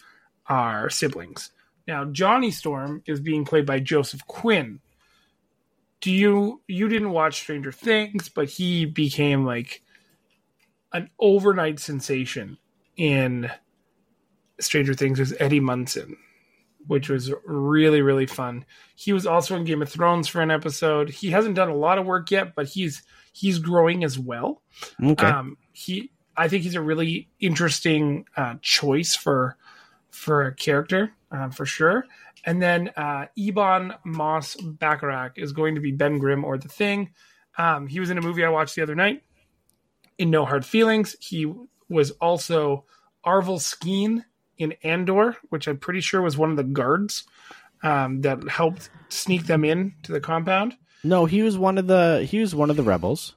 are 0.47 0.91
siblings. 0.91 1.51
Now, 1.87 2.05
Johnny 2.07 2.51
Storm 2.51 3.03
is 3.07 3.21
being 3.21 3.45
played 3.45 3.67
by 3.67 3.79
Joseph 3.81 4.27
Quinn. 4.27 4.81
Do 6.01 6.11
you 6.11 6.63
you 6.67 6.89
didn't 6.89 7.11
watch 7.11 7.41
Stranger 7.41 7.73
Things, 7.73 8.29
but 8.29 8.49
he 8.49 8.87
became 8.87 9.45
like 9.45 9.83
an 10.93 11.11
overnight 11.19 11.79
sensation 11.79 12.59
in 12.97 13.51
Stranger 14.59 14.95
Things 14.95 15.21
as 15.21 15.35
Eddie 15.39 15.61
Munson, 15.61 16.17
which 16.87 17.09
was 17.09 17.33
really 17.45 18.03
really 18.03 18.27
fun. 18.27 18.65
He 18.95 19.13
was 19.13 19.27
also 19.27 19.57
in 19.57 19.65
Game 19.65 19.83
of 19.83 19.89
Thrones 19.89 20.29
for 20.29 20.41
an 20.41 20.51
episode. 20.51 21.11
He 21.11 21.31
hasn't 21.31 21.55
done 21.55 21.69
a 21.69 21.75
lot 21.75 21.99
of 21.99 22.07
work 22.07 22.31
yet, 22.31 22.55
but 22.55 22.69
he's 22.69 23.03
he's 23.33 23.59
growing 23.59 24.05
as 24.05 24.19
well. 24.19 24.63
Okay. 25.03 25.27
Um, 25.27 25.57
he, 25.73 26.11
I 26.37 26.49
think 26.49 26.63
he's 26.63 26.75
a 26.75 26.83
really 26.83 27.29
interesting 27.39 28.27
uh, 28.37 28.57
choice 28.61 29.15
for 29.15 29.57
for 30.11 30.43
a 30.43 30.55
character 30.55 31.13
uh, 31.31 31.51
for 31.51 31.67
sure. 31.67 32.05
And 32.45 32.61
then 32.61 32.91
uh, 32.97 33.27
Ebon 33.37 33.95
Moss 34.05 34.57
Bacharach 34.57 35.37
is 35.37 35.53
going 35.53 35.75
to 35.75 35.81
be 35.81 35.93
Ben 35.93 36.19
Grimm 36.19 36.45
or 36.45 36.59
the 36.59 36.69
Thing. 36.69 37.11
Um, 37.59 37.87
he 37.87 38.01
was 38.01 38.11
in 38.11 38.19
a 38.19 38.23
movie 38.23 38.45
I 38.45 38.49
watched 38.49 38.77
the 38.77 38.83
other 38.83 38.95
night. 38.95 39.23
In 40.21 40.31
No 40.31 40.45
Hard 40.45 40.65
Feelings, 40.67 41.17
he 41.21 41.53
was 41.89 42.11
also 42.21 42.85
Arvel 43.25 43.59
Skeen 43.59 44.25
in 44.59 44.75
Andor, 44.85 45.37
which 45.49 45.67
I'm 45.67 45.79
pretty 45.79 46.01
sure 46.01 46.21
was 46.21 46.37
one 46.37 46.51
of 46.51 46.57
the 46.57 46.65
guards 46.65 47.25
um, 47.83 48.21
that 48.21 48.47
helped 48.49 48.91
sneak 49.09 49.47
them 49.47 49.65
in 49.65 49.95
to 50.03 50.13
the 50.13 50.21
compound. 50.21 50.77
no, 51.03 51.25
he 51.25 51.43
was 51.43 51.57
one 51.57 51.79
of 51.79 51.87
the 51.87 52.27
he 52.31 52.39
was 52.41 52.55
one 52.55 52.69
of 52.71 52.77
the 52.77 52.83
rebels. 52.83 53.35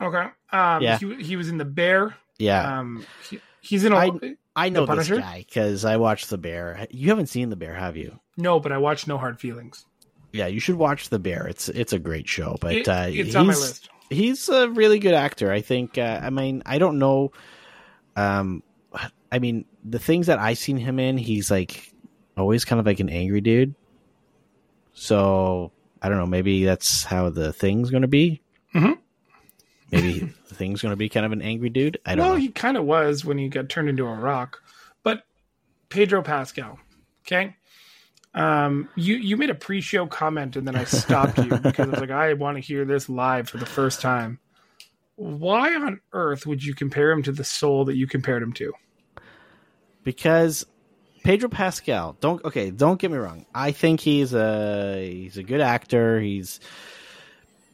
Okay. 0.00 0.26
Um, 0.52 0.82
Yeah. 0.82 0.98
he, 0.98 1.14
he 1.22 1.36
was 1.36 1.48
in 1.48 1.56
The 1.58 1.64
Bear. 1.64 2.14
Yeah, 2.38 2.80
Um, 2.80 3.06
he, 3.30 3.40
he's 3.62 3.84
in 3.84 3.92
a. 3.92 3.96
I- 3.96 4.36
I 4.58 4.68
know 4.70 4.86
this 4.86 5.08
guy 5.10 5.44
because 5.46 5.84
I 5.84 5.96
watched 5.98 6.30
The 6.30 6.38
Bear. 6.38 6.86
You 6.90 7.08
haven't 7.10 7.26
seen 7.28 7.48
The 7.50 7.56
Bear, 7.56 7.74
have 7.74 7.96
you? 7.96 8.18
no, 8.38 8.58
but 8.60 8.72
I 8.72 8.78
watched 8.78 9.06
No 9.08 9.16
Hard 9.18 9.38
Feelings. 9.40 9.84
Yeah, 10.32 10.46
you 10.48 10.60
should 10.60 10.76
watch 10.76 11.08
The 11.10 11.18
Bear. 11.18 11.46
It's 11.46 11.68
it's 11.70 11.92
a 11.94 11.98
great 11.98 12.28
show. 12.28 12.56
But 12.60 12.74
It- 12.74 12.88
uh, 12.88 13.06
it's 13.08 13.34
on 13.34 13.46
my 13.46 13.54
list. 13.54 13.88
He's 14.10 14.48
a 14.48 14.68
really 14.68 14.98
good 14.98 15.14
actor. 15.14 15.50
I 15.52 15.60
think. 15.60 15.98
Uh, 15.98 16.20
I 16.22 16.30
mean, 16.30 16.62
I 16.66 16.78
don't 16.78 16.98
know. 16.98 17.32
Um, 18.16 18.62
I 19.32 19.38
mean, 19.38 19.64
the 19.84 19.98
things 19.98 20.26
that 20.28 20.38
I've 20.38 20.58
seen 20.58 20.76
him 20.78 20.98
in, 20.98 21.18
he's 21.18 21.50
like 21.50 21.92
always 22.36 22.64
kind 22.64 22.80
of 22.80 22.86
like 22.86 23.00
an 23.00 23.08
angry 23.10 23.40
dude. 23.40 23.74
So 24.94 25.72
I 26.02 26.08
don't 26.08 26.18
know. 26.18 26.26
Maybe 26.26 26.64
that's 26.64 27.04
how 27.04 27.30
the 27.30 27.52
thing's 27.52 27.90
going 27.90 28.02
to 28.02 28.08
be. 28.08 28.40
Mhm. 28.74 28.98
Maybe 29.92 30.18
the 30.48 30.54
thing's 30.54 30.82
going 30.82 30.90
to 30.92 30.96
be 30.96 31.08
kind 31.08 31.24
of 31.26 31.32
an 31.32 31.42
angry 31.42 31.68
dude. 31.70 31.98
I 32.04 32.14
don't 32.14 32.24
Well, 32.24 32.34
know. 32.34 32.40
he 32.40 32.48
kind 32.48 32.76
of 32.76 32.84
was 32.84 33.24
when 33.24 33.38
he 33.38 33.48
got 33.48 33.68
turned 33.68 33.88
into 33.88 34.04
a 34.06 34.14
rock. 34.14 34.62
But 35.02 35.24
Pedro 35.90 36.22
Pascal, 36.22 36.78
okay. 37.26 37.56
Um, 38.36 38.88
you 38.94 39.16
you 39.16 39.36
made 39.36 39.50
a 39.50 39.54
pre-show 39.54 40.06
comment 40.06 40.56
and 40.56 40.68
then 40.68 40.76
I 40.76 40.84
stopped 40.84 41.38
you 41.38 41.56
because 41.62 41.88
I 41.88 41.90
was 41.90 42.00
like, 42.00 42.10
I 42.10 42.34
want 42.34 42.56
to 42.56 42.60
hear 42.60 42.84
this 42.84 43.08
live 43.08 43.48
for 43.48 43.58
the 43.58 43.66
first 43.66 44.00
time. 44.00 44.38
Why 45.16 45.74
on 45.74 46.00
earth 46.12 46.46
would 46.46 46.62
you 46.62 46.74
compare 46.74 47.10
him 47.10 47.22
to 47.22 47.32
the 47.32 47.44
soul 47.44 47.86
that 47.86 47.96
you 47.96 48.06
compared 48.06 48.42
him 48.42 48.52
to? 48.54 48.72
because 50.06 50.64
Pedro 51.24 51.48
Pascal. 51.50 52.16
Don't 52.20 52.42
okay. 52.44 52.70
Don't 52.70 52.98
get 52.98 53.10
me 53.10 53.18
wrong. 53.18 53.44
I 53.54 53.72
think 53.72 54.00
he's 54.00 54.32
a 54.32 55.10
he's 55.12 55.36
a 55.36 55.42
good 55.42 55.60
actor. 55.60 56.20
He's 56.20 56.60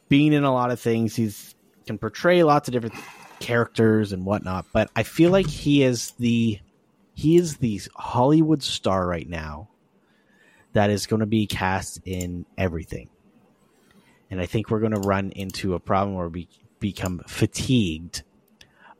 been 0.08 0.32
in 0.32 0.42
a 0.42 0.52
lot 0.52 0.72
of 0.72 0.80
things. 0.80 1.14
He's 1.14 1.54
can 1.86 1.98
portray 1.98 2.42
lots 2.42 2.68
of 2.68 2.72
different 2.72 2.96
characters 3.38 4.12
and 4.12 4.24
whatnot. 4.24 4.64
But 4.72 4.90
I 4.96 5.02
feel 5.02 5.30
like 5.30 5.46
he 5.46 5.82
is 5.82 6.12
the 6.12 6.58
he 7.14 7.36
is 7.36 7.58
the 7.58 7.82
Hollywood 7.94 8.62
star 8.62 9.06
right 9.06 9.28
now 9.28 9.68
that 10.72 10.90
is 10.90 11.06
going 11.06 11.20
to 11.20 11.26
be 11.26 11.46
cast 11.46 12.00
in 12.04 12.46
everything. 12.56 13.08
And 14.30 14.40
I 14.40 14.46
think 14.46 14.70
we're 14.70 14.80
going 14.80 14.94
to 14.94 15.00
run 15.00 15.30
into 15.30 15.74
a 15.74 15.80
problem 15.80 16.16
where 16.16 16.28
we 16.28 16.48
become 16.80 17.22
fatigued 17.26 18.22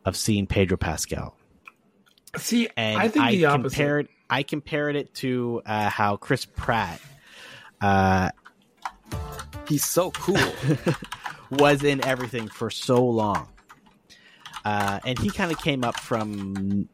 of 0.04 0.16
seeing 0.16 0.46
Pedro 0.46 0.76
Pascal 0.76 1.36
See, 2.36 2.68
and 2.76 2.98
I 2.98 3.08
think 3.08 3.30
the 3.30 3.46
opposite. 3.46 3.76
compared 3.76 4.08
I 4.30 4.42
compared 4.42 4.96
it 4.96 5.14
to 5.16 5.62
uh, 5.66 5.90
how 5.90 6.16
Chris 6.16 6.46
Pratt 6.46 7.00
uh, 7.80 8.30
He's 9.68 9.84
so 9.84 10.10
cool. 10.12 10.36
was 11.50 11.82
in 11.82 12.04
everything 12.04 12.48
for 12.48 12.70
so 12.70 13.04
long, 13.04 13.48
uh, 14.64 15.00
and 15.04 15.18
he 15.18 15.30
kind 15.30 15.52
of 15.52 15.58
came 15.58 15.84
up 15.84 15.98
from 15.98 16.88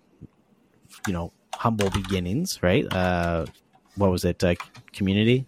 you 1.07 1.13
know 1.13 1.33
humble 1.55 1.91
beginnings, 1.91 2.63
right? 2.63 2.87
What 3.99 4.11
was 4.11 4.25
it? 4.25 4.43
Uh, 4.43 4.55
community, 4.93 5.47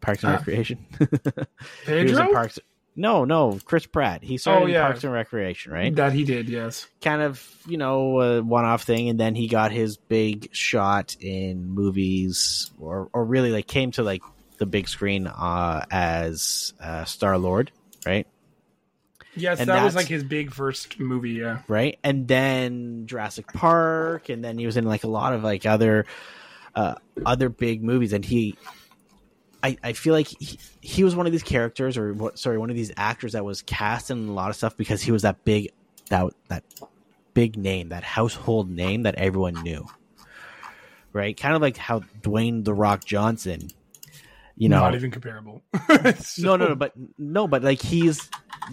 Parks 0.00 0.22
and 0.24 0.32
Uh, 0.34 0.36
Recreation. 0.38 0.86
he 0.98 1.06
was 1.06 1.40
Pedro 1.86 2.26
in 2.26 2.32
Parks. 2.32 2.58
No, 2.96 3.24
no, 3.24 3.58
Chris 3.64 3.86
Pratt. 3.86 4.22
He 4.22 4.36
started 4.38 4.64
Oh, 4.64 4.66
yeah. 4.68 4.82
Parks 4.84 5.02
and 5.02 5.12
Recreation, 5.12 5.72
right? 5.72 5.92
that 5.96 6.12
he 6.12 6.24
did, 6.24 6.48
yes. 6.48 6.86
kind 7.00 7.22
of 7.22 7.44
you 7.66 7.76
know 7.76 8.20
a 8.20 8.42
one-off 8.42 8.82
thing 8.84 9.08
and 9.08 9.18
then 9.18 9.34
he 9.34 9.48
got 9.48 9.72
his 9.72 9.96
big 9.96 10.54
shot 10.54 11.16
in 11.20 11.68
movies 11.70 12.70
or 12.78 13.08
or 13.12 13.24
really 13.24 13.50
like 13.50 13.66
came 13.66 13.90
to 13.92 14.02
like 14.04 14.22
the 14.58 14.66
big 14.66 14.86
screen 14.86 15.26
uh 15.26 15.84
as 15.90 16.72
uh 16.80 17.04
star 17.04 17.36
lord 17.38 17.72
right 18.06 18.26
Yes, 19.36 19.58
And 19.58 19.68
that 19.68 19.82
was 19.82 19.96
like 19.96 20.06
his 20.06 20.22
big 20.22 20.52
first 20.52 21.00
movie. 21.00 21.30
Yeah, 21.32 21.62
right 21.66 21.98
and 22.04 22.28
then 22.28 23.06
jurassic 23.06 23.48
park 23.52 24.28
and 24.28 24.44
then 24.44 24.58
he 24.58 24.66
was 24.66 24.76
in 24.76 24.84
like 24.84 25.02
a 25.02 25.08
lot 25.08 25.32
of 25.32 25.42
like 25.42 25.66
other 25.66 26.06
uh 26.76 26.94
other 27.24 27.48
big 27.48 27.82
movies 27.82 28.12
and 28.12 28.24
he 28.24 28.56
I, 29.64 29.78
I 29.82 29.92
feel 29.94 30.12
like 30.12 30.28
he, 30.28 30.58
he 30.82 31.04
was 31.04 31.16
one 31.16 31.24
of 31.24 31.32
these 31.32 31.42
characters 31.42 31.96
or 31.96 32.12
what 32.12 32.38
sorry 32.38 32.58
one 32.58 32.68
of 32.68 32.76
these 32.76 32.92
actors 32.98 33.32
that 33.32 33.46
was 33.46 33.62
cast 33.62 34.10
in 34.10 34.28
a 34.28 34.32
lot 34.32 34.50
of 34.50 34.56
stuff 34.56 34.76
because 34.76 35.00
he 35.00 35.10
was 35.10 35.22
that 35.22 35.42
big 35.44 35.72
that 36.10 36.26
that 36.48 36.64
big 37.32 37.56
name 37.56 37.88
that 37.88 38.04
household 38.04 38.68
name 38.68 39.04
that 39.04 39.14
everyone 39.14 39.54
knew. 39.62 39.86
Right? 41.14 41.34
Kind 41.34 41.54
of 41.56 41.62
like 41.62 41.78
how 41.78 42.00
Dwayne 42.20 42.64
the 42.64 42.74
Rock 42.74 43.04
Johnson 43.06 43.70
you 44.56 44.68
know 44.68 44.80
not 44.80 44.94
even 44.94 45.10
comparable. 45.10 45.62
no, 46.38 46.56
no, 46.56 46.68
no, 46.68 46.74
but 46.74 46.92
no, 47.18 47.48
but 47.48 47.62
like 47.62 47.82
he's 47.82 48.30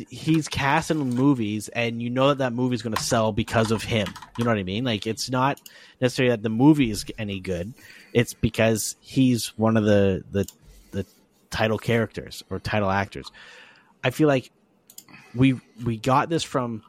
he's 0.10 0.48
cast 0.48 0.92
in 0.92 0.98
movies, 0.98 1.70
and 1.70 2.02
you 2.02 2.10
know 2.10 2.30
that 2.30 2.38
that 2.38 2.54
movie 2.54 2.76
is 2.76 2.82
going 2.82 2.96
to 2.96 3.02
sell 3.02 3.32
because 3.32 3.72
of 3.72 3.84
him. 3.84 4.08
You 4.38 4.44
know 4.44 4.52
what 4.52 4.60
I 4.60 4.64
mean? 4.64 4.84
Like 4.84 5.08
it's 5.08 5.30
not 5.30 5.60
necessarily 6.00 6.32
that 6.32 6.44
the 6.44 6.50
movie 6.50 6.92
is 6.92 7.06
any 7.18 7.40
good; 7.40 7.74
it's 8.14 8.34
because 8.34 8.96
he's 9.00 9.58
one 9.58 9.76
of 9.76 9.84
the 9.84 10.24
the 10.32 10.48
the 10.92 11.06
title 11.50 11.80
characters 11.80 12.44
or 12.50 12.60
title 12.60 12.92
actors. 12.92 13.32
I 14.04 14.12
feel 14.12 14.28
like 14.28 14.52
we 15.34 15.60
we 15.84 15.98
got 15.98 16.30
this 16.30 16.44
from 16.44 16.84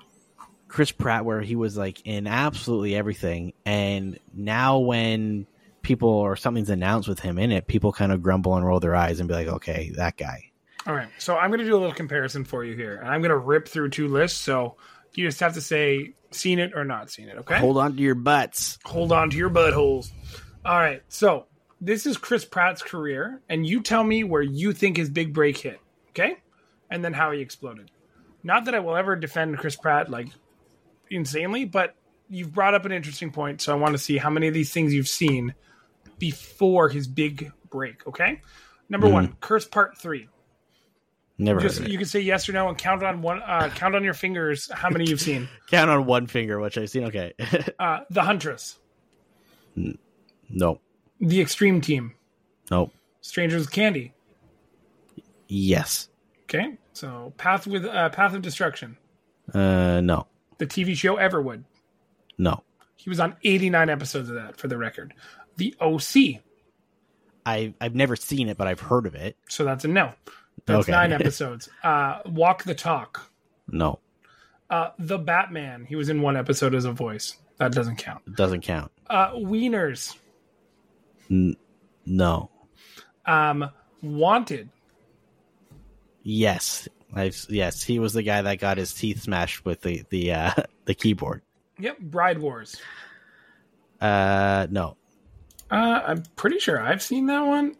Chris 0.68 0.92
Pratt, 0.92 1.24
where 1.24 1.40
he 1.40 1.56
was 1.56 1.78
like 1.78 2.06
in 2.06 2.26
absolutely 2.26 2.94
everything, 2.94 3.54
and 3.64 4.18
now 4.34 4.78
when 4.78 5.46
people 5.82 6.08
or 6.08 6.36
something's 6.36 6.70
announced 6.70 7.08
with 7.08 7.20
him 7.20 7.38
in 7.38 7.50
it, 7.52 7.66
people 7.66 7.92
kind 7.92 8.12
of 8.12 8.22
grumble 8.22 8.56
and 8.56 8.64
roll 8.64 8.80
their 8.80 8.94
eyes 8.94 9.20
and 9.20 9.28
be 9.28 9.34
like, 9.34 9.48
"Okay, 9.48 9.92
that 9.96 10.16
guy." 10.16 10.50
All 10.86 10.94
right, 10.94 11.08
so 11.18 11.36
I'm 11.36 11.50
going 11.50 11.60
to 11.60 11.66
do 11.66 11.76
a 11.76 11.78
little 11.78 11.94
comparison 11.94 12.44
for 12.44 12.64
you 12.64 12.74
here, 12.74 12.96
and 12.96 13.08
I'm 13.08 13.20
going 13.20 13.30
to 13.30 13.38
rip 13.38 13.68
through 13.68 13.90
two 13.90 14.08
lists. 14.08 14.40
So 14.40 14.76
you 15.14 15.26
just 15.26 15.40
have 15.40 15.54
to 15.54 15.60
say 15.60 16.14
seen 16.30 16.58
it 16.58 16.72
or 16.74 16.84
not 16.84 17.10
seen 17.10 17.28
it. 17.28 17.38
Okay. 17.38 17.58
Hold 17.58 17.78
on 17.78 17.96
to 17.96 18.02
your 18.02 18.14
butts. 18.14 18.78
hold 18.84 19.12
on 19.12 19.30
to 19.30 19.36
your 19.36 19.50
buttholes. 19.50 20.10
All 20.64 20.76
right, 20.76 21.02
so 21.08 21.46
this 21.80 22.06
is 22.06 22.16
Chris 22.16 22.44
Pratt's 22.44 22.82
career, 22.82 23.40
and 23.48 23.66
you 23.66 23.82
tell 23.82 24.04
me 24.04 24.24
where 24.24 24.42
you 24.42 24.72
think 24.72 24.96
his 24.96 25.10
big 25.10 25.34
break 25.34 25.58
hit, 25.58 25.80
okay? 26.10 26.36
And 26.90 27.04
then 27.04 27.12
how 27.12 27.32
he 27.32 27.40
exploded. 27.40 27.90
Not 28.44 28.64
that 28.66 28.74
I 28.74 28.80
will 28.80 28.96
ever 28.96 29.16
defend 29.16 29.58
Chris 29.58 29.76
Pratt 29.76 30.10
like 30.10 30.28
insanely, 31.10 31.64
but 31.64 31.94
you've 32.28 32.52
brought 32.52 32.74
up 32.74 32.84
an 32.84 32.92
interesting 32.92 33.30
point, 33.30 33.60
so 33.60 33.72
I 33.72 33.76
want 33.76 33.92
to 33.92 33.98
see 33.98 34.18
how 34.18 34.30
many 34.30 34.48
of 34.48 34.54
these 34.54 34.72
things 34.72 34.94
you've 34.94 35.08
seen 35.08 35.54
before 36.22 36.88
his 36.88 37.08
big 37.08 37.50
break, 37.68 38.06
okay? 38.06 38.40
Number 38.88 39.08
one, 39.08 39.36
Curse 39.40 39.66
Part 39.66 39.98
Three. 39.98 40.28
Never 41.36 41.58
Just 41.58 41.78
heard 41.78 41.86
of 41.86 41.88
it. 41.88 41.92
you 41.92 41.98
can 41.98 42.06
say 42.06 42.20
yes 42.20 42.48
or 42.48 42.52
no 42.52 42.68
and 42.68 42.78
count 42.78 43.02
on 43.02 43.22
one. 43.22 43.42
Uh, 43.42 43.68
count 43.74 43.96
on 43.96 44.04
your 44.04 44.14
fingers 44.14 44.70
how 44.72 44.88
many 44.88 45.08
you've 45.08 45.20
seen. 45.20 45.48
Count 45.68 45.90
on 45.90 46.06
one 46.06 46.28
finger, 46.28 46.60
which 46.60 46.78
I've 46.78 46.90
seen. 46.90 47.04
Okay, 47.06 47.32
Uh, 47.80 48.00
the 48.08 48.22
Huntress, 48.22 48.78
no, 50.48 50.80
The 51.20 51.40
Extreme 51.40 51.80
Team, 51.80 52.14
no, 52.70 52.92
Strangers 53.20 53.62
with 53.62 53.72
Candy. 53.72 54.12
yes, 55.48 56.08
Okay, 56.44 56.76
so 56.92 57.32
Path 57.36 57.66
with 57.66 57.84
uh, 57.84 58.10
Path 58.10 58.34
of 58.34 58.42
Destruction, 58.42 58.96
uh, 59.52 60.00
no, 60.00 60.28
the 60.58 60.66
TV 60.68 60.94
show 60.96 61.16
Everwood. 61.16 61.64
no. 62.38 62.62
He 62.94 63.10
was 63.10 63.18
on 63.18 63.34
89 63.42 63.90
episodes 63.90 64.28
of 64.28 64.36
that, 64.36 64.56
for 64.56 64.68
the 64.68 64.78
record. 64.78 65.12
The 65.62 65.76
OC, 65.80 66.40
I 67.46 67.72
I've 67.80 67.94
never 67.94 68.16
seen 68.16 68.48
it, 68.48 68.56
but 68.56 68.66
I've 68.66 68.80
heard 68.80 69.06
of 69.06 69.14
it. 69.14 69.36
so 69.48 69.64
that's 69.64 69.84
a 69.84 69.88
no. 69.88 70.12
That's 70.66 70.80
Okay. 70.88 70.90
nine 70.92 71.12
episodes. 71.20 71.68
Uh, 71.84 72.18
Walk 72.26 72.64
the 72.64 72.74
Talk, 72.74 73.30
No, 73.68 74.00
uh, 74.70 74.90
The 74.98 75.18
Batman. 75.18 75.84
He 75.88 75.94
was 75.94 76.08
in 76.08 76.20
one 76.20 76.36
episode 76.36 76.74
as 76.74 76.84
a 76.84 76.90
voice. 76.92 77.36
That 77.58 77.70
doesn't 77.72 77.96
count. 77.96 78.22
it 78.26 78.34
doesn't 78.34 78.62
count. 78.62 78.90
Uh, 79.08 79.30
Wieners, 79.34 80.16
No, 81.28 82.50
um, 83.24 83.70
Wanted. 84.02 84.68
yes, 86.24 86.88
I've 87.14 87.36
yes. 87.48 87.84
He 87.84 88.00
was 88.00 88.14
the 88.14 88.22
guy 88.24 88.42
that 88.42 88.58
got 88.58 88.78
his 88.78 88.92
teeth 88.92 89.22
smashed 89.22 89.64
with 89.64 89.82
the 89.82 90.02
the 90.10 90.32
uh, 90.32 90.50
the 90.86 90.94
keyboard. 90.94 91.42
Yep, 91.78 92.00
Bride 92.00 92.38
Wars. 92.40 92.80
Uh, 94.00 94.66
no, 94.70 94.96
Uh, 95.72 96.02
I'm 96.06 96.22
pretty 96.36 96.58
sure 96.58 96.78
I've 96.80 97.02
seen 97.02 97.26
that 97.26 97.40
one. 97.46 97.74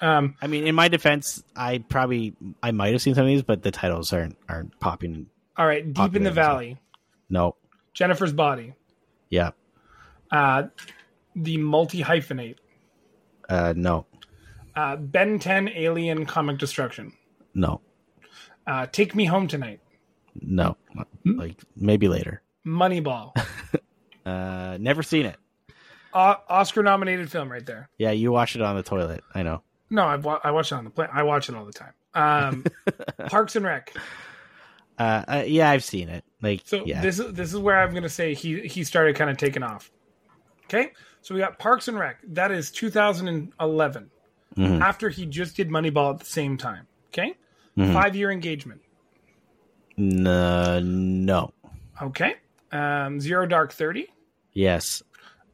Um, 0.00 0.36
I 0.40 0.46
mean, 0.46 0.66
in 0.66 0.74
my 0.74 0.88
defense, 0.88 1.42
I 1.54 1.78
probably 1.88 2.34
I 2.62 2.70
might 2.70 2.92
have 2.92 3.02
seen 3.02 3.14
some 3.14 3.24
of 3.24 3.28
these, 3.28 3.42
but 3.42 3.62
the 3.62 3.70
titles 3.70 4.12
aren't 4.12 4.36
aren't 4.48 4.78
popping. 4.80 5.26
all 5.56 5.66
right, 5.66 5.92
Deep 5.92 6.16
in 6.16 6.22
the 6.22 6.30
Valley, 6.30 6.78
No, 7.28 7.56
Jennifer's 7.94 8.32
Body, 8.32 8.74
yeah, 9.28 9.50
uh, 10.30 10.64
the 11.36 11.56
multi 11.58 12.00
hyphenate, 12.00 12.56
uh, 13.48 13.74
no, 13.76 14.06
uh, 14.76 14.94
Ben 14.96 15.38
10 15.40 15.68
Alien 15.74 16.24
Comic 16.26 16.58
Destruction, 16.58 17.12
no, 17.54 17.80
uh, 18.68 18.86
Take 18.86 19.16
Me 19.16 19.24
Home 19.24 19.46
Tonight, 19.48 19.80
no. 20.40 20.76
Like 21.24 21.56
maybe 21.76 22.06
later. 22.08 22.40
Moneyball, 22.64 23.32
Uh, 24.26 24.76
never 24.80 25.02
seen 25.02 25.26
it. 25.26 25.36
O- 26.14 26.36
Oscar 26.48 26.82
nominated 26.82 27.30
film 27.30 27.50
right 27.50 27.64
there. 27.64 27.88
Yeah, 27.98 28.10
you 28.12 28.32
watch 28.32 28.54
it 28.56 28.62
on 28.62 28.76
the 28.76 28.82
toilet. 28.82 29.22
I 29.34 29.42
know. 29.42 29.62
No, 29.90 30.04
I've 30.06 30.24
wa- 30.24 30.40
I 30.44 30.50
watch 30.50 30.72
it 30.72 30.74
on 30.76 30.84
the 30.84 30.90
plane. 30.90 31.08
I 31.12 31.22
watch 31.22 31.48
it 31.48 31.54
all 31.54 31.64
the 31.64 31.72
time. 31.72 31.92
Um, 32.14 32.64
Parks 33.28 33.56
and 33.56 33.64
Rec. 33.64 33.94
Uh, 34.98 35.24
uh, 35.28 35.44
yeah, 35.46 35.70
I've 35.70 35.84
seen 35.84 36.08
it. 36.08 36.24
Like, 36.42 36.62
So 36.64 36.84
yeah, 36.84 37.00
this 37.00 37.18
is 37.18 37.32
this 37.32 37.52
is 37.52 37.58
where 37.58 37.78
I'm 37.80 37.90
going 37.90 38.02
to 38.02 38.08
say 38.08 38.34
he 38.34 38.60
he 38.66 38.84
started 38.84 39.16
kind 39.16 39.30
of 39.30 39.36
taking 39.36 39.62
off. 39.62 39.90
Okay, 40.64 40.92
so 41.22 41.34
we 41.34 41.40
got 41.40 41.58
Parks 41.58 41.88
and 41.88 41.98
Rec. 41.98 42.18
That 42.28 42.50
is 42.50 42.70
2011. 42.70 44.10
Mhm. 44.56 44.80
After 44.80 45.08
he 45.08 45.24
just 45.26 45.56
did 45.56 45.68
Moneyball 45.70 46.14
at 46.14 46.18
the 46.20 46.26
same 46.26 46.56
time. 46.56 46.86
Okay, 47.12 47.34
Mhm. 47.76 47.92
five 47.92 48.14
year 48.16 48.30
engagement. 48.30 48.80
no, 49.96 50.80
no, 50.80 51.52
Okay, 52.00 52.34
um, 52.72 53.20
Zero 53.20 53.46
Dark 53.46 53.72
Thirty, 53.72 54.06
yes, 54.52 55.02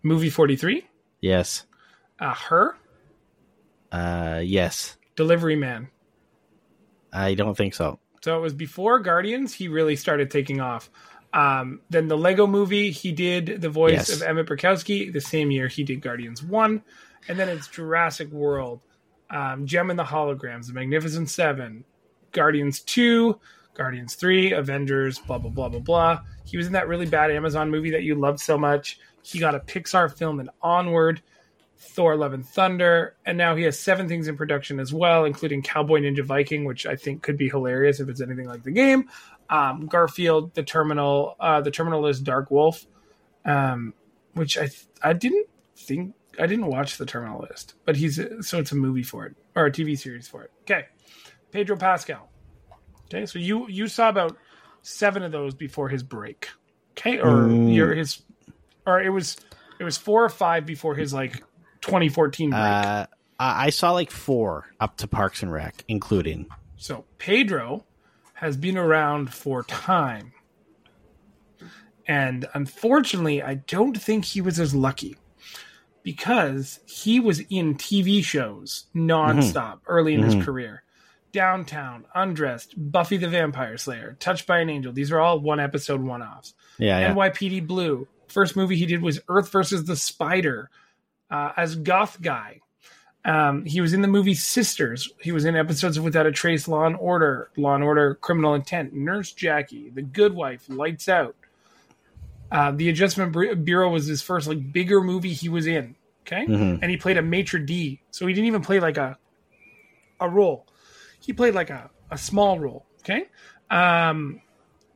movie 0.04 0.30
43, 0.30 0.86
yes, 1.20 1.66
uh, 2.20 2.32
Her, 2.34 2.76
uh, 3.90 4.40
yes. 4.44 4.96
Delivery 5.16 5.56
Man. 5.56 5.88
I 7.12 7.34
don't 7.34 7.56
think 7.56 7.74
so. 7.74 7.98
So 8.22 8.36
it 8.36 8.40
was 8.40 8.54
before 8.54 9.00
Guardians, 9.00 9.52
he 9.52 9.68
really 9.68 9.96
started 9.96 10.30
taking 10.30 10.60
off. 10.60 10.90
Um, 11.32 11.80
then 11.90 12.06
the 12.08 12.16
Lego 12.16 12.46
movie, 12.46 12.90
he 12.90 13.10
did 13.12 13.60
the 13.60 13.68
voice 13.68 13.92
Yes. 14.08 14.16
of 14.16 14.22
Emmet 14.22 14.46
Brickowski. 14.46 15.12
The 15.12 15.20
same 15.20 15.50
year, 15.50 15.68
he 15.68 15.82
did 15.84 16.00
Guardians 16.00 16.42
1. 16.42 16.82
And 17.28 17.38
then 17.38 17.48
it's 17.48 17.66
Jurassic 17.68 18.30
World, 18.30 18.80
um, 19.30 19.66
Jem 19.66 19.90
and 19.90 19.98
the 19.98 20.04
Holograms, 20.04 20.66
The 20.68 20.74
Magnificent 20.74 21.28
Seven, 21.30 21.84
Guardians 22.32 22.80
2, 22.80 23.38
Guardians 23.74 24.14
3, 24.14 24.52
Avengers, 24.52 25.18
blah, 25.18 25.38
blah, 25.38 25.50
blah, 25.50 25.68
blah, 25.68 25.80
blah. 25.80 26.20
He 26.44 26.56
was 26.56 26.66
in 26.66 26.72
that 26.74 26.86
really 26.88 27.06
bad 27.06 27.30
Amazon 27.30 27.70
movie 27.70 27.90
that 27.90 28.02
you 28.02 28.14
loved 28.14 28.40
so 28.40 28.56
much. 28.58 28.98
He 29.24 29.38
got 29.38 29.54
a 29.54 29.60
Pixar 29.60 30.14
film 30.16 30.38
in 30.38 30.50
Onward, 30.62 31.22
Thor 31.78 32.14
Love 32.16 32.32
and 32.34 32.46
Thunder, 32.46 33.16
and 33.26 33.36
now 33.38 33.56
he 33.56 33.62
has 33.64 33.78
seven 33.78 34.06
things 34.06 34.28
in 34.28 34.36
production 34.36 34.78
as 34.78 34.92
well, 34.92 35.24
including 35.24 35.62
Cowboy 35.62 36.00
Ninja 36.00 36.22
Viking, 36.24 36.64
which 36.64 36.86
I 36.86 36.94
think 36.96 37.22
could 37.22 37.36
be 37.36 37.48
hilarious 37.48 38.00
if 38.00 38.08
it's 38.08 38.20
anything 38.20 38.46
like 38.46 38.62
the 38.62 38.70
game. 38.70 39.08
Um, 39.50 39.86
Garfield, 39.86 40.54
The 40.54 40.62
Terminal, 40.62 41.36
uh, 41.40 41.60
The 41.62 41.70
Terminal 41.70 42.06
is 42.06 42.20
Dark 42.20 42.50
Wolf, 42.50 42.86
um, 43.44 43.94
which 44.34 44.56
I 44.56 44.66
th- 44.68 44.86
I 45.02 45.12
didn't 45.12 45.46
think 45.76 46.14
I 46.38 46.46
didn't 46.46 46.66
watch 46.66 46.96
The 46.98 47.06
Terminal 47.06 47.46
List, 47.48 47.74
but 47.84 47.96
he's 47.96 48.20
so 48.40 48.58
it's 48.58 48.72
a 48.72 48.76
movie 48.76 49.02
for 49.02 49.26
it 49.26 49.36
or 49.54 49.66
a 49.66 49.70
TV 49.72 49.98
series 49.98 50.26
for 50.28 50.42
it. 50.42 50.50
Okay, 50.62 50.86
Pedro 51.50 51.76
Pascal. 51.76 52.30
Okay, 53.06 53.26
so 53.26 53.38
you 53.38 53.68
you 53.68 53.86
saw 53.88 54.08
about 54.08 54.36
seven 54.82 55.22
of 55.22 55.32
those 55.32 55.54
before 55.54 55.88
his 55.88 56.02
break. 56.02 56.48
Okay, 56.92 57.18
or 57.20 57.48
Mm. 57.48 57.74
your 57.74 57.94
his, 57.94 58.22
or 58.86 59.00
it 59.00 59.10
was 59.10 59.36
it 59.78 59.84
was 59.84 59.96
four 59.96 60.24
or 60.24 60.28
five 60.28 60.66
before 60.66 60.94
his 60.94 61.12
like 61.12 61.42
2014 61.82 62.50
break. 62.50 62.60
Uh, 62.60 63.06
I 63.38 63.66
I 63.66 63.70
saw 63.70 63.92
like 63.92 64.10
four 64.10 64.66
up 64.80 64.96
to 64.98 65.06
Parks 65.08 65.42
and 65.42 65.52
Rec, 65.52 65.84
including. 65.88 66.46
So 66.76 67.04
Pedro 67.18 67.84
has 68.34 68.56
been 68.56 68.76
around 68.76 69.32
for 69.32 69.62
time. 69.62 70.32
And 72.06 72.46
unfortunately, 72.52 73.42
I 73.42 73.54
don't 73.54 73.98
think 74.00 74.26
he 74.26 74.42
was 74.42 74.60
as 74.60 74.74
lucky 74.74 75.16
because 76.02 76.80
he 76.84 77.18
was 77.18 77.40
in 77.48 77.76
TV 77.76 78.22
shows 78.22 78.84
nonstop 78.94 79.80
early 79.86 80.14
in 80.14 80.22
his 80.22 80.44
career. 80.44 80.82
Downtown, 81.32 82.04
Undressed, 82.14 82.74
Buffy 82.76 83.16
the 83.16 83.28
Vampire 83.28 83.76
Slayer, 83.76 84.16
Touched 84.20 84.46
by 84.46 84.58
an 84.60 84.70
Angel. 84.70 84.92
These 84.92 85.10
are 85.10 85.18
all 85.18 85.40
one 85.40 85.58
episode 85.58 86.00
one 86.00 86.22
offs. 86.22 86.54
Yeah, 86.78 87.00
yeah. 87.00 87.14
NYPD 87.14 87.66
Blue. 87.66 88.06
First 88.28 88.56
movie 88.56 88.76
he 88.76 88.86
did 88.86 89.02
was 89.02 89.20
Earth 89.28 89.50
versus 89.50 89.84
the 89.84 89.96
Spider 89.96 90.70
uh, 91.30 91.52
as 91.56 91.76
Goth 91.76 92.20
Guy. 92.20 92.60
Um, 93.24 93.64
he 93.64 93.80
was 93.80 93.94
in 93.94 94.02
the 94.02 94.08
movie 94.08 94.34
Sisters. 94.34 95.08
He 95.20 95.32
was 95.32 95.44
in 95.46 95.56
episodes 95.56 95.96
of 95.96 96.04
Without 96.04 96.26
a 96.26 96.32
Trace, 96.32 96.68
Law 96.68 96.84
and 96.84 96.96
Order, 96.96 97.50
Law 97.56 97.74
and 97.74 97.82
Order, 97.82 98.16
Criminal 98.16 98.54
Intent, 98.54 98.92
Nurse 98.92 99.32
Jackie, 99.32 99.88
The 99.88 100.02
Good 100.02 100.34
Wife, 100.34 100.64
Lights 100.68 101.08
Out. 101.08 101.34
Uh, 102.52 102.70
the 102.72 102.88
Adjustment 102.90 103.64
Bureau 103.64 103.90
was 103.90 104.06
his 104.06 104.20
first 104.20 104.46
like 104.46 104.72
bigger 104.72 105.00
movie 105.00 105.32
he 105.32 105.48
was 105.48 105.66
in. 105.66 105.96
Okay, 106.26 106.46
Mhm. 106.46 106.78
and 106.80 106.90
he 106.90 106.96
played 106.96 107.18
a 107.18 107.22
maitre 107.22 107.58
d, 107.58 108.00
so 108.10 108.26
he 108.26 108.32
didn't 108.32 108.46
even 108.46 108.62
play 108.62 108.80
like 108.80 108.96
a 108.96 109.18
a 110.20 110.28
role. 110.28 110.66
He 111.20 111.32
played 111.34 111.54
like 111.54 111.68
a, 111.70 111.90
a 112.10 112.16
small 112.16 112.58
role. 112.58 112.86
Okay, 113.00 113.26
um, 113.70 114.40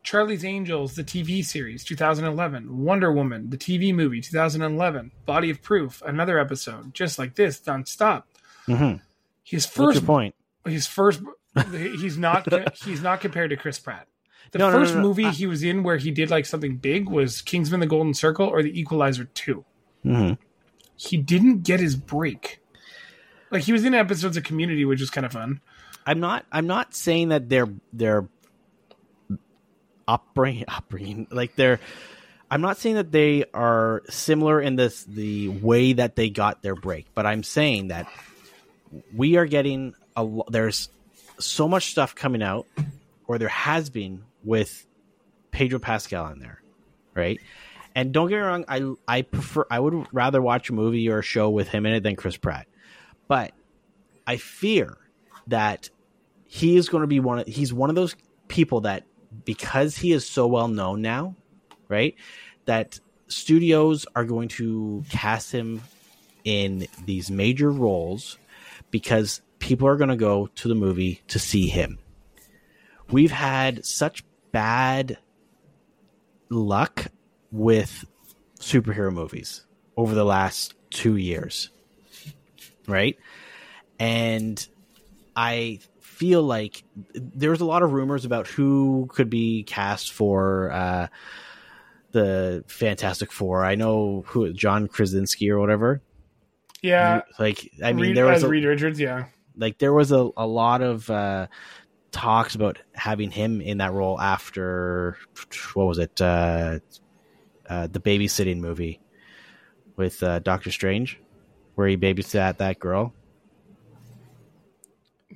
Charlie's 0.09 0.43
Angels, 0.43 0.95
the 0.95 1.05
TV 1.05 1.45
series, 1.45 1.85
2011. 1.85 2.79
Wonder 2.83 3.13
Woman, 3.13 3.51
the 3.51 3.59
TV 3.59 3.95
movie, 3.95 4.23
2011. 4.23 5.11
Body 5.27 5.51
of 5.51 5.61
Proof, 5.61 6.01
another 6.07 6.39
episode, 6.39 6.95
just 6.95 7.19
like 7.19 7.35
this, 7.35 7.61
nonstop. 7.61 8.23
Mhm. 8.67 9.03
His 9.45 9.67
first, 9.67 10.07
point? 10.07 10.35
his 10.65 10.87
first, 10.87 11.21
he's 11.73 12.17
not, 12.17 12.47
he's 12.85 13.03
not 13.03 13.21
compared 13.21 13.51
to 13.51 13.57
Chris 13.59 13.79
Pratt. 13.79 14.07
The 14.53 14.59
No, 14.61 14.71
no, 14.71 14.79
no, 14.79 14.83
first 14.85 14.95
no. 14.95 15.03
movie 15.03 15.27
I- 15.27 15.31
he 15.31 15.47
was 15.47 15.63
in 15.63 15.83
where 15.83 15.99
he 15.99 16.11
did 16.11 16.31
like 16.31 16.47
something 16.47 16.79
big 16.79 17.11
was 17.11 17.43
Kingsman: 17.43 17.81
The 17.81 17.87
Golden 17.87 18.15
Circle 18.15 18.47
or 18.47 18.63
The 18.63 18.81
Equalizer 18.81 19.25
2. 19.25 19.63
hmm 20.05 20.33
He 20.97 21.19
didn't 21.19 21.65
get 21.65 21.81
his 21.81 21.97
break. 21.97 22.61
Like 23.51 23.65
he 23.65 23.73
was 23.75 23.85
in 23.85 23.93
episodes 23.93 24.39
of 24.39 24.45
Community, 24.45 24.87
which 24.87 25.01
was 25.01 25.11
kind 25.11 25.27
of 25.27 25.33
fun. 25.33 25.61
I'm 26.07 26.19
not. 26.19 26.47
I'm 26.51 26.67
not 26.67 26.95
saying 26.95 27.29
that 27.29 27.51
they're 27.51 27.69
they're 27.93 28.27
upbringing 30.09 30.65
upbringing 30.69 31.29
like 31.31 31.55
they're. 31.55 31.79
I'm 32.51 32.63
not 32.63 32.79
saying 32.79 32.95
that 32.95 33.13
they 33.13 33.45
are 33.53 34.03
similar 34.09 34.59
in 34.59 34.77
this 34.77 35.05
the 35.05 35.49
way 35.49 35.93
that 35.93 36.17
they 36.17 36.31
got 36.31 36.63
their 36.63 36.75
break, 36.75 37.07
but 37.15 37.27
I'm 37.27 37.43
saying 37.43 37.89
that 37.89 38.09
we 39.15 39.37
are 39.37 39.45
getting 39.45 39.95
a 40.17 40.27
there's 40.49 40.89
so 41.39 41.69
much 41.69 41.91
stuff 41.91 42.15
coming 42.15 42.43
out, 42.43 42.67
or 43.27 43.39
there 43.39 43.49
has 43.49 43.91
been 43.91 44.25
with 44.43 44.87
Pedro 45.51 45.79
Pascal 45.79 46.29
in 46.29 46.39
there, 46.39 46.63
right? 47.15 47.39
And 47.95 48.13
don't 48.13 48.29
get 48.29 48.37
me 48.37 48.43
wrong, 48.43 48.65
I 48.67 48.95
I 49.07 49.23
prefer 49.23 49.67
I 49.71 49.79
would 49.79 50.07
rather 50.13 50.41
watch 50.41 50.71
a 50.71 50.73
movie 50.73 51.09
or 51.11 51.19
a 51.19 51.23
show 51.23 51.51
with 51.51 51.69
him 51.69 51.85
in 51.85 51.95
it 51.95 52.03
than 52.03 52.17
Chris 52.17 52.39
Pratt, 52.39 52.67
but 53.27 53.53
I 54.27 54.39
fear 54.39 54.97
that 55.49 55.91
he 56.47 56.77
is 56.77 56.89
going 56.89 57.03
to 57.03 57.07
be 57.07 57.21
one 57.21 57.41
of 57.41 57.47
he's 57.47 57.75
one 57.75 57.91
of 57.91 57.97
those 57.97 58.17
people 58.49 58.83
that 58.83 59.05
because 59.45 59.97
he 59.97 60.13
is 60.13 60.29
so 60.29 60.47
well 60.47 60.69
known 60.69 61.03
now, 61.03 61.37
right? 61.89 62.15
That 62.65 63.01
studios 63.29 64.07
are 64.15 64.25
going 64.25 64.49
to 64.49 65.05
cast 65.11 65.53
him 65.53 65.83
in 66.45 66.87
these 67.05 67.31
major 67.31 67.71
roles 67.71 68.39
because 68.91 69.41
people 69.59 69.87
are 69.89 69.97
going 69.97 70.09
to 70.09 70.17
go 70.17 70.47
to 70.55 70.69
the 70.69 70.75
movie 70.75 71.21
to 71.29 71.39
see 71.39 71.69
him. 71.69 71.99
We've 73.11 73.33
had 73.33 73.85
such 73.85 74.25
bad 74.53 75.19
luck 76.49 77.07
with 77.51 78.05
superhero 78.61 79.13
movies 79.13 79.65
over 79.97 80.15
the 80.15 80.25
last 80.25 80.75
2 80.91 81.17
years. 81.17 81.71
Right? 82.87 83.19
And 83.99 84.67
I 85.37 85.81
feel 86.19 86.43
like 86.43 86.83
there's 87.15 87.61
a 87.61 87.65
lot 87.65 87.83
of 87.83 87.93
rumors 87.93 88.25
about 88.25 88.49
who 88.49 89.09
could 89.11 89.31
be 89.31 89.63
cast 89.63 90.13
for 90.13 90.73
uh, 90.73 91.07
the 92.11 92.65
Fantastic 92.67 93.31
Four. 93.31 93.65
I 93.65 93.77
know 93.77 94.25
who 94.27 94.53
John 94.53 94.89
Krasinski 94.89 95.51
or 95.51 95.61
whatever. 95.61 96.03
Yeah, 96.83 97.23
Like 97.39 97.71
I 97.83 97.93
mean, 97.93 98.07
Reed, 98.07 98.17
there 98.17 98.27
was 98.27 98.43
a, 98.43 98.49
Reed 98.49 98.65
Richards. 98.65 98.99
Yeah, 98.99 99.27
like 99.57 99.79
there 99.79 99.93
was 99.93 100.11
a, 100.13 100.29
a 100.37 100.47
lot 100.47 100.83
of 100.83 101.09
uh, 101.09 101.47
talks 102.11 102.55
about 102.55 102.79
having 102.95 103.31
him 103.31 103.61
in 103.61 103.79
that 103.79 103.93
role 103.93 104.21
after 104.21 105.17
what 105.75 105.87
was 105.87 105.99
it 105.99 106.21
uh, 106.21 106.81
uh, 107.69 107.87
the 107.87 108.01
babysitting 108.01 108.59
movie 108.59 109.01
with 109.97 110.23
uh, 110.23 110.39
Doctor 110.41 110.71
Strange, 110.71 111.21
where 111.75 111.89
he 111.89 111.97
babysat 111.97 112.59
that 112.59 112.79
girl. 112.79 113.13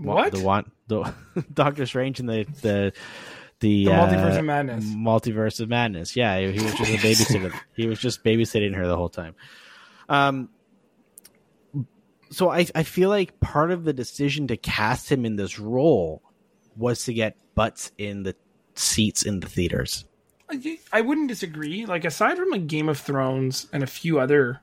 Wa- 0.03 0.15
what? 0.15 0.33
the 0.33 0.41
one 0.43 0.71
the 0.89 1.13
Doctor 1.55 1.87
Strange 1.87 2.21
and 2.21 2.29
the 2.29 2.45
the 2.63 2.93
the, 3.61 3.85
The 3.87 3.93
uh, 3.93 4.07
Multiverse 4.09 4.39
of 4.39 4.45
Madness. 4.45 4.85
multiverse 4.87 5.61
of 5.61 5.69
madness. 5.69 6.17
Yeah, 6.17 6.39
he 6.41 6.47
was 6.63 6.75
just 6.75 6.91
a 6.91 6.97
babysitter. 6.97 7.53
he 7.77 7.87
was 7.87 7.99
just 8.01 8.25
babysitting 8.25 8.75
her 8.75 8.87
the 8.89 8.97
whole 8.97 9.09
time. 9.09 9.35
Um, 10.09 10.49
so 12.31 12.51
I 12.51 12.67
I 12.75 12.83
feel 12.83 13.09
like 13.09 13.39
part 13.41 13.71
of 13.71 13.85
the 13.85 13.93
decision 13.93 14.47
to 14.49 14.57
cast 14.57 15.11
him 15.11 15.25
in 15.25 15.37
this 15.37 15.59
role 15.59 16.23
was 16.77 17.05
to 17.05 17.13
get 17.13 17.37
butts 17.55 17.93
in 17.99 18.23
the 18.23 18.35
seats 18.75 19.23
in 19.23 19.41
the 19.41 19.49
theaters. 19.49 20.05
I- 20.51 20.79
I 20.93 21.01
wouldn't 21.03 21.29
disagree. 21.29 21.87
Like 21.87 22.05
aside 22.05 22.37
from 22.37 22.51
like 22.51 22.67
Game 22.67 22.89
of 22.89 22.99
Thrones 22.99 23.67
and 23.73 23.83
a 23.83 23.87
few 23.87 24.19
other 24.19 24.61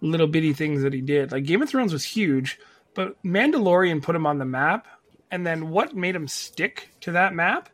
little 0.00 0.26
bitty 0.26 0.52
things 0.52 0.82
that 0.82 0.92
he 0.92 1.00
did, 1.00 1.32
like 1.32 1.44
Game 1.44 1.62
of 1.62 1.68
Thrones 1.68 1.92
was 1.92 2.04
huge, 2.04 2.58
but 2.96 3.22
Mandalorian 3.22 4.02
put 4.02 4.16
him 4.16 4.26
on 4.26 4.38
the 4.38 4.44
map, 4.44 4.88
and 5.30 5.46
then 5.46 5.70
what 5.70 5.94
made 5.94 6.16
him 6.16 6.26
stick 6.26 6.88
to 7.02 7.12
that 7.12 7.34
map 7.34 7.68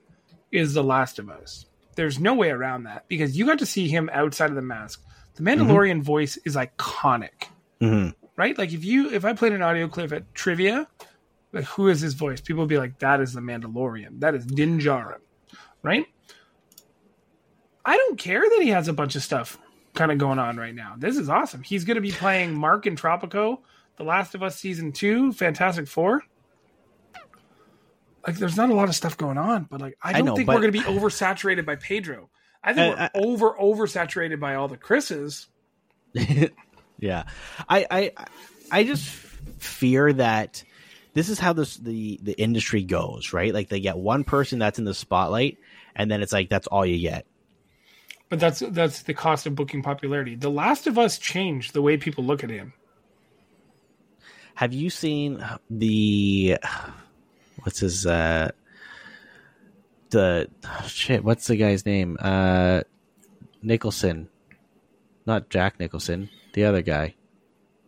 is 0.50 0.74
The 0.74 0.84
Last 0.84 1.18
of 1.18 1.30
Us. 1.30 1.64
There's 1.96 2.18
no 2.18 2.34
way 2.34 2.50
around 2.50 2.84
that 2.84 3.06
because 3.08 3.38
you 3.38 3.46
got 3.46 3.60
to 3.60 3.66
see 3.66 3.88
him 3.88 4.10
outside 4.12 4.50
of 4.50 4.56
the 4.56 4.62
mask. 4.62 5.02
The 5.36 5.42
Mandalorian 5.42 6.02
voice 6.02 6.36
is 6.44 6.56
iconic, 6.56 7.46
hmm 7.80 8.10
right? 8.36 8.56
Like 8.56 8.72
if 8.72 8.84
you 8.84 9.10
if 9.10 9.24
I 9.24 9.32
played 9.34 9.52
an 9.52 9.62
audio 9.62 9.88
clip 9.88 10.12
at 10.12 10.34
trivia, 10.34 10.88
like 11.52 11.64
who 11.64 11.88
is 11.88 12.00
his 12.00 12.14
voice? 12.14 12.40
People 12.40 12.62
would 12.62 12.68
be 12.68 12.78
like, 12.78 12.98
"That 12.98 13.20
is 13.20 13.32
the 13.32 13.40
Mandalorian. 13.40 14.20
That 14.20 14.34
is 14.34 14.44
Din 14.44 14.78
Djarin," 14.78 15.20
right? 15.82 16.06
I 17.84 17.96
don't 17.96 18.18
care 18.18 18.40
that 18.40 18.60
he 18.62 18.70
has 18.70 18.88
a 18.88 18.92
bunch 18.92 19.16
of 19.16 19.22
stuff 19.22 19.58
kind 19.94 20.12
of 20.12 20.18
going 20.18 20.38
on 20.38 20.56
right 20.56 20.74
now. 20.74 20.94
This 20.98 21.16
is 21.16 21.28
awesome. 21.28 21.62
He's 21.62 21.84
going 21.84 21.96
to 21.96 22.00
be 22.00 22.12
playing 22.12 22.54
Mark 22.54 22.86
in 22.86 22.96
Tropico, 22.96 23.58
The 23.96 24.04
Last 24.04 24.34
of 24.34 24.42
Us 24.42 24.56
season 24.56 24.92
two, 24.92 25.32
Fantastic 25.32 25.86
Four. 25.86 26.22
Like, 28.26 28.36
there's 28.36 28.56
not 28.56 28.70
a 28.70 28.74
lot 28.74 28.88
of 28.88 28.94
stuff 28.94 29.16
going 29.16 29.36
on, 29.38 29.64
but 29.64 29.80
like, 29.80 29.96
I 30.02 30.12
don't 30.12 30.26
know, 30.26 30.36
think 30.36 30.46
but- 30.46 30.54
we're 30.54 30.60
going 30.62 30.72
to 30.72 30.78
be 30.78 30.84
oversaturated 30.84 31.66
by 31.66 31.76
Pedro. 31.76 32.30
I 32.64 32.74
think 32.74 32.96
we're 32.96 33.10
over 33.14 33.56
oversaturated 33.60 34.38
by 34.38 34.54
all 34.54 34.68
the 34.68 34.76
Chris's. 34.76 35.48
Yeah, 37.02 37.24
I, 37.68 37.84
I, 37.90 38.12
I 38.70 38.84
just 38.84 39.04
fear 39.58 40.12
that 40.12 40.62
this 41.14 41.28
is 41.28 41.40
how 41.40 41.52
this 41.52 41.76
the 41.76 42.20
the 42.22 42.32
industry 42.34 42.84
goes, 42.84 43.32
right? 43.32 43.52
Like 43.52 43.68
they 43.68 43.80
get 43.80 43.98
one 43.98 44.22
person 44.22 44.60
that's 44.60 44.78
in 44.78 44.84
the 44.84 44.94
spotlight, 44.94 45.58
and 45.96 46.08
then 46.08 46.22
it's 46.22 46.32
like 46.32 46.48
that's 46.48 46.68
all 46.68 46.86
you 46.86 47.00
get. 47.00 47.26
But 48.28 48.38
that's 48.38 48.60
that's 48.60 49.02
the 49.02 49.14
cost 49.14 49.46
of 49.46 49.56
booking 49.56 49.82
popularity. 49.82 50.36
The 50.36 50.48
Last 50.48 50.86
of 50.86 50.96
Us 50.96 51.18
changed 51.18 51.72
the 51.72 51.82
way 51.82 51.96
people 51.96 52.22
look 52.22 52.44
at 52.44 52.50
him. 52.50 52.72
Have 54.54 54.72
you 54.72 54.90
seen 54.90 55.44
the 55.70 56.58
what's 57.62 57.80
his 57.80 58.06
uh 58.06 58.50
the 60.10 60.48
shit? 60.86 61.24
What's 61.24 61.46
the 61.46 61.56
guy's 61.56 61.84
name? 61.84 62.16
Uh, 62.20 62.82
Nicholson, 63.62 64.28
not 65.26 65.48
Jack 65.48 65.80
Nicholson, 65.80 66.28
the 66.52 66.64
other 66.64 66.82
guy 66.82 67.14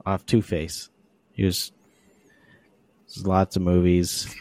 off 0.05 0.27
Two 0.27 0.43
Face. 0.43 0.91
He 1.33 1.45
was 1.45 1.71
there's 3.07 3.27
lots 3.27 3.57
of 3.57 3.63
movies. 3.63 4.35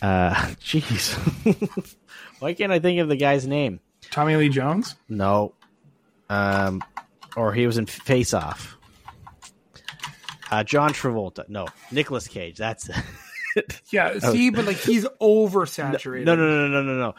Uh, 0.00 0.34
jeez, 0.60 1.96
why 2.38 2.54
can't 2.54 2.72
I 2.72 2.78
think 2.78 3.00
of 3.00 3.08
the 3.08 3.16
guy's 3.16 3.46
name? 3.46 3.80
Tommy 4.10 4.36
Lee 4.36 4.48
Jones. 4.48 4.96
No, 5.08 5.54
um, 6.30 6.82
or 7.36 7.52
he 7.52 7.66
was 7.66 7.78
in 7.78 7.86
Face 7.86 8.32
Off. 8.32 8.77
Uh, 10.50 10.64
John 10.64 10.90
Travolta. 10.92 11.48
No, 11.48 11.66
Nicolas 11.92 12.28
Cage. 12.28 12.56
That's 12.58 12.88
it. 12.88 12.96
Yeah, 13.90 14.18
see, 14.20 14.50
but 14.50 14.66
like 14.66 14.76
he's 14.76 15.04
oversaturated. 15.20 16.24
no, 16.24 16.36
no, 16.36 16.46
no, 16.46 16.68
no, 16.68 16.82
no, 16.82 16.94
no. 16.98 17.14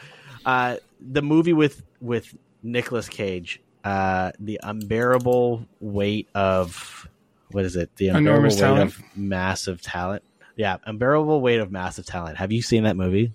Uh, 0.45 0.77
the 1.01 1.21
movie 1.21 1.51
with 1.51 1.83
with 1.99 2.33
Nicolas 2.63 3.09
Cage. 3.09 3.61
Uh, 3.83 4.31
the 4.39 4.57
unbearable 4.63 5.65
weight 5.81 6.29
of 6.35 7.09
what 7.51 7.65
is 7.65 7.75
it? 7.75 7.93
The 7.97 8.09
unbearable 8.09 8.29
Enormous 8.31 8.53
weight 8.55 8.61
talent? 8.61 8.83
of 8.83 9.03
massive 9.17 9.81
talent. 9.81 10.23
Yeah, 10.55 10.77
unbearable 10.85 11.41
weight 11.41 11.59
of 11.59 11.71
massive 11.71 12.05
talent. 12.05 12.37
Have 12.37 12.53
you 12.53 12.61
seen 12.61 12.83
that 12.83 12.95
movie? 12.95 13.33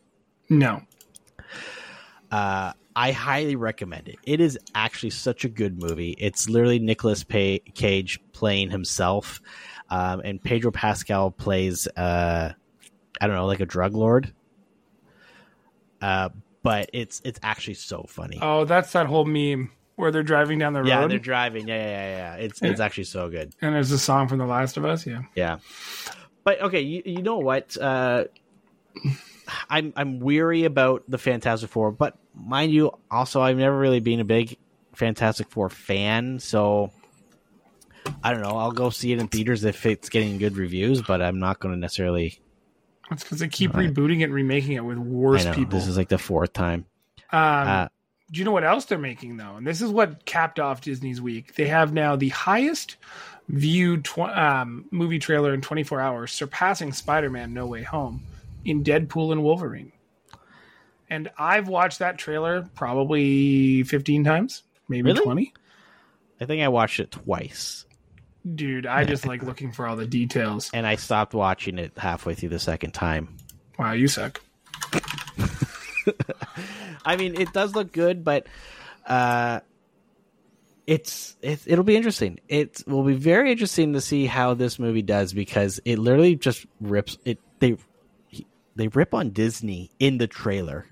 no. 0.49 0.81
Uh, 2.31 2.73
I 2.97 3.13
highly 3.13 3.57
recommend 3.57 4.09
it. 4.09 4.17
It 4.25 4.41
is 4.41 4.59
actually 4.75 5.11
such 5.11 5.45
a 5.45 5.49
good 5.49 5.81
movie. 5.81 6.15
It's 6.19 6.49
literally 6.49 6.79
Nicolas 6.79 7.25
pa- 7.25 7.59
Cage 7.75 8.21
playing 8.33 8.71
himself, 8.71 9.41
um, 9.95 10.23
and 10.25 10.43
Pedro 10.43 10.73
Pascal 10.73 11.31
plays, 11.31 11.87
uh, 11.87 12.53
I 13.21 13.27
don't 13.27 13.37
know, 13.37 13.47
like 13.47 13.61
a 13.61 13.67
drug 13.67 13.95
lord. 13.95 14.33
Uh, 16.03 16.31
but 16.65 16.91
it's 16.93 17.23
it's 17.25 17.39
actually 17.45 17.75
so 17.75 18.05
funny. 18.09 18.41
Oh, 18.43 18.65
that's 18.65 18.91
that 18.93 19.07
whole 19.07 19.25
meme 19.25 19.71
where 19.95 20.11
they're 20.11 20.25
driving 20.25 20.59
down 20.59 20.73
the 20.73 20.81
road 20.81 20.89
yeah, 20.89 21.07
they're 21.07 21.19
driving. 21.21 21.69
Yeah, 21.69 21.77
yeah, 21.77 21.91
yeah, 21.91 22.17
yeah. 22.17 22.45
It's 22.45 22.61
it's 22.61 22.81
actually 22.81 23.05
so 23.05 23.29
good. 23.31 23.55
and 23.63 23.73
there's 23.73 23.93
a 23.93 23.99
song 23.99 24.27
from 24.27 24.39
The 24.39 24.47
Last 24.47 24.77
of 24.77 24.85
Us. 24.85 25.07
Yeah. 25.07 25.23
Yeah. 25.37 25.59
But 26.43 26.61
okay, 26.61 26.81
you, 26.81 27.03
you 27.07 27.23
know 27.23 27.39
what? 27.39 27.77
Uh, 27.77 28.25
I'm 29.71 29.93
I'm 29.95 30.19
weary 30.19 30.65
about 30.65 31.05
the 31.07 31.19
Fantastic 31.19 31.71
Four, 31.71 31.93
but 31.93 32.19
mind 32.35 32.73
you, 32.73 32.99
also 33.13 33.41
I've 33.41 33.59
never 33.59 33.79
really 33.79 34.01
been 34.01 34.19
a 34.19 34.25
big 34.25 34.57
Fantastic 34.95 35.51
Four 35.51 35.71
fan, 35.71 36.41
so 36.41 36.91
I 38.23 38.33
don't 38.33 38.43
know. 38.43 38.57
I'll 38.57 38.73
go 38.73 38.91
see 38.91 39.13
it 39.13 39.19
in 39.19 39.29
theaters 39.29 39.65
if 39.65 39.85
it's 39.87 40.09
getting 40.09 40.39
good 40.39 40.57
reviews, 40.57 41.03
but 41.03 41.23
I'm 41.23 41.39
not 41.39 41.59
going 41.61 41.75
to 41.75 41.81
necessarily. 41.81 42.39
That's 43.11 43.23
because 43.23 43.39
they 43.41 43.49
keep 43.49 43.75
Right. 43.75 43.93
rebooting 43.93 44.21
it 44.21 44.25
and 44.25 44.35
remaking 44.35 44.73
it 44.73 44.85
with 44.85 44.97
I 44.99 45.01
worse 45.01 45.45
know 45.45 45.53
people. 45.55 45.79
this 45.79 45.89
is 45.89 45.97
like 45.97 46.09
the 46.09 46.19
fourth 46.19 46.53
time. 46.53 46.87
um, 47.33 47.39
Uh, 47.69 47.89
do 48.31 48.39
you 48.39 48.45
know 48.45 48.53
what 48.53 48.65
else 48.65 48.87
they're 48.87 48.99
making 48.99 49.37
though? 49.37 49.57
And 49.57 49.67
this 49.67 49.83
is 49.83 49.91
what 49.91 50.25
capped 50.25 50.59
off 50.59 50.81
Disney's 50.81 51.21
week. 51.21 51.55
They 51.55 51.67
have 51.69 51.93
now 51.93 52.17
the 52.17 52.31
highest 52.31 52.97
viewed 53.49 54.05
tw- 54.07 54.19
um, 54.21 54.87
movie 54.91 55.19
trailer 55.19 55.53
in 55.53 55.61
24 55.61 56.01
hours, 56.01 56.33
surpassing 56.33 56.93
Spider-Man: 56.93 57.53
No 57.53 57.67
Way 57.67 57.83
Home 57.83 58.23
in 58.65 58.83
Deadpool 58.83 59.33
and 59.33 59.43
Wolverine. 59.43 59.93
And 61.11 61.31
I've 61.39 61.69
watched 61.69 61.99
that 61.99 62.17
trailer 62.17 62.63
probably 62.75 63.83
15 63.83 64.25
times, 64.25 64.63
maybe 64.89 65.11
Really? 65.13 65.23
20. 65.23 65.53
I 66.41 66.47
think 66.47 66.63
I 66.63 66.69
watched 66.69 66.99
it 66.99 67.11
twice, 67.11 67.84
Dude, 68.53 68.85
I 68.87 69.05
just 69.05 69.27
like 69.27 69.43
looking 69.43 69.73
for 69.73 69.87
all 69.87 69.97
the 69.97 70.07
details. 70.07 70.71
and 70.75 70.87
I 70.87 70.97
stopped 70.97 71.33
watching 71.33 71.79
it 71.79 71.93
halfway 71.97 72.35
through 72.35 72.51
the 72.51 72.59
second 72.59 72.93
time. 72.93 73.37
Wow, 73.79 73.93
you 73.93 74.07
suck. 74.07 74.41
I 77.07 77.17
mean, 77.17 77.41
it 77.41 77.53
does 77.53 77.75
look 77.75 77.93
good, 77.93 78.23
but 78.23 78.47
uh, 79.07 79.61
it's 80.87 81.37
it, 81.41 81.63
it'll 81.67 81.85
be 81.85 81.97
interesting. 81.97 82.41
It 82.49 82.83
will 82.87 83.05
be 83.05 83.15
very 83.15 83.51
interesting 83.51 83.95
to 83.95 84.01
see 84.01 84.27
how 84.27 84.55
this 84.55 84.79
movie 84.79 85.03
does 85.03 85.33
because 85.33 85.81
it 85.85 85.99
literally 85.99 86.37
just 86.37 86.67
rips 86.81 87.17
it. 87.25 87.39
They 87.61 87.77
they 88.77 88.89
rip 88.89 89.15
on 89.15 89.31
Disney 89.31 89.91
in 89.99 90.19
the 90.19 90.27
trailer. 90.27 90.87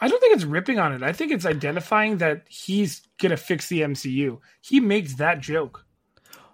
I 0.00 0.08
don't 0.08 0.20
think 0.20 0.34
it's 0.34 0.44
ripping 0.44 0.78
on 0.78 0.94
it. 0.94 1.02
I 1.02 1.12
think 1.12 1.30
it's 1.30 1.44
identifying 1.44 2.18
that 2.18 2.44
he's 2.48 3.02
gonna 3.20 3.36
fix 3.36 3.68
the 3.68 3.82
MCU. 3.82 4.38
He 4.62 4.80
makes 4.80 5.16
that 5.16 5.40
joke. 5.40 5.84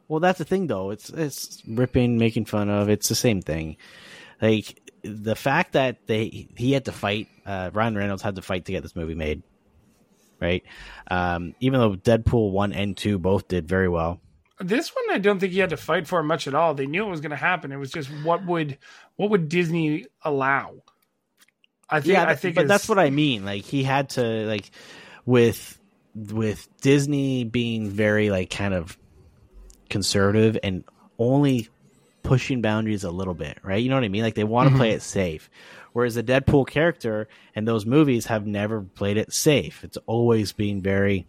Well, 0.09 0.20
that's 0.20 0.38
the 0.38 0.44
thing, 0.44 0.66
though. 0.68 0.90
It's 0.90 1.11
it's 1.11 1.62
ripping, 1.66 2.18
making 2.18 2.44
fun 2.44 2.68
of. 2.68 2.88
It's 2.88 3.09
the 3.09 3.14
same 3.14 3.42
thing. 3.42 3.76
Like 4.40 4.80
the 5.02 5.34
fact 5.36 5.72
that 5.72 6.07
they 6.07 6.48
he 6.57 6.72
had 6.72 6.84
to 6.86 6.92
fight. 6.92 7.28
Uh, 7.44 7.70
Ryan 7.72 7.96
Reynolds 7.96 8.22
had 8.22 8.36
to 8.36 8.42
fight 8.42 8.64
to 8.66 8.72
get 8.72 8.82
this 8.82 8.96
movie 8.96 9.14
made. 9.14 9.42
Right. 10.40 10.64
Um, 11.11 11.54
even 11.61 11.80
though 11.80 11.94
Deadpool 11.94 12.52
one 12.52 12.72
and 12.72 12.96
two 12.96 13.18
both 13.18 13.48
did 13.48 13.66
very 13.66 13.88
well. 13.88 14.20
This 14.61 14.94
one, 14.94 15.14
I 15.14 15.18
don't 15.18 15.38
think 15.38 15.52
he 15.52 15.59
had 15.59 15.70
to 15.70 15.76
fight 15.76 16.07
for 16.07 16.22
much 16.22 16.46
at 16.46 16.54
all. 16.54 16.74
They 16.74 16.86
knew 16.86 17.07
it 17.07 17.11
was 17.11 17.20
going 17.20 17.30
to 17.30 17.36
happen. 17.36 17.72
It 17.72 17.76
was 17.76 17.90
just 17.90 18.09
what 18.22 18.44
would 18.46 18.78
what 19.16 19.30
would 19.30 19.48
Disney 19.48 20.07
allow? 20.22 20.82
I 21.88 22.00
think. 22.00 22.14
yeah, 22.14 22.24
I 22.26 22.34
think. 22.34 22.54
but 22.57 22.64
is- 22.64 22.68
that's 22.68 22.88
what 22.88 22.98
I 22.98 23.11
mean. 23.11 23.44
Like 23.44 23.64
he 23.64 23.82
had 23.82 24.11
to 24.11 24.22
like 24.22 24.70
with 25.24 25.78
with 26.14 26.68
Disney 26.80 27.44
being 27.44 27.90
very 27.90 28.30
like 28.30 28.50
kind 28.50 28.74
of 28.74 28.96
conservative 29.89 30.59
and 30.62 30.84
only 31.18 31.68
pushing 32.22 32.61
boundaries 32.61 33.05
a 33.05 33.11
little 33.11 33.34
bit, 33.34 33.59
right? 33.62 33.82
You 33.82 33.89
know 33.89 33.97
what 33.97 34.05
I 34.05 34.09
mean? 34.09 34.22
Like 34.22 34.34
they 34.34 34.45
want 34.45 34.70
to 34.70 34.76
play 34.76 34.91
it 34.91 35.03
safe. 35.03 35.49
Whereas 35.93 36.14
the 36.14 36.22
Deadpool 36.22 36.66
character 36.66 37.28
and 37.55 37.66
those 37.66 37.87
movies 37.87 38.26
have 38.26 38.47
never 38.47 38.82
played 38.82 39.16
it 39.16 39.32
safe. 39.32 39.82
It's 39.82 39.97
always 40.07 40.53
been 40.53 40.82
very 40.82 41.26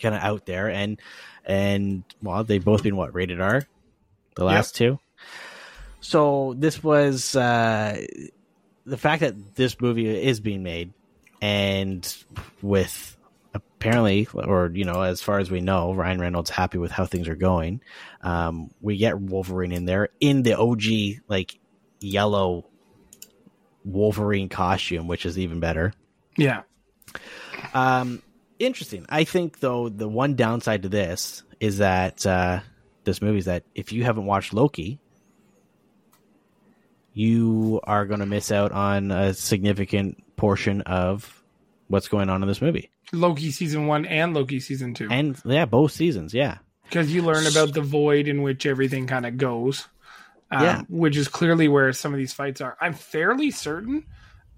kind 0.00 0.14
of 0.14 0.22
out 0.22 0.46
there 0.46 0.70
and 0.70 1.00
and 1.44 2.04
well, 2.22 2.44
they've 2.44 2.64
both 2.64 2.82
been 2.82 2.96
what 2.96 3.14
rated 3.14 3.40
R, 3.40 3.66
the 4.36 4.44
last 4.44 4.76
two. 4.76 4.98
So 6.00 6.54
this 6.56 6.82
was 6.82 7.36
uh 7.36 8.06
the 8.86 8.96
fact 8.96 9.20
that 9.20 9.56
this 9.56 9.78
movie 9.80 10.08
is 10.08 10.40
being 10.40 10.62
made 10.62 10.94
and 11.42 12.16
with 12.62 13.17
apparently 13.78 14.26
or 14.34 14.70
you 14.74 14.84
know 14.84 15.02
as 15.02 15.22
far 15.22 15.38
as 15.38 15.50
we 15.50 15.60
know 15.60 15.94
ryan 15.94 16.20
reynolds 16.20 16.50
happy 16.50 16.78
with 16.78 16.90
how 16.90 17.06
things 17.06 17.28
are 17.28 17.36
going 17.36 17.80
um, 18.22 18.70
we 18.80 18.96
get 18.96 19.18
wolverine 19.18 19.72
in 19.72 19.84
there 19.84 20.08
in 20.18 20.42
the 20.42 20.58
og 20.58 20.82
like 21.28 21.58
yellow 22.00 22.66
wolverine 23.84 24.48
costume 24.48 25.06
which 25.06 25.24
is 25.24 25.38
even 25.38 25.60
better 25.60 25.92
yeah. 26.36 26.62
um, 27.72 28.20
interesting 28.58 29.06
i 29.08 29.22
think 29.22 29.60
though 29.60 29.88
the 29.88 30.08
one 30.08 30.34
downside 30.34 30.82
to 30.82 30.88
this 30.88 31.44
is 31.60 31.78
that 31.78 32.24
uh, 32.26 32.60
this 33.04 33.22
movie 33.22 33.38
is 33.38 33.46
that 33.46 33.64
if 33.74 33.92
you 33.92 34.04
haven't 34.04 34.26
watched 34.26 34.52
Loki, 34.52 35.00
you 37.14 37.80
are 37.84 38.06
going 38.06 38.20
to 38.20 38.26
miss 38.26 38.52
out 38.52 38.72
on 38.72 39.10
a 39.10 39.34
significant 39.34 40.22
portion 40.36 40.82
of 40.82 41.42
what's 41.88 42.08
going 42.08 42.28
on 42.28 42.42
in 42.42 42.48
this 42.48 42.62
movie. 42.62 42.90
Loki 43.12 43.50
season 43.50 43.86
one 43.86 44.04
and 44.06 44.34
Loki 44.34 44.60
season 44.60 44.94
two. 44.94 45.08
And 45.10 45.40
yeah, 45.44 45.64
both 45.64 45.92
seasons, 45.92 46.34
yeah. 46.34 46.58
because 46.84 47.12
you 47.12 47.22
learn 47.22 47.46
about 47.46 47.72
the 47.74 47.80
void 47.82 48.28
in 48.28 48.42
which 48.42 48.64
everything 48.66 49.06
kind 49.06 49.26
of 49.26 49.36
goes. 49.36 49.88
Um, 50.50 50.62
Yeah. 50.62 50.82
which 50.88 51.16
is 51.16 51.28
clearly 51.28 51.68
where 51.68 51.92
some 51.92 52.12
of 52.14 52.18
these 52.18 52.32
fights 52.32 52.60
are. 52.62 52.76
I'm 52.80 52.94
fairly 52.94 53.50
certain. 53.50 54.04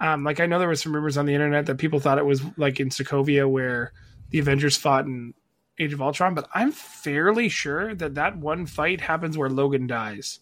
Um, 0.01 0.23
like 0.25 0.39
I 0.41 0.47
know 0.47 0.59
there 0.61 0.69
was 0.69 0.81
some 0.81 0.95
rumors 0.95 1.17
on 1.19 1.27
the 1.27 1.35
internet 1.35 1.67
that 1.67 1.79
people 1.79 1.99
thought 2.01 2.19
it 2.19 2.25
was 2.25 2.43
like 2.57 2.79
in 2.81 2.89
Sokovia 2.91 3.49
where 3.51 3.93
the 4.31 4.39
Avengers 4.39 4.77
fought 4.77 5.07
in 5.07 5.35
Age 5.79 5.93
of 5.93 6.01
Ultron, 6.01 6.35
but 6.35 6.49
I'm 6.55 6.73
fairly 6.73 7.49
sure 7.49 7.95
that 7.97 8.15
that 8.15 8.37
one 8.39 8.67
fight 8.67 9.01
happens 9.01 9.37
where 9.37 9.51
Logan 9.51 9.87
dies. 9.89 10.39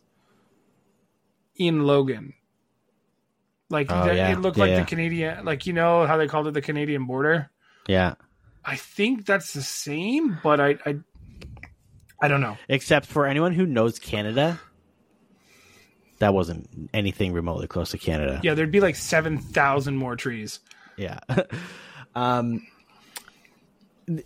In 1.57 1.85
Logan, 1.85 2.35
like 3.71 3.91
Oh, 3.91 4.05
that- 4.05 4.17
yeah. 4.17 4.33
it 4.33 4.39
looked 4.41 4.59
Yeah, 4.59 4.65
like 4.65 4.71
yeah. 4.71 4.81
the 4.81 4.87
Canadian, 4.87 5.45
like 5.45 5.67
you 5.67 5.73
know 5.73 6.07
how 6.07 6.17
they 6.17 6.29
called 6.29 6.47
it 6.47 6.55
the 6.55 6.63
Canadian 6.63 7.07
border. 7.07 7.51
Yeah. 7.89 8.15
I 8.65 8.77
think 8.77 9.27
that's 9.27 9.53
the 9.55 9.63
same, 9.63 10.39
but 10.43 10.61
I, 10.61 10.77
I, 10.87 10.99
I 12.21 12.29
don't 12.29 12.41
know. 12.41 12.57
Except 12.69 13.07
for 13.07 13.27
anyone 13.27 13.53
who 13.53 13.67
knows 13.67 13.99
Canada, 13.99 14.61
that 16.19 16.35
wasn't 16.35 16.69
anything 16.93 17.33
remotely 17.33 17.67
close 17.67 17.91
to 17.93 17.99
Canada. 17.99 18.41
Yeah, 18.43 18.55
there'd 18.55 18.71
be 18.71 18.81
like 18.81 18.97
seven 18.97 19.39
thousand 19.39 19.97
more 19.97 20.17
trees. 20.17 20.61
Yeah. 20.97 21.21
um 22.15 22.67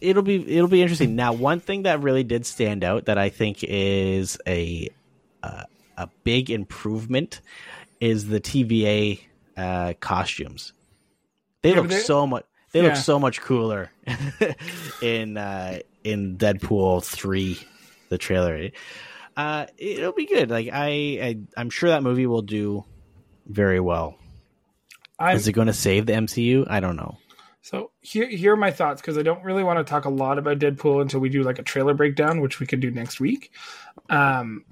it'll 0.01 0.23
be 0.23 0.57
it'll 0.57 0.69
be 0.69 0.83
interesting. 0.83 1.15
Now, 1.17 1.33
one 1.33 1.61
thing 1.61 1.83
that 1.83 2.03
really 2.03 2.25
did 2.25 2.47
stand 2.47 2.85
out 2.85 3.07
that 3.07 3.19
I 3.19 3.29
think 3.29 3.63
is 3.63 4.39
a 4.47 4.89
uh, 5.43 5.65
a 5.97 6.09
big 6.25 6.51
improvement 6.51 7.41
is 8.01 8.27
the 8.29 8.41
TVA 8.41 9.21
uh, 9.57 9.95
costumes. 10.01 10.73
They 11.63 11.71
Yeah, 11.71 11.81
look 11.81 11.93
so 11.93 12.27
much 12.27 12.45
they 12.73 12.81
Yeah. 12.81 12.89
look 12.89 12.97
so 12.97 13.19
much 13.19 13.41
cooler 13.41 13.91
in 15.03 15.37
uh 15.37 15.79
in 16.05 16.37
Deadpool 16.37 17.05
3 17.05 17.59
the 18.09 18.19
trailer. 18.19 18.71
Uh 19.37 19.67
it'll 19.79 20.13
be 20.13 20.27
good. 20.27 20.51
Like 20.51 20.69
I, 20.73 20.89
I 21.23 21.39
I'm 21.57 21.71
sure 21.71 21.91
that 21.91 22.03
movie 22.03 22.27
will 22.27 22.43
do 22.43 22.85
very 23.47 23.81
well. 23.81 24.17
I'm, 25.19 25.37
Is 25.37 25.47
it 25.47 25.53
going 25.53 25.69
to 25.69 25.73
save 25.73 26.07
the 26.07 26.15
MCU? 26.15 26.67
I 26.69 26.81
don't 26.81 26.97
know. 26.97 27.19
so 27.61 27.93
here, 28.01 28.27
here 28.29 28.55
are 28.55 28.57
my 28.57 28.73
thoughts 28.73 29.01
because 29.01 29.17
I 29.17 29.23
don't 29.23 29.45
really 29.45 29.63
want 29.63 29.79
to 29.79 29.85
talk 29.89 30.05
a 30.05 30.09
lot 30.11 30.37
about 30.39 30.59
Deadpool 30.59 31.01
until 31.01 31.21
we 31.21 31.29
do 31.29 31.43
like 31.45 31.59
a 31.61 31.63
trailer 31.63 31.95
breakdown, 31.95 32.41
which 32.41 32.59
we 32.59 32.67
could 32.67 32.81
do 32.81 32.91
next 32.91 33.21
week. 33.21 33.53
Um, 34.11 34.65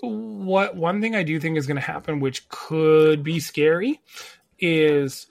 what 0.00 0.76
one 0.76 1.00
thing 1.00 1.16
I 1.16 1.22
do 1.24 1.40
think 1.40 1.56
is 1.58 1.66
going 1.66 1.76
to 1.76 1.80
happen, 1.82 2.20
which 2.20 2.48
could 2.48 3.22
be 3.24 3.40
scary, 3.40 4.00
is 4.58 5.26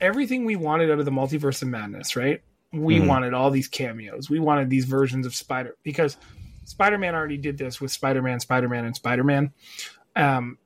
everything 0.00 0.44
we 0.44 0.56
wanted 0.56 0.90
out 0.90 0.98
of 0.98 1.04
the 1.04 1.10
multiverse 1.10 1.62
of 1.62 1.68
madness. 1.68 2.16
Right? 2.16 2.42
We 2.72 2.98
Mhm. 2.98 3.06
wanted 3.06 3.34
all 3.34 3.50
these 3.50 3.68
cameos. 3.68 4.28
We 4.28 4.38
wanted 4.40 4.68
these 4.70 4.84
versions 4.84 5.26
of 5.26 5.34
Spider 5.34 5.76
because 5.82 6.16
Spider 6.64 6.98
Man 6.98 7.14
already 7.14 7.38
did 7.38 7.58
this 7.58 7.80
with 7.80 7.90
Spider 7.92 8.22
Man, 8.22 8.40
Spider 8.40 8.68
Man, 8.68 8.84
and 8.84 8.94
Spider 8.96 9.24
Man. 9.24 9.52
Um, 10.16 10.58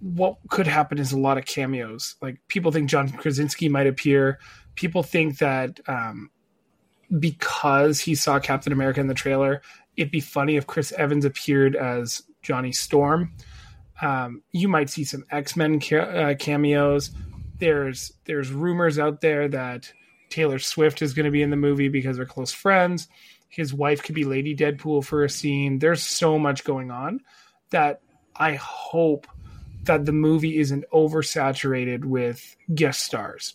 what 0.00 0.36
could 0.48 0.66
happen 0.66 0.98
is 0.98 1.12
a 1.12 1.18
lot 1.18 1.38
of 1.38 1.44
cameos. 1.44 2.16
Like 2.22 2.38
people 2.48 2.72
think 2.72 2.88
John 2.88 3.08
Krasinski 3.10 3.68
might 3.68 3.86
appear. 3.86 4.38
People 4.74 5.02
think 5.02 5.38
that 5.38 5.80
um, 5.88 6.30
because 7.18 8.00
he 8.00 8.14
saw 8.14 8.38
Captain 8.38 8.72
America 8.72 9.00
in 9.00 9.06
the 9.08 9.14
trailer, 9.14 9.62
it'd 9.96 10.12
be 10.12 10.20
funny 10.20 10.56
if 10.56 10.66
Chris 10.66 10.92
Evans 10.92 11.24
appeared 11.24 11.74
as 11.76 12.22
Johnny 12.42 12.72
Storm. 12.72 13.32
Um, 14.00 14.42
you 14.52 14.68
might 14.68 14.88
see 14.90 15.04
some 15.04 15.24
X 15.30 15.56
Men 15.56 15.80
ca- 15.80 15.96
uh, 15.98 16.34
cameos. 16.34 17.10
There's 17.60 18.12
there's 18.24 18.50
rumors 18.50 18.98
out 18.98 19.20
there 19.20 19.48
that 19.48 19.92
Taylor 20.30 20.58
Swift 20.58 21.02
is 21.02 21.14
going 21.14 21.24
to 21.24 21.30
be 21.30 21.42
in 21.42 21.50
the 21.50 21.56
movie 21.56 21.88
because 21.88 22.16
they're 22.16 22.26
close 22.26 22.52
friends. 22.52 23.08
His 23.48 23.74
wife 23.74 24.02
could 24.02 24.14
be 24.14 24.24
Lady 24.24 24.54
Deadpool 24.56 25.04
for 25.04 25.24
a 25.24 25.28
scene. 25.30 25.78
There's 25.78 26.02
so 26.02 26.38
much 26.38 26.64
going 26.64 26.90
on 26.90 27.20
that 27.70 28.00
I 28.36 28.54
hope 28.54 29.26
that 29.84 30.04
the 30.06 30.12
movie 30.12 30.58
isn't 30.58 30.84
oversaturated 30.92 32.04
with 32.04 32.54
guest 32.74 33.02
stars, 33.02 33.54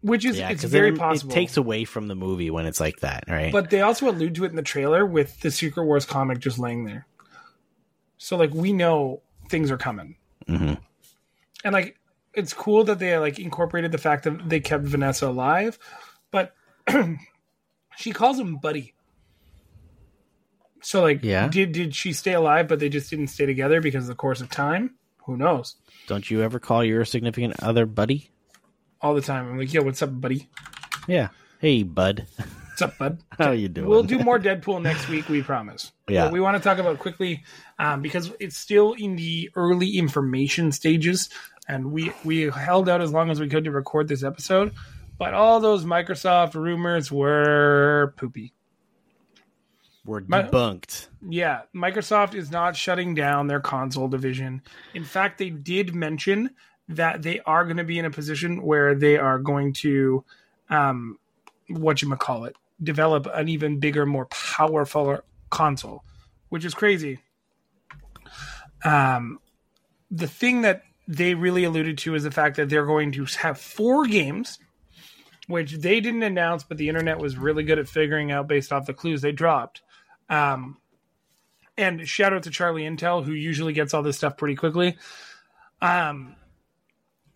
which 0.00 0.24
is 0.24 0.38
Yeah, 0.38 0.50
it's 0.50 0.64
very 0.64 0.90
it, 0.90 0.98
possible. 0.98 1.32
it 1.32 1.34
takes 1.34 1.56
away 1.56 1.84
from 1.84 2.06
the 2.08 2.14
movie 2.14 2.50
when 2.50 2.66
it's 2.66 2.78
like 2.80 3.00
that, 3.00 3.24
right? 3.28 3.50
But 3.52 3.70
they 3.70 3.80
also 3.80 4.08
allude 4.08 4.34
to 4.36 4.44
it 4.44 4.50
in 4.50 4.56
the 4.56 4.62
trailer 4.62 5.04
with 5.04 5.40
the 5.40 5.50
Secret 5.50 5.84
Wars 5.84 6.04
comic 6.06 6.38
just 6.38 6.58
laying 6.58 6.84
there. 6.84 7.06
So 8.18 8.36
like 8.36 8.54
we 8.54 8.72
know 8.72 9.22
things 9.48 9.70
are 9.70 9.76
coming. 9.76 10.16
Mhm. 10.48 10.78
And 11.64 11.72
like 11.72 11.98
it's 12.36 12.52
cool 12.52 12.84
that 12.84 12.98
they 12.98 13.16
like 13.18 13.38
incorporated 13.38 13.92
the 13.92 13.98
fact 13.98 14.24
that 14.24 14.48
they 14.48 14.60
kept 14.60 14.84
Vanessa 14.84 15.28
alive, 15.28 15.78
but 16.30 16.54
she 17.96 18.12
calls 18.12 18.38
him 18.38 18.56
buddy. 18.56 18.94
So 20.82 21.00
like 21.02 21.20
Yeah. 21.22 21.48
did 21.48 21.72
did 21.72 21.94
she 21.94 22.12
stay 22.12 22.34
alive 22.34 22.68
but 22.68 22.78
they 22.78 22.88
just 22.88 23.08
didn't 23.10 23.28
stay 23.28 23.46
together 23.46 23.80
because 23.80 24.04
of 24.04 24.08
the 24.08 24.14
course 24.14 24.40
of 24.40 24.50
time? 24.50 24.94
Who 25.26 25.36
knows? 25.36 25.76
Don't 26.06 26.30
you 26.30 26.42
ever 26.42 26.58
call 26.58 26.84
your 26.84 27.04
significant 27.06 27.62
other 27.62 27.86
buddy? 27.86 28.30
All 29.00 29.14
the 29.14 29.22
time. 29.22 29.48
I'm 29.48 29.58
like, 29.58 29.72
yo, 29.72 29.82
what's 29.82 30.02
up, 30.02 30.18
buddy? 30.20 30.48
Yeah. 31.08 31.28
Hey, 31.60 31.82
bud. 31.82 32.26
What's 32.68 32.82
up, 32.82 32.98
bud? 32.98 33.18
How 33.38 33.52
you 33.52 33.68
doing? 33.68 33.88
We'll 33.88 34.02
do 34.02 34.18
more 34.18 34.38
Deadpool 34.38 34.82
next 34.82 35.08
week, 35.08 35.28
we 35.28 35.42
promise. 35.42 35.92
Yeah. 36.08 36.24
What 36.24 36.32
we 36.32 36.40
want 36.40 36.56
to 36.58 36.62
talk 36.62 36.78
about 36.78 36.98
quickly, 36.98 37.44
um, 37.78 38.02
because 38.02 38.32
it's 38.40 38.56
still 38.56 38.92
in 38.94 39.16
the 39.16 39.50
early 39.54 39.96
information 39.96 40.72
stages, 40.72 41.30
and 41.68 41.92
we 41.92 42.12
we 42.24 42.42
held 42.50 42.88
out 42.88 43.00
as 43.00 43.12
long 43.12 43.30
as 43.30 43.40
we 43.40 43.48
could 43.48 43.64
to 43.64 43.70
record 43.70 44.08
this 44.08 44.22
episode. 44.22 44.72
But 45.18 45.32
all 45.32 45.60
those 45.60 45.84
Microsoft 45.84 46.54
rumors 46.54 47.10
were 47.12 48.14
poopy. 48.16 48.52
We're 50.04 50.22
My- 50.26 50.42
debunked. 50.42 51.08
Yeah, 51.26 51.62
Microsoft 51.74 52.34
is 52.34 52.50
not 52.50 52.76
shutting 52.76 53.14
down 53.14 53.46
their 53.46 53.60
console 53.60 54.08
division. 54.08 54.60
In 54.92 55.04
fact, 55.04 55.38
they 55.38 55.50
did 55.50 55.94
mention 55.94 56.50
that 56.88 57.22
they 57.22 57.40
are 57.40 57.64
going 57.64 57.78
to 57.78 57.84
be 57.84 57.98
in 57.98 58.04
a 58.04 58.10
position 58.10 58.60
where 58.62 58.94
they 58.94 59.16
are 59.16 59.38
going 59.38 59.72
to, 59.72 60.24
um, 60.68 61.18
what 61.68 62.02
you 62.02 62.14
call 62.16 62.44
it, 62.44 62.56
develop 62.82 63.26
an 63.32 63.48
even 63.48 63.78
bigger, 63.80 64.04
more 64.04 64.26
powerful 64.26 65.20
console, 65.48 66.04
which 66.50 66.64
is 66.66 66.74
crazy. 66.74 67.20
Um, 68.84 69.38
the 70.10 70.26
thing 70.28 70.62
that 70.62 70.82
they 71.06 71.34
really 71.34 71.64
alluded 71.64 71.98
to 71.98 72.14
is 72.14 72.22
the 72.22 72.30
fact 72.30 72.56
that 72.56 72.68
they're 72.68 72.86
going 72.86 73.12
to 73.12 73.24
have 73.38 73.58
four 73.58 74.06
games, 74.06 74.58
which 75.46 75.72
they 75.72 76.00
didn't 76.00 76.22
announce, 76.22 76.64
but 76.64 76.78
the 76.78 76.88
internet 76.88 77.18
was 77.18 77.36
really 77.36 77.62
good 77.62 77.78
at 77.78 77.88
figuring 77.88 78.32
out 78.32 78.48
based 78.48 78.72
off 78.72 78.86
the 78.86 78.94
clues 78.94 79.20
they 79.20 79.32
dropped. 79.32 79.82
Um, 80.28 80.78
and 81.76 82.08
shout 82.08 82.32
out 82.32 82.44
to 82.44 82.50
Charlie 82.50 82.84
Intel, 82.84 83.24
who 83.24 83.32
usually 83.32 83.72
gets 83.72 83.92
all 83.92 84.02
this 84.02 84.16
stuff 84.16 84.36
pretty 84.36 84.54
quickly. 84.54 84.96
Um, 85.82 86.36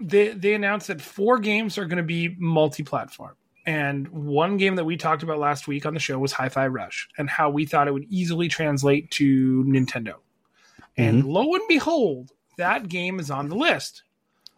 they 0.01 0.29
they 0.29 0.55
announced 0.55 0.87
that 0.87 1.01
four 1.01 1.39
games 1.39 1.77
are 1.77 1.85
going 1.85 1.99
to 1.99 2.05
be 2.05 2.35
multi-platform, 2.39 3.35
and 3.67 4.09
one 4.09 4.57
game 4.57 4.77
that 4.77 4.85
we 4.85 4.97
talked 4.97 5.25
about 5.25 5.39
last 5.39 5.67
week 5.67 5.85
on 5.85 5.93
the 5.93 6.01
show 6.01 6.19
was 6.19 6.33
Hi-Fi 6.33 6.69
Rush, 6.69 7.09
and 7.19 7.29
how 7.29 7.51
we 7.51 7.67
thought 7.67 7.89
it 7.89 7.93
would 7.93 8.07
easily 8.09 8.49
translate 8.49 9.11
to 9.13 9.65
Nintendo. 9.65 10.15
And 10.97 11.25
lo 11.25 11.55
and 11.55 11.63
behold, 11.69 12.33
that 12.59 12.89
game 12.89 13.19
is 13.19 13.31
on 13.31 13.49
the 13.49 13.57
list. 13.57 14.03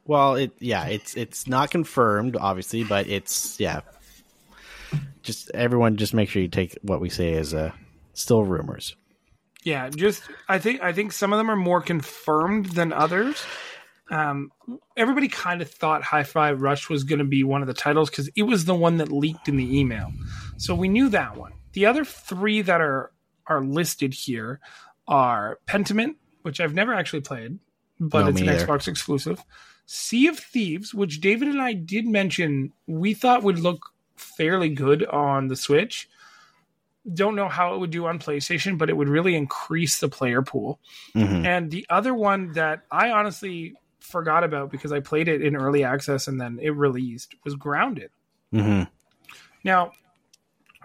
Well, 0.04 0.34
it 0.34 0.52
yeah, 0.58 0.86
it's 0.86 1.16
it's 1.16 1.46
not 1.46 1.70
confirmed, 1.70 2.36
obviously, 2.36 2.84
but 2.84 3.06
it's 3.06 3.60
yeah. 3.60 3.80
Just 5.22 5.50
everyone, 5.54 5.96
just 5.96 6.14
make 6.14 6.28
sure 6.28 6.42
you 6.42 6.48
take 6.48 6.76
what 6.82 7.00
we 7.00 7.10
say 7.10 7.34
as 7.34 7.54
uh, 7.54 7.72
still 8.14 8.42
rumors. 8.42 8.96
Yeah, 9.62 9.88
just 9.90 10.22
I 10.48 10.58
think 10.58 10.82
I 10.82 10.92
think 10.92 11.12
some 11.12 11.32
of 11.32 11.38
them 11.38 11.50
are 11.50 11.56
more 11.56 11.80
confirmed 11.80 12.66
than 12.66 12.92
others. 12.92 13.44
Um, 14.10 14.50
everybody 14.96 15.28
kind 15.28 15.62
of 15.62 15.70
thought 15.70 16.02
Hi-Fi 16.02 16.52
Rush 16.52 16.88
was 16.88 17.04
going 17.04 17.20
to 17.20 17.24
be 17.24 17.44
one 17.44 17.60
of 17.60 17.68
the 17.68 17.74
titles 17.74 18.10
because 18.10 18.28
it 18.34 18.42
was 18.42 18.64
the 18.64 18.74
one 18.74 18.96
that 18.96 19.12
leaked 19.12 19.46
in 19.46 19.56
the 19.56 19.78
email, 19.78 20.10
so 20.56 20.74
we 20.74 20.88
knew 20.88 21.08
that 21.10 21.36
one. 21.36 21.52
The 21.74 21.86
other 21.86 22.04
three 22.04 22.62
that 22.62 22.80
are 22.80 23.12
are 23.46 23.62
listed 23.62 24.14
here 24.14 24.58
are 25.06 25.58
Pentiment, 25.66 26.16
which 26.42 26.60
I've 26.60 26.74
never 26.74 26.94
actually 26.94 27.20
played, 27.20 27.58
but 28.00 28.22
No, 28.22 28.28
it's 28.30 28.40
an 28.40 28.48
either. 28.48 28.66
Xbox 28.66 28.88
exclusive. 28.88 29.44
Sea 29.86 30.26
of 30.28 30.38
Thieves, 30.38 30.94
which 30.94 31.20
David 31.20 31.48
and 31.48 31.60
I 31.60 31.74
did 31.74 32.06
mention, 32.06 32.72
we 32.86 33.14
thought 33.14 33.42
would 33.42 33.58
look 33.58 33.90
fairly 34.16 34.68
good 34.70 35.04
on 35.04 35.48
the 35.48 35.56
Switch 35.56 36.08
don't 37.14 37.34
know 37.34 37.48
how 37.48 37.74
it 37.74 37.78
would 37.78 37.90
do 37.90 38.06
on 38.06 38.18
PlayStation, 38.18 38.76
but 38.76 38.90
it 38.90 38.96
would 38.96 39.08
really 39.08 39.34
increase 39.34 40.00
the 40.00 40.08
player 40.08 40.42
pool. 40.42 40.78
Mhm. 41.14 41.44
And 41.44 41.70
the 41.70 41.86
other 41.88 42.14
one 42.14 42.52
that 42.52 42.84
I 42.90 43.10
honestly 43.10 43.74
forgot 44.00 44.44
about 44.44 44.70
because 44.70 44.92
I 44.92 45.00
played 45.00 45.28
it 45.28 45.42
in 45.42 45.56
early 45.56 45.84
access 45.84 46.28
and 46.28 46.40
then 46.40 46.58
it 46.60 46.70
released 46.70 47.34
was 47.44 47.54
Grounded. 47.54 48.10
Mhm. 48.52 48.88
Now, 49.64 49.92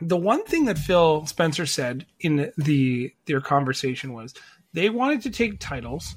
the 0.01 0.17
one 0.17 0.43
thing 0.45 0.65
that 0.65 0.77
Phil 0.77 1.25
Spencer 1.25 1.65
said 1.65 2.05
in 2.19 2.51
the 2.57 3.13
their 3.25 3.41
conversation 3.41 4.13
was 4.13 4.33
they 4.73 4.89
wanted 4.89 5.21
to 5.23 5.29
take 5.29 5.59
titles 5.59 6.15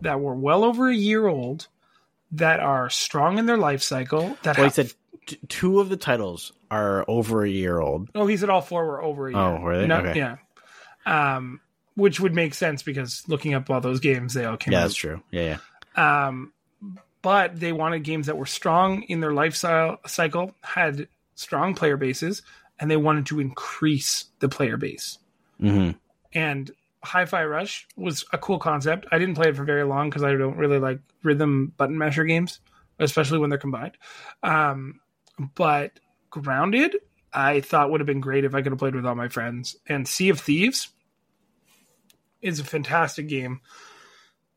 that 0.00 0.20
were 0.20 0.34
well 0.34 0.64
over 0.64 0.88
a 0.88 0.94
year 0.94 1.26
old, 1.26 1.66
that 2.32 2.60
are 2.60 2.88
strong 2.90 3.38
in 3.38 3.46
their 3.46 3.56
life 3.56 3.82
cycle. 3.82 4.36
That 4.42 4.56
Well, 4.56 4.66
he 4.66 4.70
said 4.72 4.92
t- 5.26 5.38
two 5.48 5.80
of 5.80 5.88
the 5.88 5.96
titles 5.96 6.52
are 6.70 7.04
over 7.08 7.44
a 7.44 7.48
year 7.48 7.80
old. 7.80 8.08
oh, 8.14 8.26
he 8.26 8.36
said 8.36 8.50
all 8.50 8.60
four 8.60 8.84
were 8.86 9.02
over 9.02 9.28
a 9.28 9.32
year. 9.32 9.40
Oh, 9.40 9.60
were 9.60 9.78
they? 9.78 9.86
No, 9.86 9.98
Okay. 10.00 10.18
Yeah, 10.18 10.36
um, 11.06 11.60
which 11.94 12.20
would 12.20 12.34
make 12.34 12.54
sense 12.54 12.82
because 12.82 13.24
looking 13.28 13.54
up 13.54 13.70
all 13.70 13.80
those 13.80 14.00
games, 14.00 14.34
they 14.34 14.44
all 14.44 14.56
came 14.56 14.72
Yeah, 14.72 14.80
out 14.80 14.82
that's 14.82 14.94
true. 14.94 15.22
Yeah, 15.30 15.58
yeah. 15.96 16.28
um, 16.28 16.52
but 17.22 17.58
they 17.58 17.72
wanted 17.72 18.04
games 18.04 18.26
that 18.26 18.36
were 18.36 18.46
strong 18.46 19.02
in 19.02 19.20
their 19.20 19.32
life 19.32 19.56
cy- 19.56 19.96
cycle, 20.06 20.54
had 20.62 21.08
strong 21.34 21.74
player 21.74 21.96
bases, 21.96 22.42
and 22.78 22.88
they 22.90 22.96
wanted 22.96 23.26
to 23.26 23.40
increase 23.40 24.26
the 24.38 24.48
player 24.48 24.76
base. 24.76 25.18
hmm 25.58 25.90
And 26.32 26.70
Hi-Fi 27.08 27.44
Rush 27.44 27.86
was 27.96 28.24
a 28.32 28.38
cool 28.38 28.58
concept. 28.58 29.06
I 29.10 29.18
didn't 29.18 29.34
play 29.34 29.48
it 29.48 29.56
for 29.56 29.64
very 29.64 29.84
long 29.84 30.10
because 30.10 30.22
I 30.22 30.32
don't 30.32 30.56
really 30.56 30.78
like 30.78 31.00
rhythm 31.22 31.72
button 31.76 31.96
masher 31.96 32.24
games, 32.24 32.60
especially 32.98 33.38
when 33.38 33.48
they're 33.50 33.58
combined. 33.58 33.96
Um, 34.42 35.00
but 35.54 35.98
Grounded, 36.30 36.96
I 37.32 37.60
thought 37.60 37.90
would 37.90 38.00
have 38.00 38.06
been 38.06 38.20
great 38.20 38.44
if 38.44 38.54
I 38.54 38.60
could 38.62 38.72
have 38.72 38.78
played 38.78 38.94
with 38.94 39.06
all 39.06 39.14
my 39.14 39.28
friends. 39.28 39.76
And 39.86 40.06
Sea 40.06 40.28
of 40.28 40.40
Thieves 40.40 40.88
is 42.42 42.60
a 42.60 42.64
fantastic 42.64 43.26
game 43.28 43.60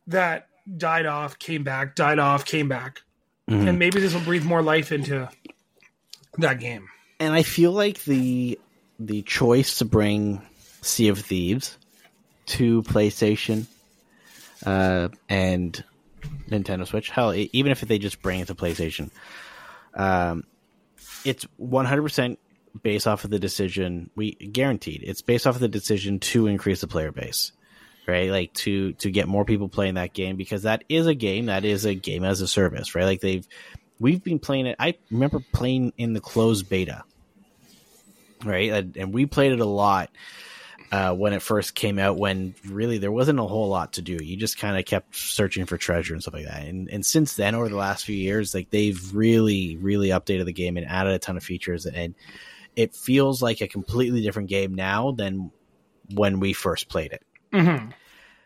that 0.07 0.47
died 0.77 1.05
off, 1.05 1.39
came 1.39 1.63
back, 1.63 1.95
died 1.95 2.19
off, 2.19 2.45
came 2.45 2.67
back. 2.67 3.01
Mhm. 3.49 3.67
And 3.69 3.79
maybe 3.79 3.99
this 3.99 4.13
will 4.13 4.21
breathe 4.21 4.43
more 4.43 4.61
life 4.61 4.91
into 4.91 5.29
that 6.37 6.59
game. 6.59 6.89
and 7.19 7.33
I 7.33 7.43
feel 7.43 7.71
like 7.71 8.03
the 8.05 8.59
the 8.99 9.21
choice 9.21 9.77
to 9.77 9.85
bring 9.85 10.41
Sea 10.81 11.07
of 11.07 11.19
Thieves 11.19 11.77
to 12.51 12.83
PlayStation 12.83 13.65
uh, 14.65 15.07
and 15.29 15.83
Nintendo 16.49 16.85
Switch, 16.85 17.09
hell, 17.09 17.33
even 17.33 17.71
if 17.71 17.81
they 17.81 17.97
just 17.97 18.21
bring 18.21 18.41
it 18.41 18.47
to 18.47 18.55
PlayStation, 18.55 19.09
um, 19.93 20.43
it's 21.23 21.45
one 21.57 21.85
hundred 21.85 22.03
percent 22.03 22.39
based 22.83 23.07
off 23.07 23.23
of 23.23 23.29
the 23.29 23.39
decision. 23.39 24.09
We 24.15 24.33
guaranteed 24.33 25.03
it's 25.03 25.21
based 25.21 25.47
off 25.47 25.55
of 25.55 25.61
the 25.61 25.67
decision 25.67 26.19
to 26.19 26.47
increase 26.47 26.81
the 26.81 26.87
player 26.87 27.11
base, 27.11 27.53
right? 28.05 28.29
Like 28.29 28.53
to 28.55 28.93
to 28.93 29.11
get 29.11 29.27
more 29.27 29.45
people 29.45 29.69
playing 29.69 29.95
that 29.95 30.13
game 30.13 30.35
because 30.35 30.63
that 30.63 30.83
is 30.89 31.07
a 31.07 31.15
game 31.15 31.45
that 31.45 31.63
is 31.63 31.85
a 31.85 31.95
game 31.95 32.23
as 32.23 32.41
a 32.41 32.47
service, 32.47 32.95
right? 32.95 33.05
Like 33.05 33.21
they've 33.21 33.47
we've 33.99 34.23
been 34.23 34.39
playing 34.39 34.67
it. 34.67 34.75
I 34.77 34.95
remember 35.09 35.39
playing 35.53 35.93
in 35.97 36.13
the 36.13 36.21
closed 36.21 36.69
beta, 36.69 37.03
right? 38.43 38.71
And, 38.71 38.97
and 38.97 39.13
we 39.13 39.25
played 39.25 39.53
it 39.53 39.59
a 39.59 39.65
lot 39.65 40.09
uh, 40.91 41.13
when 41.13 41.33
it 41.33 41.41
first 41.41 41.73
came 41.73 41.97
out. 41.97 42.17
When 42.17 42.53
really 42.65 42.97
there 42.97 43.11
wasn't 43.11 43.39
a 43.39 43.43
whole 43.43 43.69
lot 43.69 43.93
to 43.93 44.01
do. 44.01 44.17
You 44.21 44.35
just 44.37 44.57
kind 44.57 44.77
of 44.77 44.85
kept 44.85 45.15
searching 45.15 45.65
for 45.65 45.77
treasure 45.77 46.13
and 46.13 46.21
stuff 46.21 46.33
like 46.33 46.45
that. 46.45 46.63
And 46.63 46.89
and 46.89 47.05
since 47.05 47.35
then, 47.35 47.55
over 47.55 47.69
the 47.69 47.75
last 47.75 48.05
few 48.05 48.15
years, 48.15 48.53
like 48.53 48.69
they've 48.69 48.99
really 49.13 49.77
really 49.77 50.09
updated 50.09 50.45
the 50.45 50.53
game 50.53 50.77
and 50.77 50.85
added 50.85 51.13
a 51.13 51.19
ton 51.19 51.37
of 51.37 51.43
features. 51.43 51.85
And 51.85 52.15
it 52.75 52.95
feels 52.95 53.41
like 53.41 53.61
a 53.61 53.67
completely 53.67 54.21
different 54.21 54.49
game 54.49 54.75
now 54.75 55.11
than 55.11 55.51
when 56.13 56.39
we 56.39 56.53
first 56.53 56.89
played 56.89 57.13
it. 57.13 57.23
Mm-hmm. 57.53 57.91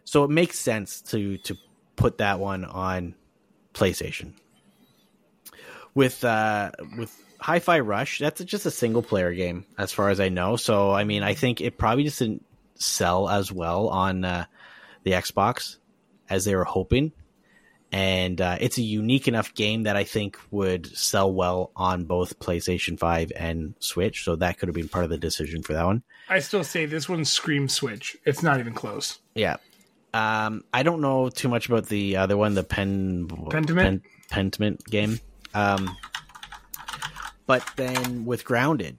So 0.04 0.24
it 0.24 0.30
makes 0.30 0.60
sense 0.60 1.02
to 1.04 1.38
to 1.40 1.58
put 1.96 2.20
that 2.20 2.40
one 2.40 2.64
on 2.66 3.16
PlayStation. 3.74 4.34
With 5.96 6.24
uh 6.24 6.72
with 6.98 7.25
Hi-Fi 7.46 7.82
Rush, 7.82 8.18
that's 8.18 8.44
just 8.44 8.66
a 8.66 8.72
single 8.72 9.04
player 9.04 9.32
game 9.32 9.68
as 9.78 9.92
far 9.92 10.10
as 10.10 10.20
I 10.20 10.30
know. 10.30 10.56
So 10.56 10.92
I 10.92 11.04
mean, 11.04 11.22
I 11.22 11.36
think 11.36 11.62
it 11.62 11.78
probably 11.78 12.04
just 12.04 12.18
didn't 12.18 12.44
sell 12.74 13.30
as 13.30 13.52
well 13.52 13.90
on 13.90 14.26
uh, 14.26 14.46
the 15.04 15.12
Xbox 15.12 15.78
as 16.28 16.44
they 16.46 16.56
were 16.56 16.64
hoping. 16.64 17.12
And 17.92 18.42
uh, 18.42 18.58
it's 18.60 18.80
a 18.80 18.82
unique 18.82 19.28
enough 19.28 19.54
game 19.54 19.84
that 19.84 19.96
I 19.96 20.06
think 20.06 20.40
would 20.50 20.88
sell 20.98 21.32
well 21.32 21.70
on 21.76 22.06
both 22.06 22.40
PlayStation 22.40 22.98
5 22.98 23.32
and 23.36 23.76
Switch. 23.78 24.24
So 24.24 24.36
that 24.38 24.58
could 24.58 24.68
have 24.68 24.76
been 24.76 24.90
part 24.90 25.04
of 25.04 25.12
the 25.12 25.20
decision 25.20 25.62
for 25.62 25.74
that 25.74 25.86
one. 25.86 26.02
I 26.28 26.40
still 26.40 26.64
say 26.64 26.88
this 26.88 27.08
one's 27.08 27.32
Scream 27.32 27.70
Switch. 27.70 28.18
It's 28.26 28.42
not 28.42 28.60
even 28.60 28.74
close. 28.74 29.20
Yeah. 29.36 29.58
Um, 30.16 30.64
I 30.74 30.82
don't 30.82 31.00
know 31.00 31.30
too 31.30 31.50
much 31.50 31.70
about 31.70 31.86
the 31.90 32.18
other 32.18 32.38
one, 32.38 32.56
the 32.56 32.64
Pen 32.64 33.28
Pentiment? 33.28 34.02
Pen, 34.32 34.50
Pentiment 34.50 34.84
game. 34.86 35.20
Um, 35.54 35.96
but 37.46 37.68
then 37.76 38.26
with 38.26 38.46
Grounded, 38.46 38.98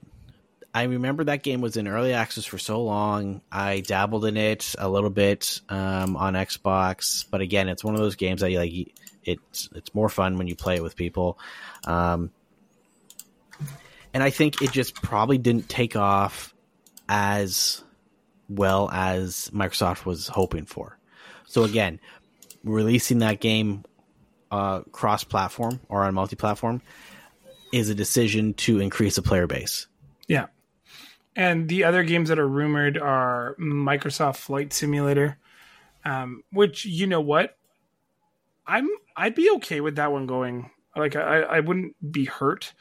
I 0.73 0.83
remember 0.83 1.23
that 1.23 1.43
game 1.43 1.61
was 1.61 1.75
in 1.75 1.87
early 1.87 2.13
access 2.13 2.45
for 2.45 2.57
so 2.57 2.83
long. 2.83 3.41
I 3.51 3.79
dabbled 3.79 4.25
in 4.25 4.37
it 4.37 4.75
a 4.77 4.87
little 4.87 5.09
bit 5.09 5.61
um, 5.69 6.15
on 6.15 6.33
Xbox, 6.33 7.25
but 7.29 7.41
again, 7.41 7.67
it's 7.67 7.83
one 7.83 7.95
of 7.95 7.99
those 7.99 8.15
games 8.15 8.41
that 8.41 8.51
you 8.51 8.59
like. 8.59 8.93
It's 9.23 9.69
it's 9.75 9.93
more 9.93 10.07
fun 10.07 10.37
when 10.37 10.47
you 10.47 10.55
play 10.55 10.75
it 10.75 10.83
with 10.83 10.95
people. 10.95 11.39
Um, 11.85 12.31
and 14.13 14.23
I 14.23 14.29
think 14.29 14.61
it 14.61 14.71
just 14.71 14.95
probably 14.95 15.37
didn't 15.37 15.67
take 15.67 15.95
off 15.95 16.53
as 17.09 17.83
well 18.49 18.89
as 18.91 19.49
Microsoft 19.53 20.05
was 20.05 20.27
hoping 20.27 20.65
for. 20.65 20.97
So 21.45 21.63
again, 21.63 21.99
releasing 22.63 23.19
that 23.19 23.39
game 23.39 23.83
uh, 24.51 24.81
cross-platform 24.91 25.81
or 25.89 26.03
on 26.03 26.13
multi-platform 26.13 26.81
is 27.71 27.89
a 27.89 27.95
decision 27.95 28.53
to 28.53 28.79
increase 28.79 29.17
a 29.17 29.21
player 29.21 29.47
base. 29.47 29.87
Yeah. 30.27 30.47
And 31.35 31.69
the 31.69 31.83
other 31.83 32.03
games 32.03 32.29
that 32.29 32.39
are 32.39 32.47
rumored 32.47 32.97
are 32.97 33.55
Microsoft 33.59 34.37
Flight 34.37 34.73
Simulator, 34.73 35.37
um, 36.03 36.43
which 36.51 36.85
you 36.85 37.05
know 37.05 37.21
what, 37.21 37.57
I'm 38.65 38.89
I'd 39.15 39.35
be 39.35 39.49
okay 39.57 39.81
with 39.81 39.97
that 39.97 40.11
one 40.11 40.25
going. 40.25 40.71
Like 40.95 41.15
I, 41.15 41.41
I 41.41 41.59
wouldn't 41.59 41.95
be 42.11 42.25
hurt 42.25 42.73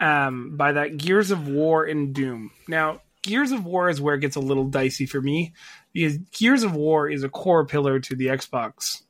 um, 0.00 0.56
by 0.56 0.72
that. 0.72 0.96
Gears 0.96 1.30
of 1.30 1.48
War 1.48 1.84
and 1.84 2.14
Doom. 2.14 2.52
Now, 2.68 3.00
Gears 3.22 3.50
of 3.50 3.64
War 3.64 3.88
is 3.88 4.00
where 4.00 4.14
it 4.14 4.20
gets 4.20 4.36
a 4.36 4.40
little 4.40 4.64
dicey 4.64 5.06
for 5.06 5.20
me 5.20 5.52
because 5.92 6.18
Gears 6.30 6.62
of 6.62 6.74
War 6.74 7.08
is 7.08 7.24
a 7.24 7.28
core 7.28 7.66
pillar 7.66 7.98
to 8.00 8.14
the 8.14 8.26
Xbox 8.26 9.02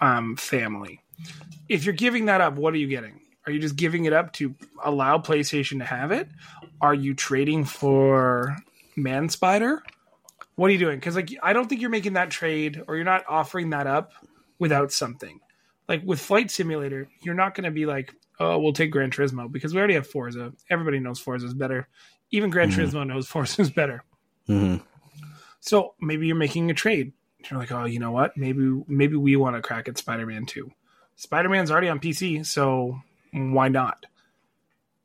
um, 0.00 0.36
family. 0.36 1.02
If 1.68 1.84
you're 1.84 1.94
giving 1.94 2.26
that 2.26 2.40
up, 2.40 2.54
what 2.54 2.74
are 2.74 2.78
you 2.78 2.88
getting? 2.88 3.20
Are 3.48 3.50
you 3.50 3.60
just 3.60 3.76
giving 3.76 4.04
it 4.04 4.12
up 4.12 4.34
to 4.34 4.54
allow 4.84 5.16
PlayStation 5.16 5.78
to 5.78 5.84
have 5.86 6.12
it? 6.12 6.28
Are 6.82 6.92
you 6.92 7.14
trading 7.14 7.64
for 7.64 8.54
Man 8.94 9.30
Spider? 9.30 9.82
What 10.56 10.66
are 10.66 10.72
you 10.74 10.78
doing? 10.78 10.98
Because 10.98 11.16
like 11.16 11.30
I 11.42 11.54
don't 11.54 11.66
think 11.66 11.80
you're 11.80 11.88
making 11.88 12.12
that 12.12 12.28
trade 12.28 12.82
or 12.86 12.96
you're 12.96 13.06
not 13.06 13.24
offering 13.26 13.70
that 13.70 13.86
up 13.86 14.12
without 14.58 14.92
something. 14.92 15.40
Like 15.88 16.02
with 16.04 16.20
Flight 16.20 16.50
Simulator, 16.50 17.08
you're 17.22 17.34
not 17.34 17.54
going 17.54 17.64
to 17.64 17.70
be 17.70 17.86
like, 17.86 18.14
oh, 18.38 18.58
we'll 18.58 18.74
take 18.74 18.90
Gran 18.90 19.10
Turismo 19.10 19.50
because 19.50 19.72
we 19.72 19.78
already 19.78 19.94
have 19.94 20.06
Forza. 20.06 20.52
Everybody 20.68 20.98
knows 20.98 21.18
Forza 21.18 21.46
is 21.46 21.54
better. 21.54 21.88
Even 22.30 22.50
Gran 22.50 22.70
Turismo 22.70 23.06
knows 23.06 23.28
Forza 23.30 23.62
is 23.62 23.70
better. 23.70 24.04
Mm-hmm. 24.46 24.84
So 25.60 25.94
maybe 26.02 26.26
you're 26.26 26.36
making 26.36 26.70
a 26.70 26.74
trade. 26.74 27.14
You're 27.50 27.60
like, 27.60 27.72
oh, 27.72 27.86
you 27.86 27.98
know 27.98 28.12
what? 28.12 28.36
Maybe 28.36 28.82
maybe 28.88 29.16
we 29.16 29.36
want 29.36 29.56
to 29.56 29.62
crack 29.62 29.88
at 29.88 29.96
Spider-Man 29.96 30.44
2. 30.44 30.70
Spider-Man's 31.16 31.70
already 31.70 31.88
on 31.88 31.98
PC, 31.98 32.44
so 32.44 33.00
why 33.32 33.68
not? 33.68 34.06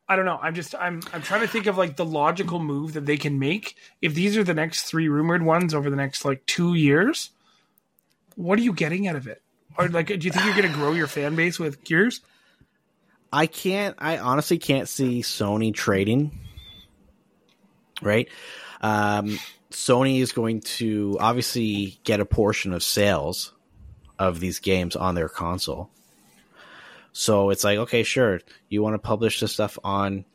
I 0.07 0.15
don't 0.15 0.25
know. 0.25 0.39
I'm 0.41 0.53
just 0.53 0.75
I'm 0.75 1.01
I'm 1.13 1.21
trying 1.21 1.41
to 1.41 1.47
think 1.47 1.65
of 1.65 1.77
like 1.77 1.95
the 1.95 2.05
logical 2.05 2.59
move 2.59 2.93
that 2.93 3.05
they 3.05 3.17
can 3.17 3.39
make 3.39 3.75
if 4.01 4.13
these 4.13 4.37
are 4.37 4.43
the 4.43 4.53
next 4.53 4.83
three 4.83 5.07
rumored 5.07 5.43
ones 5.43 5.73
over 5.73 5.89
the 5.89 5.95
next 5.95 6.25
like 6.25 6.45
2 6.45 6.73
years. 6.73 7.29
What 8.35 8.59
are 8.59 8.61
you 8.61 8.73
getting 8.73 9.07
out 9.07 9.15
of 9.15 9.27
it? 9.27 9.41
Or 9.77 9.87
like 9.87 10.07
do 10.07 10.13
you 10.15 10.31
think 10.31 10.45
you're 10.45 10.55
going 10.55 10.69
to 10.69 10.77
grow 10.77 10.91
your 10.91 11.07
fan 11.07 11.35
base 11.35 11.57
with 11.57 11.83
Gears? 11.83 12.21
I 13.31 13.47
can't. 13.47 13.95
I 13.97 14.19
honestly 14.19 14.59
can't 14.59 14.87
see 14.87 15.21
Sony 15.21 15.73
trading. 15.73 16.39
Right, 18.01 18.27
um, 18.81 19.39
Sony 19.71 20.19
is 20.19 20.33
going 20.33 20.61
to 20.61 21.17
obviously 21.19 21.99
get 22.03 22.19
a 22.19 22.25
portion 22.25 22.73
of 22.73 22.83
sales 22.83 23.53
of 24.19 24.39
these 24.39 24.59
games 24.59 24.95
on 24.95 25.15
their 25.15 25.29
console. 25.29 25.89
So 27.13 27.49
it's 27.51 27.63
like, 27.63 27.77
okay, 27.79 28.03
sure, 28.03 28.41
you 28.69 28.81
want 28.81 28.95
to 28.95 28.99
publish 28.99 29.39
this 29.39 29.53
stuff 29.53 29.77
on 29.83 30.25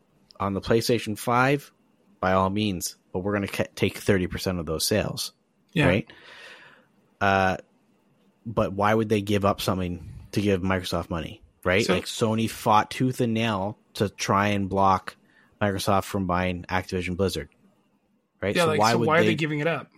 on 0.41 0.55
the 0.55 0.61
PlayStation 0.61 1.18
Five, 1.18 1.70
by 2.20 2.33
all 2.33 2.51
means, 2.51 2.97
but 3.12 3.20
we're 3.20 3.37
going 3.37 3.47
to 3.49 3.68
take 3.74 3.99
thirty 3.99 4.26
percent 4.26 4.59
of 4.59 4.66
those 4.66 4.85
sales, 4.87 5.33
right? 5.87 6.11
Uh, 7.20 7.57
but 8.47 8.72
why 8.72 8.95
would 8.95 9.09
they 9.09 9.20
give 9.20 9.45
up 9.45 9.61
something 9.61 10.09
to 10.33 10.41
give 10.41 10.62
Microsoft 10.62 11.11
money? 11.11 11.43
right? 11.64 11.85
So- 11.85 11.95
like 11.95 12.07
Sony 12.07 12.49
fought 12.49 12.91
tooth 12.91 13.20
and 13.20 13.35
nail 13.35 13.79
to 13.95 14.09
try 14.09 14.49
and 14.49 14.68
block 14.68 15.16
Microsoft 15.61 16.05
from 16.05 16.26
buying 16.26 16.64
Activision 16.68 17.16
Blizzard. 17.16 17.49
Right? 18.41 18.55
Yeah, 18.55 18.62
so 18.62 18.68
like 18.68 18.81
why 18.81 18.93
so 18.93 18.99
would 18.99 19.09
why 19.09 19.18
they, 19.18 19.22
are 19.24 19.31
they 19.31 19.35
giving 19.35 19.59
it 19.61 19.66
up? 19.66 19.89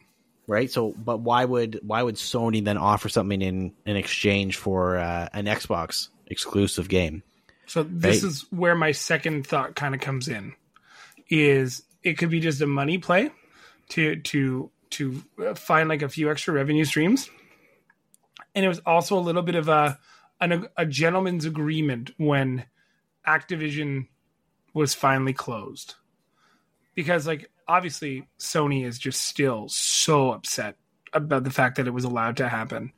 right? 0.47 0.71
So 0.71 0.93
but 0.93 1.19
why 1.19 1.45
would 1.45 1.81
why 1.83 2.03
would 2.03 2.17
Sony 2.17 2.65
then 2.65 2.79
offer 2.79 3.09
something 3.09 3.41
in 3.41 3.73
in 3.85 3.97
exchange 3.97 4.57
for 4.57 4.97
uh, 4.97 5.29
an 5.33 5.45
Xbox 5.45 6.09
exclusive 6.31 6.89
game? 6.89 7.23
So 7.67 7.83
this 7.83 8.23
Right. 8.23 8.31
is 8.31 8.47
where 8.51 8.75
my 8.75 8.93
second 8.93 9.47
thought 9.47 9.77
kind 9.77 9.95
of 9.95 10.01
comes 10.01 10.29
in 10.29 10.55
is 11.29 11.83
it 12.03 12.19
could 12.19 12.31
be 12.31 12.41
just 12.41 12.61
a 12.61 12.67
money 12.67 12.99
play 12.99 13.31
to 13.91 14.17
to 14.17 14.71
to 14.91 15.23
uh, 15.47 15.55
find 15.55 15.89
like 15.89 16.03
a 16.03 16.09
few 16.09 16.31
extra 16.31 16.53
revenue 16.53 16.85
streams, 16.85 17.31
and 18.55 18.65
it 18.65 18.69
was 18.69 18.81
also 18.81 19.17
a 19.17 19.21
little 19.21 19.43
bit 19.43 19.55
of 19.55 19.69
a 19.69 19.99
an, 20.41 20.67
a 20.77 20.87
gentleman's 20.87 21.45
agreement 21.45 22.11
when 22.17 22.65
Activision 23.27 24.09
was 24.75 24.95
finally 24.95 25.33
closed, 25.33 25.95
because 26.95 27.27
like 27.27 27.51
obviously 27.69 28.27
Sony 28.39 28.85
is 28.85 28.99
just 28.99 29.23
still 29.23 29.69
so 29.69 30.33
upset 30.33 30.77
about 31.13 31.45
the 31.45 31.51
fact 31.51 31.77
that 31.77 31.87
it 31.87 31.95
was 31.95 32.05
allowed 32.05 32.37
to 32.39 32.49
happen, 32.49 32.93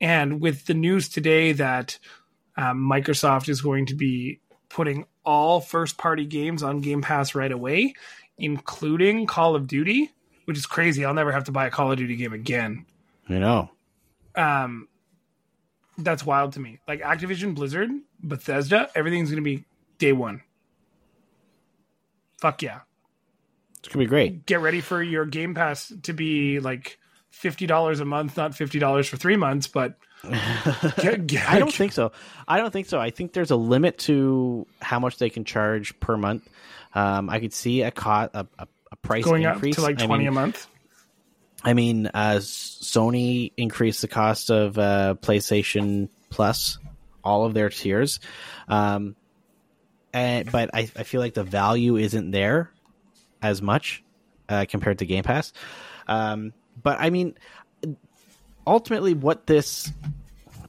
and 0.00 0.40
with 0.40 0.66
the 0.66 0.74
news 0.74 1.08
today 1.08 1.50
that 1.52 1.98
um, 2.56 2.78
Microsoft 2.78 3.48
is 3.48 3.60
going 3.60 3.86
to 3.86 3.94
be 3.94 4.40
putting 4.68 5.06
all 5.24 5.60
first 5.60 5.98
party 5.98 6.24
games 6.24 6.62
on 6.62 6.80
Game 6.80 7.02
Pass 7.02 7.34
right 7.34 7.52
away, 7.52 7.94
including 8.38 9.26
Call 9.26 9.54
of 9.54 9.66
Duty, 9.66 10.10
which 10.44 10.58
is 10.58 10.66
crazy. 10.66 11.04
I'll 11.04 11.14
never 11.14 11.32
have 11.32 11.44
to 11.44 11.52
buy 11.52 11.66
a 11.66 11.70
Call 11.70 11.92
of 11.92 11.98
Duty 11.98 12.16
game 12.16 12.32
again. 12.32 12.86
You 13.28 13.38
know. 13.38 13.70
Um, 14.34 14.88
that's 15.98 16.24
wild 16.24 16.54
to 16.54 16.60
me. 16.60 16.80
Like 16.88 17.02
Activision, 17.02 17.54
Blizzard, 17.54 17.90
Bethesda, 18.22 18.90
everything's 18.94 19.30
going 19.30 19.42
to 19.42 19.48
be 19.48 19.64
day 19.98 20.12
one. 20.12 20.42
Fuck 22.40 22.62
yeah. 22.62 22.80
It's 23.78 23.88
gonna 23.88 24.04
be 24.04 24.08
great. 24.08 24.46
Get 24.46 24.60
ready 24.60 24.80
for 24.80 25.02
your 25.02 25.24
Game 25.24 25.54
Pass 25.54 25.92
to 26.04 26.12
be 26.12 26.60
like 26.60 26.98
fifty 27.30 27.66
dollars 27.66 27.98
a 27.98 28.04
month, 28.04 28.36
not 28.36 28.54
fifty 28.54 28.78
dollars 28.78 29.08
for 29.08 29.16
three 29.16 29.36
months, 29.36 29.66
but 29.66 29.96
get, 30.24 31.26
get, 31.26 31.48
I 31.50 31.58
don't 31.58 31.72
think 31.72 31.92
so. 31.92 32.12
I 32.46 32.58
don't 32.58 32.72
think 32.72 32.86
so. 32.86 33.00
I 33.00 33.10
think 33.10 33.32
there's 33.32 33.50
a 33.50 33.56
limit 33.56 33.98
to 33.98 34.66
how 34.80 34.98
much 34.98 35.18
they 35.18 35.30
can 35.30 35.44
charge 35.44 35.98
per 36.00 36.16
month. 36.16 36.48
Um, 36.94 37.30
I 37.30 37.40
could 37.40 37.52
see 37.52 37.82
a, 37.82 37.90
co- 37.90 38.28
a, 38.32 38.46
a, 38.58 38.68
a 38.90 38.96
price 38.96 39.24
going 39.24 39.44
increase 39.44 39.78
up 39.78 39.82
to 39.82 39.82
like 39.82 40.00
I 40.00 40.06
twenty 40.06 40.24
mean, 40.24 40.28
a 40.28 40.32
month. 40.32 40.66
I 41.64 41.74
mean, 41.74 42.08
uh, 42.08 42.36
Sony 42.40 43.52
increased 43.56 44.02
the 44.02 44.08
cost 44.08 44.50
of 44.50 44.78
uh, 44.78 45.14
PlayStation 45.20 46.08
Plus, 46.28 46.78
all 47.22 47.44
of 47.44 47.54
their 47.54 47.68
tiers, 47.68 48.20
um, 48.68 49.16
and 50.12 50.50
but 50.50 50.70
I, 50.74 50.90
I 50.96 51.04
feel 51.04 51.20
like 51.20 51.34
the 51.34 51.44
value 51.44 51.96
isn't 51.96 52.30
there 52.32 52.70
as 53.40 53.62
much 53.62 54.02
uh, 54.48 54.66
compared 54.68 54.98
to 54.98 55.06
Game 55.06 55.24
Pass. 55.24 55.52
Um, 56.08 56.52
but 56.80 57.00
I 57.00 57.10
mean, 57.10 57.36
ultimately, 58.66 59.14
what 59.14 59.46
this 59.46 59.92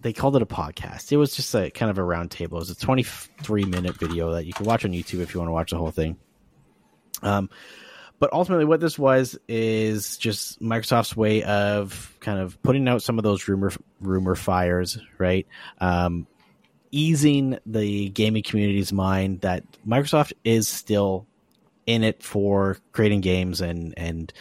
they 0.04 0.14
called 0.14 0.36
it 0.36 0.41
a 0.41 0.46
podcast. 0.46 1.12
It 1.12 1.18
was 1.18 1.34
just 1.36 1.56
a 1.56 1.72
kind 1.72 1.89
of 1.89 1.98
a 1.98 2.04
round 2.04 2.30
table. 2.30 2.58
It 2.58 2.62
was 2.62 2.70
a 2.70 2.76
23 2.76 3.66
minute 3.66 3.98
video 3.98 4.34
that 4.34 4.46
you 4.46 4.54
can 4.54 4.66
watch 4.66 4.86
on 4.86 4.91
YouTube 4.91 5.22
if 5.22 5.34
you 5.34 5.39
want 5.39 5.48
to 5.48 5.54
watch 5.54 5.72
the 5.72 5.78
whole 5.78 5.91
thing. 5.91 6.18
Um, 7.22 7.50
but 8.20 8.32
ultimately, 8.32 8.66
what 8.66 8.80
this 8.80 9.00
was 9.00 9.38
is 9.48 10.18
just 10.18 10.62
Microsoft's 10.62 11.16
way 11.16 11.44
of 11.44 12.16
kind 12.20 12.39
of 12.39 12.62
putting 12.64 12.88
out 12.88 13.02
some 13.02 13.18
of 13.18 13.24
those 13.24 13.48
rumor 13.48 13.72
rumor 14.00 14.36
fires, 14.36 14.98
right? 15.18 15.48
Um, 15.80 16.28
easing 16.91 17.58
the 17.66 18.10
gaming 18.10 18.44
community's 18.44 18.94
mind 18.94 19.41
that 19.41 19.64
Microsoft 19.86 20.34
is 20.44 20.68
still 20.68 21.26
in 21.86 22.04
it 22.04 22.24
for 22.24 22.78
creating 22.91 23.22
games 23.22 23.62
and 23.62 23.94
and 23.98 24.32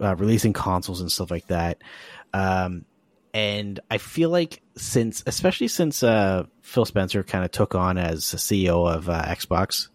uh, 0.00 0.16
releasing 0.16 0.52
consoles 0.52 1.00
and 1.00 1.12
stuff 1.12 1.30
like 1.30 1.46
that. 1.48 1.82
Um, 2.32 2.84
and 3.32 3.78
I 3.90 3.98
feel 3.98 4.30
like 4.30 4.62
since, 4.76 5.22
especially 5.26 5.68
since 5.68 6.02
uh, 6.02 6.44
Phil 6.62 6.84
Spencer 6.84 7.22
kind 7.22 7.44
of 7.44 7.50
took 7.50 7.74
on 7.74 7.98
as 7.98 8.24
CEO 8.24 8.92
of 8.92 9.08
uh, 9.08 9.22
Xbox, 9.24 9.88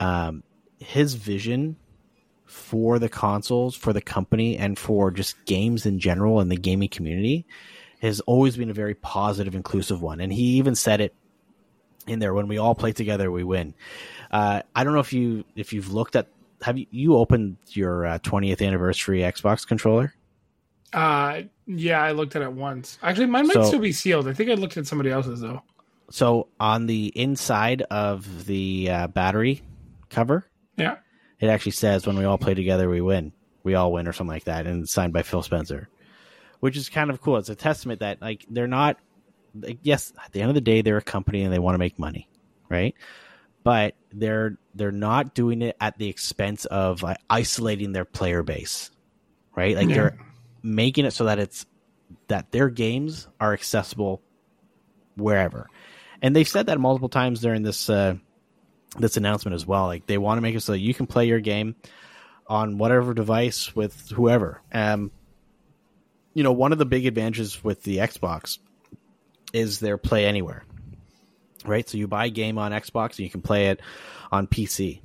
um, 0.00 0.42
his 0.78 1.14
vision 1.14 1.76
for 2.46 2.98
the 2.98 3.08
consoles, 3.08 3.74
for 3.74 3.92
the 3.92 4.00
company, 4.00 4.56
and 4.56 4.78
for 4.78 5.10
just 5.10 5.44
games 5.44 5.86
in 5.86 5.98
general 5.98 6.40
and 6.40 6.50
the 6.50 6.56
gaming 6.56 6.88
community 6.88 7.46
has 8.00 8.20
always 8.20 8.56
been 8.56 8.70
a 8.70 8.74
very 8.74 8.94
positive, 8.94 9.54
inclusive 9.54 10.00
one. 10.00 10.20
And 10.20 10.32
he 10.32 10.58
even 10.58 10.74
said 10.74 11.00
it 11.00 11.14
in 12.06 12.18
there 12.18 12.34
when 12.34 12.48
we 12.48 12.58
all 12.58 12.74
play 12.74 12.92
together, 12.92 13.30
we 13.30 13.44
win. 13.44 13.74
Uh, 14.30 14.62
I 14.74 14.84
don't 14.84 14.94
know 14.94 15.00
if 15.00 15.12
you 15.12 15.44
if 15.56 15.72
you've 15.72 15.92
looked 15.92 16.16
at 16.16 16.28
have 16.62 16.78
you, 16.78 16.86
you 16.90 17.16
opened 17.16 17.58
your 17.68 18.06
uh, 18.06 18.18
20th 18.20 18.66
anniversary 18.66 19.20
Xbox 19.20 19.66
controller? 19.66 20.14
Uh, 20.94 21.42
yeah, 21.66 22.00
I 22.02 22.12
looked 22.12 22.36
at 22.36 22.42
it 22.42 22.52
once. 22.52 22.98
Actually, 23.02 23.26
mine 23.26 23.46
might 23.46 23.54
So- 23.54 23.64
still 23.64 23.80
be 23.80 23.92
sealed. 23.92 24.28
I 24.28 24.32
think 24.32 24.50
I 24.50 24.54
looked 24.54 24.76
at 24.76 24.86
somebody 24.86 25.10
else's 25.10 25.40
though. 25.40 25.62
So 26.10 26.48
on 26.60 26.86
the 26.86 27.06
inside 27.08 27.82
of 27.90 28.46
the 28.46 28.90
uh, 28.90 29.06
battery 29.08 29.62
cover, 30.10 30.46
Yeah. 30.76 30.96
it 31.40 31.48
actually 31.48 31.72
says 31.72 32.06
when 32.06 32.16
we 32.18 32.24
all 32.24 32.38
play 32.38 32.54
together, 32.54 32.88
we 32.88 33.00
win. 33.00 33.32
We 33.64 33.74
all 33.74 33.92
win, 33.92 34.06
or 34.06 34.12
something 34.12 34.32
like 34.34 34.44
that, 34.44 34.66
and 34.66 34.82
it's 34.82 34.92
signed 34.92 35.14
by 35.14 35.22
Phil 35.22 35.42
Spencer, 35.42 35.88
which 36.60 36.76
is 36.76 36.90
kind 36.90 37.08
of 37.10 37.22
cool. 37.22 37.38
It's 37.38 37.48
a 37.48 37.54
testament 37.54 38.00
that 38.00 38.20
like 38.20 38.44
they're 38.50 38.66
not. 38.68 38.98
Like, 39.58 39.78
yes, 39.82 40.12
at 40.22 40.32
the 40.32 40.40
end 40.42 40.50
of 40.50 40.54
the 40.54 40.60
day, 40.60 40.82
they're 40.82 40.98
a 40.98 41.02
company 41.02 41.42
and 41.42 41.52
they 41.52 41.58
want 41.58 41.74
to 41.74 41.78
make 41.78 41.98
money, 41.98 42.28
right? 42.68 42.94
But 43.62 43.94
they're 44.12 44.58
they're 44.74 44.92
not 44.92 45.34
doing 45.34 45.62
it 45.62 45.76
at 45.80 45.96
the 45.96 46.08
expense 46.08 46.66
of 46.66 47.02
like, 47.02 47.16
isolating 47.30 47.92
their 47.92 48.04
player 48.04 48.42
base, 48.42 48.90
right? 49.56 49.74
Like 49.76 49.88
Yeah. 49.88 49.94
they're 49.94 50.18
making 50.64 51.04
it 51.04 51.12
so 51.12 51.24
that 51.24 51.38
it's 51.38 51.66
that 52.28 52.50
their 52.50 52.68
games 52.68 53.28
are 53.38 53.52
accessible 53.52 54.22
wherever, 55.16 55.68
and 56.22 56.34
they've 56.34 56.48
said 56.48 56.66
that 56.66 56.80
multiple 56.80 57.08
times 57.08 57.40
during 57.40 57.62
this 57.62 57.88
uh, 57.88 58.14
this 58.98 59.16
announcement 59.16 59.54
as 59.54 59.66
well. 59.66 59.86
Like 59.86 60.06
they 60.06 60.18
want 60.18 60.38
to 60.38 60.42
make 60.42 60.54
it 60.54 60.60
so 60.60 60.72
you 60.72 60.94
can 60.94 61.06
play 61.06 61.26
your 61.26 61.40
game 61.40 61.76
on 62.46 62.78
whatever 62.78 63.14
device 63.14 63.74
with 63.74 64.10
whoever. 64.10 64.60
Um, 64.72 65.10
you 66.34 66.42
know, 66.42 66.52
one 66.52 66.72
of 66.72 66.78
the 66.78 66.86
big 66.86 67.06
advantages 67.06 67.62
with 67.62 67.82
the 67.82 67.98
Xbox 67.98 68.58
is 69.52 69.78
their 69.78 69.98
play 69.98 70.26
anywhere. 70.26 70.64
Right, 71.64 71.88
so 71.88 71.96
you 71.96 72.06
buy 72.06 72.26
a 72.26 72.30
game 72.30 72.58
on 72.58 72.72
Xbox 72.72 73.10
and 73.10 73.20
you 73.20 73.30
can 73.30 73.40
play 73.40 73.68
it 73.68 73.80
on 74.30 74.46
PC, 74.46 75.00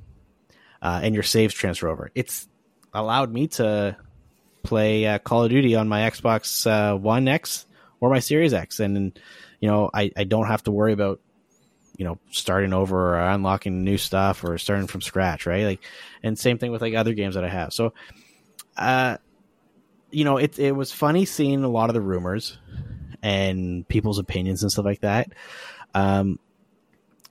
uh, 0.82 1.00
and 1.02 1.14
your 1.14 1.22
saves 1.22 1.54
transfer 1.54 1.88
over. 1.88 2.10
It's 2.14 2.46
allowed 2.92 3.32
me 3.32 3.48
to 3.48 3.96
play 4.62 5.06
uh, 5.06 5.18
Call 5.18 5.44
of 5.44 5.50
Duty 5.50 5.74
on 5.74 5.88
my 5.88 6.10
Xbox 6.10 6.66
uh, 6.66 6.96
One 6.96 7.28
X 7.28 7.66
or 8.00 8.10
my 8.10 8.18
Series 8.18 8.52
X, 8.52 8.80
and 8.80 9.18
you 9.60 9.68
know 9.68 9.90
I, 9.92 10.10
I 10.16 10.24
don't 10.24 10.46
have 10.46 10.62
to 10.64 10.70
worry 10.70 10.92
about 10.92 11.20
you 11.96 12.04
know 12.04 12.18
starting 12.30 12.72
over 12.72 13.14
or 13.14 13.20
unlocking 13.20 13.84
new 13.84 13.98
stuff 13.98 14.42
or 14.44 14.56
starting 14.58 14.86
from 14.86 15.00
scratch, 15.00 15.46
right? 15.46 15.64
Like, 15.64 15.80
and 16.22 16.38
same 16.38 16.58
thing 16.58 16.72
with 16.72 16.82
like 16.82 16.94
other 16.94 17.14
games 17.14 17.34
that 17.34 17.44
I 17.44 17.48
have. 17.48 17.72
So, 17.72 17.92
uh, 18.76 19.18
you 20.10 20.24
know, 20.24 20.38
it 20.38 20.58
it 20.58 20.72
was 20.72 20.92
funny 20.92 21.24
seeing 21.24 21.62
a 21.62 21.68
lot 21.68 21.90
of 21.90 21.94
the 21.94 22.00
rumors 22.00 22.58
and 23.22 23.86
people's 23.86 24.18
opinions 24.18 24.62
and 24.62 24.72
stuff 24.72 24.84
like 24.84 25.00
that. 25.00 25.32
Um, 25.94 26.38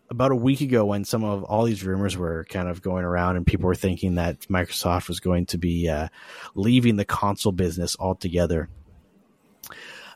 about 0.09 0.31
a 0.31 0.35
week 0.35 0.61
ago, 0.61 0.85
when 0.85 1.05
some 1.05 1.23
of 1.23 1.43
all 1.43 1.65
these 1.65 1.83
rumors 1.83 2.17
were 2.17 2.45
kind 2.49 2.67
of 2.67 2.81
going 2.81 3.05
around, 3.05 3.35
and 3.37 3.45
people 3.45 3.67
were 3.67 3.75
thinking 3.75 4.15
that 4.15 4.39
Microsoft 4.41 5.07
was 5.07 5.19
going 5.19 5.45
to 5.47 5.57
be 5.57 5.87
uh, 5.89 6.07
leaving 6.55 6.95
the 6.95 7.05
console 7.05 7.51
business 7.51 7.95
altogether. 7.99 8.69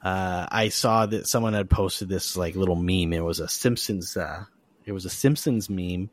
Uh, 0.02 0.46
I 0.52 0.70
saw 0.70 1.06
that 1.06 1.28
someone 1.28 1.54
had 1.54 1.70
posted 1.70 2.10
this 2.10 2.36
like 2.36 2.56
little 2.56 2.76
meme. 2.76 3.14
It 3.14 3.24
was 3.24 3.40
a 3.40 3.48
Simpsons. 3.48 4.18
Uh, 4.18 4.44
it 4.86 4.92
was 4.92 5.06
a 5.06 5.10
Simpsons 5.10 5.70
meme. 5.70 6.10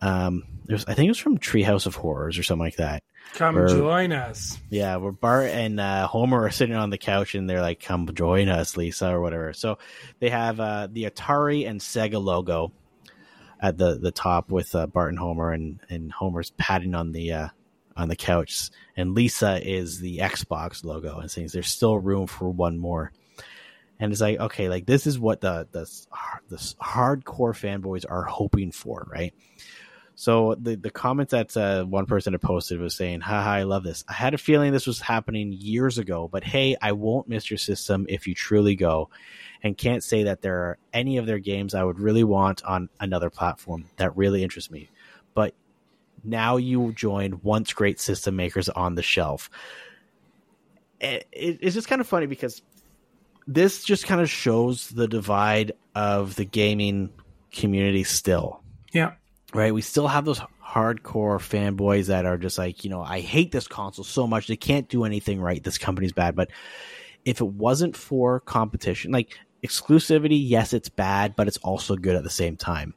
Um, 0.00 0.42
it 0.68 0.72
was, 0.72 0.84
I 0.86 0.94
think 0.94 1.06
it 1.06 1.10
was 1.12 1.18
from 1.18 1.38
Treehouse 1.38 1.86
of 1.86 1.94
Horrors 1.94 2.38
or 2.38 2.42
something 2.42 2.64
like 2.64 2.76
that. 2.76 3.02
Come 3.34 3.56
Or- 3.56 3.68
join 3.68 4.12
us. 4.12 4.58
Yeah, 4.68 4.96
where 4.96 5.12
Bart 5.12 5.46
and 5.46 5.78
uh, 5.80 6.06
Homer 6.08 6.42
are 6.44 6.50
sitting 6.50 6.74
on 6.74 6.90
the 6.90 6.98
couch 6.98 7.34
and 7.34 7.48
they're 7.48 7.62
like, 7.62 7.80
"Come 7.80 8.08
join 8.14 8.48
us, 8.48 8.76
Lisa," 8.76 9.08
or 9.10 9.20
whatever. 9.20 9.52
So 9.54 9.78
they 10.18 10.28
have 10.30 10.58
uh, 10.60 10.88
the 10.90 11.04
Atari 11.04 11.68
and 11.68 11.80
Sega 11.80 12.22
logo 12.22 12.72
at 13.64 13.78
the 13.78 13.94
the 13.94 14.12
top 14.12 14.50
with 14.50 14.74
uh, 14.74 14.86
Bart 14.86 15.08
and 15.08 15.18
Homer, 15.18 15.50
and 15.50 15.80
and 15.88 16.12
Homer's 16.12 16.50
patting 16.50 16.94
on 16.94 17.12
the 17.12 17.32
uh, 17.32 17.48
on 17.96 18.08
the 18.08 18.16
couch, 18.16 18.68
and 18.94 19.14
Lisa 19.14 19.58
is 19.66 20.00
the 20.00 20.18
Xbox 20.18 20.84
logo, 20.84 21.18
and 21.18 21.30
saying 21.30 21.48
there's 21.50 21.68
still 21.68 21.98
room 21.98 22.26
for 22.26 22.50
one 22.50 22.78
more. 22.78 23.10
And 23.98 24.12
it's 24.12 24.20
like, 24.20 24.38
okay, 24.38 24.68
like 24.68 24.84
this 24.84 25.06
is 25.06 25.18
what 25.18 25.40
the 25.40 25.66
the 25.72 25.90
the 26.48 26.56
hardcore 26.56 27.54
fanboys 27.54 28.04
are 28.06 28.24
hoping 28.24 28.70
for, 28.70 29.06
right? 29.10 29.32
So 30.16 30.54
the 30.54 30.76
the 30.76 30.90
comment 30.90 31.30
that 31.30 31.56
uh, 31.56 31.84
one 31.84 32.06
person 32.06 32.34
had 32.34 32.40
posted 32.42 32.80
was 32.80 32.94
saying, 32.94 33.20
"Haha, 33.20 33.50
I 33.50 33.62
love 33.64 33.82
this. 33.82 34.04
I 34.08 34.12
had 34.12 34.32
a 34.34 34.38
feeling 34.38 34.72
this 34.72 34.86
was 34.86 35.00
happening 35.00 35.52
years 35.52 35.98
ago, 35.98 36.28
but 36.30 36.44
hey, 36.44 36.76
I 36.80 36.92
won't 36.92 37.28
miss 37.28 37.50
your 37.50 37.58
system 37.58 38.06
if 38.08 38.26
you 38.26 38.34
truly 38.34 38.76
go." 38.76 39.10
And 39.62 39.76
can't 39.76 40.04
say 40.04 40.24
that 40.24 40.40
there 40.42 40.56
are 40.58 40.78
any 40.92 41.16
of 41.16 41.26
their 41.26 41.38
games 41.38 41.74
I 41.74 41.82
would 41.82 41.98
really 41.98 42.22
want 42.22 42.62
on 42.64 42.90
another 43.00 43.30
platform 43.30 43.86
that 43.96 44.16
really 44.16 44.42
interests 44.42 44.70
me. 44.70 44.90
But 45.32 45.54
now 46.22 46.58
you 46.58 46.92
join 46.92 47.40
once 47.42 47.72
great 47.72 47.98
system 47.98 48.36
makers 48.36 48.68
on 48.68 48.94
the 48.94 49.02
shelf. 49.02 49.50
It, 51.00 51.26
it- 51.32 51.58
it's 51.60 51.74
just 51.74 51.88
kind 51.88 52.00
of 52.00 52.06
funny 52.06 52.26
because 52.26 52.62
this 53.46 53.82
just 53.84 54.06
kind 54.06 54.20
of 54.20 54.30
shows 54.30 54.88
the 54.90 55.08
divide 55.08 55.72
of 55.94 56.34
the 56.36 56.44
gaming 56.44 57.10
community 57.52 58.04
still 58.04 58.62
Yeah. 58.92 59.12
Right? 59.54 59.72
We 59.72 59.82
still 59.82 60.08
have 60.08 60.24
those 60.24 60.40
hardcore 60.62 61.38
fanboys 61.38 62.06
that 62.06 62.26
are 62.26 62.36
just 62.36 62.58
like, 62.58 62.84
you 62.84 62.90
know, 62.90 63.02
I 63.02 63.20
hate 63.20 63.52
this 63.52 63.68
console 63.68 64.04
so 64.04 64.26
much. 64.26 64.46
They 64.46 64.56
can't 64.56 64.88
do 64.88 65.04
anything 65.04 65.40
right. 65.40 65.62
This 65.62 65.78
company's 65.78 66.12
bad. 66.12 66.34
But 66.34 66.50
if 67.24 67.40
it 67.40 67.46
wasn't 67.46 67.96
for 67.96 68.40
competition, 68.40 69.12
like 69.12 69.38
exclusivity, 69.64 70.40
yes, 70.42 70.72
it's 70.72 70.88
bad, 70.88 71.36
but 71.36 71.48
it's 71.48 71.56
also 71.58 71.96
good 71.96 72.16
at 72.16 72.24
the 72.24 72.30
same 72.30 72.56
time. 72.56 72.94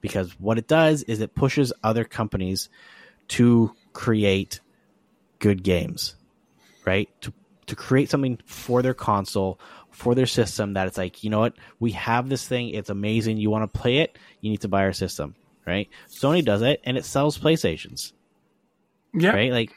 Because 0.00 0.32
what 0.40 0.58
it 0.58 0.66
does 0.66 1.02
is 1.04 1.20
it 1.20 1.34
pushes 1.34 1.72
other 1.82 2.04
companies 2.04 2.68
to 3.28 3.74
create 3.92 4.60
good 5.38 5.62
games, 5.62 6.16
right? 6.84 7.08
To 7.22 7.32
to 7.66 7.76
create 7.76 8.10
something 8.10 8.38
for 8.44 8.82
their 8.82 8.94
console, 8.94 9.58
for 9.90 10.14
their 10.14 10.26
system 10.26 10.74
that 10.74 10.86
it's 10.86 10.98
like, 10.98 11.24
you 11.24 11.30
know 11.30 11.40
what, 11.40 11.54
we 11.80 11.92
have 11.92 12.28
this 12.28 12.46
thing, 12.46 12.70
it's 12.70 12.90
amazing. 12.90 13.38
You 13.38 13.50
want 13.50 13.72
to 13.72 13.78
play 13.80 13.98
it, 13.98 14.18
you 14.40 14.50
need 14.50 14.60
to 14.62 14.68
buy 14.68 14.82
our 14.82 14.92
system, 14.92 15.34
right? 15.66 15.88
Sony 16.08 16.44
does 16.44 16.62
it 16.62 16.80
and 16.84 16.96
it 16.96 17.04
sells 17.04 17.38
PlayStations, 17.38 18.12
Yeah. 19.14 19.30
right? 19.30 19.52
Like 19.52 19.72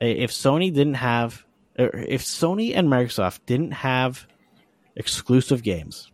if 0.00 0.30
Sony 0.30 0.72
didn't 0.72 0.94
have 0.94 1.44
er, 1.78 2.04
if 2.08 2.22
Sony 2.22 2.74
and 2.76 2.88
Microsoft 2.88 3.40
didn't 3.46 3.72
have 3.72 4.26
exclusive 4.96 5.62
games, 5.62 6.10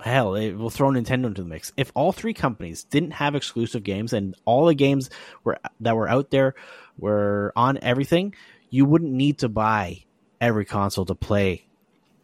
hell, 0.00 0.34
it 0.34 0.54
will 0.54 0.70
throw 0.70 0.88
Nintendo 0.90 1.26
into 1.26 1.42
the 1.42 1.48
mix. 1.48 1.72
If 1.76 1.92
all 1.94 2.12
three 2.12 2.34
companies 2.34 2.84
didn't 2.84 3.12
have 3.12 3.34
exclusive 3.34 3.82
games 3.82 4.12
and 4.12 4.34
all 4.44 4.66
the 4.66 4.74
games 4.74 5.10
were 5.44 5.58
that 5.80 5.96
were 5.96 6.08
out 6.08 6.30
there 6.30 6.54
were 6.98 7.52
on 7.56 7.78
everything, 7.82 8.34
you 8.70 8.84
wouldn't 8.84 9.12
need 9.12 9.38
to 9.38 9.48
buy 9.48 10.04
every 10.40 10.64
console 10.64 11.04
to 11.06 11.14
play 11.14 11.66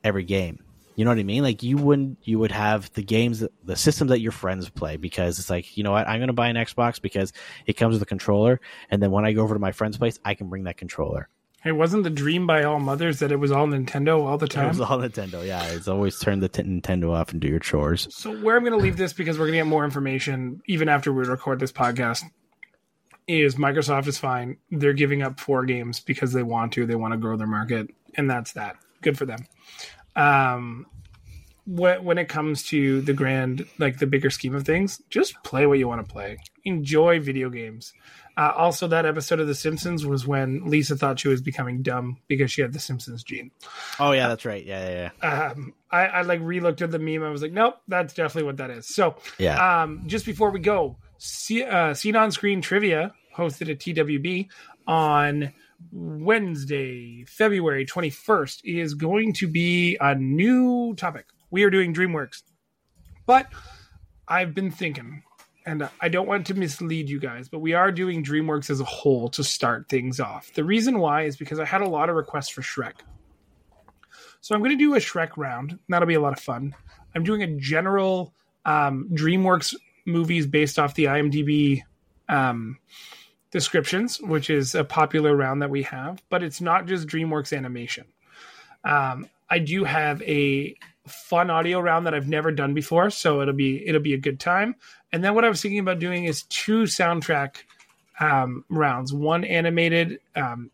every 0.02 0.24
game. 0.24 0.63
You 0.96 1.04
know 1.04 1.10
what 1.10 1.18
I 1.18 1.24
mean? 1.24 1.42
Like 1.42 1.62
you 1.62 1.76
wouldn't 1.76 2.18
you 2.22 2.38
would 2.38 2.52
have 2.52 2.92
the 2.92 3.02
games 3.02 3.40
that, 3.40 3.52
the 3.64 3.76
systems 3.76 4.10
that 4.10 4.20
your 4.20 4.32
friends 4.32 4.68
play 4.68 4.96
because 4.96 5.38
it's 5.38 5.50
like, 5.50 5.76
you 5.76 5.82
know 5.82 5.92
what, 5.92 6.06
I'm 6.06 6.20
gonna 6.20 6.32
buy 6.32 6.48
an 6.48 6.56
Xbox 6.56 7.00
because 7.00 7.32
it 7.66 7.74
comes 7.74 7.94
with 7.94 8.02
a 8.02 8.06
controller 8.06 8.60
and 8.90 9.02
then 9.02 9.10
when 9.10 9.24
I 9.24 9.32
go 9.32 9.42
over 9.42 9.54
to 9.54 9.60
my 9.60 9.72
friend's 9.72 9.98
place, 9.98 10.18
I 10.24 10.34
can 10.34 10.48
bring 10.48 10.64
that 10.64 10.76
controller. 10.76 11.28
Hey, 11.64 11.72
wasn't 11.72 12.04
the 12.04 12.10
dream 12.10 12.46
by 12.46 12.64
all 12.64 12.78
mothers 12.78 13.20
that 13.20 13.32
it 13.32 13.36
was 13.36 13.50
all 13.50 13.66
Nintendo 13.66 14.22
all 14.22 14.36
the 14.36 14.46
time? 14.46 14.66
It 14.66 14.68
was 14.68 14.80
all 14.82 14.98
Nintendo, 14.98 15.46
yeah. 15.46 15.64
It's 15.68 15.88
always 15.88 16.18
turn 16.18 16.40
the 16.40 16.48
t- 16.50 16.62
Nintendo 16.62 17.10
off 17.10 17.32
and 17.32 17.40
do 17.40 17.48
your 17.48 17.58
chores. 17.58 18.06
So 18.10 18.36
where 18.42 18.54
I'm 18.54 18.64
going 18.64 18.78
to 18.78 18.84
leave 18.84 18.98
this 18.98 19.14
because 19.14 19.38
we're 19.38 19.46
going 19.46 19.54
to 19.54 19.58
get 19.60 19.66
more 19.66 19.82
information 19.82 20.60
even 20.66 20.90
after 20.90 21.10
we 21.10 21.24
record 21.24 21.60
this 21.60 21.72
podcast 21.72 22.22
is 23.26 23.54
Microsoft 23.54 24.06
is 24.08 24.18
fine. 24.18 24.58
They're 24.70 24.92
giving 24.92 25.22
up 25.22 25.40
four 25.40 25.64
games 25.64 26.00
because 26.00 26.34
they 26.34 26.42
want 26.42 26.72
to. 26.74 26.84
They 26.84 26.96
want 26.96 27.12
to 27.12 27.18
grow 27.18 27.36
their 27.38 27.46
market, 27.46 27.88
and 28.14 28.28
that's 28.28 28.52
that. 28.52 28.76
Good 29.00 29.16
for 29.16 29.24
them. 29.24 29.46
Um, 30.16 30.86
when 31.66 32.04
when 32.04 32.18
it 32.18 32.28
comes 32.28 32.62
to 32.64 33.00
the 33.00 33.14
grand, 33.14 33.66
like 33.78 33.98
the 33.98 34.06
bigger 34.06 34.30
scheme 34.30 34.54
of 34.54 34.64
things, 34.64 35.00
just 35.10 35.34
play 35.44 35.66
what 35.66 35.78
you 35.78 35.88
want 35.88 36.06
to 36.06 36.12
play. 36.12 36.36
Enjoy 36.64 37.20
video 37.20 37.48
games. 37.50 37.92
Uh, 38.36 38.52
also, 38.56 38.88
that 38.88 39.06
episode 39.06 39.38
of 39.38 39.46
The 39.46 39.54
Simpsons 39.54 40.04
was 40.04 40.26
when 40.26 40.68
Lisa 40.68 40.96
thought 40.96 41.20
she 41.20 41.28
was 41.28 41.40
becoming 41.40 41.82
dumb 41.82 42.18
because 42.26 42.50
she 42.50 42.62
had 42.62 42.72
the 42.72 42.80
Simpsons 42.80 43.22
gene 43.22 43.52
Oh 44.00 44.10
yeah, 44.10 44.26
that's 44.26 44.44
right. 44.44 44.64
Yeah, 44.64 44.88
yeah, 44.90 45.10
yeah. 45.22 45.50
um, 45.52 45.72
I, 45.90 46.06
I 46.06 46.22
like 46.22 46.40
relooked 46.40 46.82
at 46.82 46.90
the 46.90 46.98
meme. 46.98 47.22
I 47.22 47.30
was 47.30 47.42
like, 47.42 47.52
nope, 47.52 47.76
that's 47.86 48.12
definitely 48.12 48.42
what 48.46 48.56
that 48.56 48.70
is. 48.70 48.92
So, 48.92 49.14
Yeah. 49.38 49.82
um, 49.84 50.02
just 50.06 50.26
before 50.26 50.50
we 50.50 50.58
go, 50.58 50.96
see, 51.18 51.62
uh, 51.62 51.94
Seen 51.94 52.16
on 52.16 52.32
Screen 52.32 52.60
Trivia 52.60 53.14
hosted 53.36 53.70
at 53.70 53.78
TWB 53.78 54.48
on 54.88 55.52
Wednesday, 55.92 57.24
February 57.24 57.86
21st, 57.86 58.60
is 58.64 58.94
going 58.94 59.32
to 59.34 59.48
be 59.48 59.96
a 60.00 60.14
new 60.14 60.94
topic. 60.96 61.26
We 61.50 61.62
are 61.62 61.70
doing 61.70 61.94
DreamWorks. 61.94 62.42
But 63.26 63.46
I've 64.28 64.54
been 64.54 64.70
thinking, 64.70 65.22
and 65.66 65.88
I 66.00 66.08
don't 66.08 66.26
want 66.26 66.46
to 66.46 66.54
mislead 66.54 67.08
you 67.08 67.20
guys, 67.20 67.48
but 67.48 67.60
we 67.60 67.72
are 67.72 67.90
doing 67.90 68.24
DreamWorks 68.24 68.70
as 68.70 68.80
a 68.80 68.84
whole 68.84 69.28
to 69.30 69.44
start 69.44 69.88
things 69.88 70.20
off. 70.20 70.52
The 70.54 70.64
reason 70.64 70.98
why 70.98 71.22
is 71.22 71.36
because 71.36 71.58
I 71.58 71.64
had 71.64 71.80
a 71.80 71.88
lot 71.88 72.08
of 72.08 72.16
requests 72.16 72.50
for 72.50 72.62
Shrek. 72.62 73.00
So 74.40 74.54
I'm 74.54 74.60
going 74.60 74.72
to 74.72 74.76
do 74.76 74.94
a 74.94 74.98
Shrek 74.98 75.36
round. 75.36 75.78
That'll 75.88 76.08
be 76.08 76.14
a 76.14 76.20
lot 76.20 76.34
of 76.34 76.40
fun. 76.40 76.74
I'm 77.14 77.22
doing 77.22 77.42
a 77.42 77.56
general 77.56 78.34
um, 78.64 79.08
DreamWorks 79.12 79.74
movies 80.06 80.46
based 80.46 80.78
off 80.78 80.94
the 80.94 81.04
IMDb 81.04 81.82
um, 82.28 82.78
descriptions, 83.54 84.20
which 84.20 84.50
is 84.50 84.74
a 84.74 84.82
popular 84.82 85.34
round 85.36 85.62
that 85.62 85.70
we 85.70 85.84
have. 85.84 86.20
But 86.28 86.42
it's 86.42 86.60
not 86.60 86.86
just 86.86 87.06
DreamWorks 87.06 87.56
animation. 87.56 88.04
Um, 88.82 89.28
I 89.48 89.60
do 89.60 89.84
have 89.84 90.20
a 90.22 90.74
fun 91.06 91.50
audio 91.50 91.78
round 91.78 92.06
that 92.06 92.14
I've 92.14 92.26
never 92.28 92.50
done 92.50 92.74
before, 92.74 93.10
so 93.10 93.40
it'll 93.40 93.54
be 93.54 93.86
it'll 93.86 94.00
be 94.00 94.14
a 94.14 94.18
good 94.18 94.40
time. 94.40 94.74
And 95.12 95.22
then 95.22 95.34
what 95.36 95.44
I 95.44 95.48
was 95.48 95.62
thinking 95.62 95.78
about 95.78 96.00
doing 96.00 96.24
is 96.24 96.42
two 96.42 96.82
soundtrack 96.82 97.58
um, 98.18 98.64
rounds, 98.68 99.12
one 99.12 99.44
animated 99.44 100.18
um, 100.34 100.72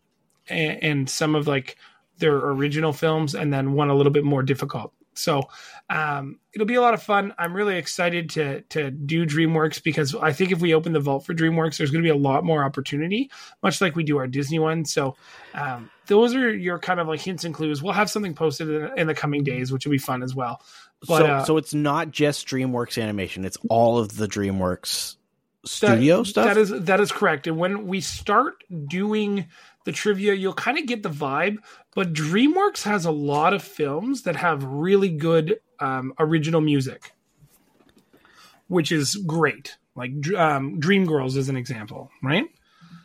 and, 0.49 0.83
and 0.83 1.09
some 1.09 1.35
of 1.35 1.47
like 1.47 1.77
their 2.17 2.35
original 2.35 2.93
films, 2.93 3.35
and 3.35 3.53
then 3.53 3.73
one 3.73 3.91
a 3.91 3.95
little 3.95 4.11
bit 4.11 4.23
more 4.23 4.41
difficult. 4.41 4.91
So 5.13 5.43
um, 5.89 6.39
it'll 6.53 6.67
be 6.67 6.75
a 6.75 6.81
lot 6.81 6.93
of 6.93 7.03
fun. 7.03 7.33
I'm 7.37 7.53
really 7.53 7.77
excited 7.77 8.29
to 8.31 8.61
to 8.61 8.91
do 8.91 9.25
DreamWorks 9.25 9.83
because 9.83 10.15
I 10.15 10.31
think 10.33 10.51
if 10.51 10.59
we 10.59 10.73
open 10.73 10.93
the 10.93 10.99
vault 10.99 11.25
for 11.25 11.33
DreamWorks, 11.33 11.77
there's 11.77 11.91
going 11.91 12.03
to 12.03 12.07
be 12.07 12.17
a 12.17 12.21
lot 12.21 12.43
more 12.43 12.63
opportunity, 12.63 13.29
much 13.61 13.81
like 13.81 13.95
we 13.95 14.03
do 14.03 14.17
our 14.17 14.27
Disney 14.27 14.59
one. 14.59 14.85
So 14.85 15.15
um, 15.53 15.89
those 16.07 16.33
are 16.35 16.53
your 16.55 16.79
kind 16.79 16.99
of 16.99 17.07
like 17.07 17.21
hints 17.21 17.43
and 17.43 17.53
clues. 17.53 17.83
We'll 17.83 17.93
have 17.93 18.09
something 18.09 18.33
posted 18.33 18.69
in, 18.69 18.99
in 18.99 19.07
the 19.07 19.15
coming 19.15 19.43
days, 19.43 19.71
which 19.71 19.85
will 19.85 19.91
be 19.91 19.97
fun 19.97 20.23
as 20.23 20.33
well. 20.33 20.61
But 21.07 21.17
so, 21.17 21.25
uh, 21.25 21.43
so 21.45 21.57
it's 21.57 21.73
not 21.73 22.11
just 22.11 22.47
DreamWorks 22.47 23.01
animation; 23.01 23.43
it's 23.43 23.57
all 23.69 23.97
of 23.97 24.15
the 24.15 24.27
DreamWorks 24.27 25.15
studio 25.65 26.19
that, 26.19 26.27
stuff. 26.27 26.45
That 26.45 26.57
is 26.57 26.69
that 26.69 26.99
is 26.99 27.11
correct. 27.11 27.47
And 27.47 27.57
when 27.57 27.87
we 27.87 28.01
start 28.01 28.63
doing 28.87 29.47
the 29.85 29.91
trivia, 29.91 30.33
you'll 30.33 30.53
kind 30.53 30.77
of 30.77 30.85
get 30.85 31.03
the 31.03 31.09
vibe. 31.09 31.57
But 31.95 32.13
DreamWorks 32.13 32.83
has 32.83 33.05
a 33.05 33.11
lot 33.11 33.53
of 33.53 33.63
films 33.63 34.23
that 34.23 34.35
have 34.35 34.63
really 34.63 35.09
good 35.09 35.59
um, 35.79 36.13
original 36.19 36.61
music, 36.61 37.13
which 38.67 38.91
is 38.91 39.15
great. 39.15 39.77
Like 39.95 40.11
um, 40.35 40.79
Dreamgirls 40.79 41.35
is 41.35 41.49
an 41.49 41.57
example, 41.57 42.09
right? 42.23 42.45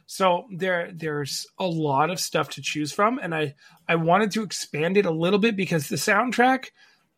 So 0.07 0.47
there 0.55 0.91
there's 0.93 1.47
a 1.59 1.67
lot 1.67 2.11
of 2.11 2.21
stuff 2.21 2.51
to 2.51 2.63
choose 2.63 2.93
from, 2.93 3.19
and 3.19 3.35
I 3.35 3.57
I 3.89 3.97
wanted 3.97 4.31
to 4.33 4.45
expand 4.45 4.97
it 4.97 5.05
a 5.05 5.11
little 5.11 5.41
bit 5.41 5.57
because 5.57 5.89
the 5.89 5.97
soundtrack 5.97 6.67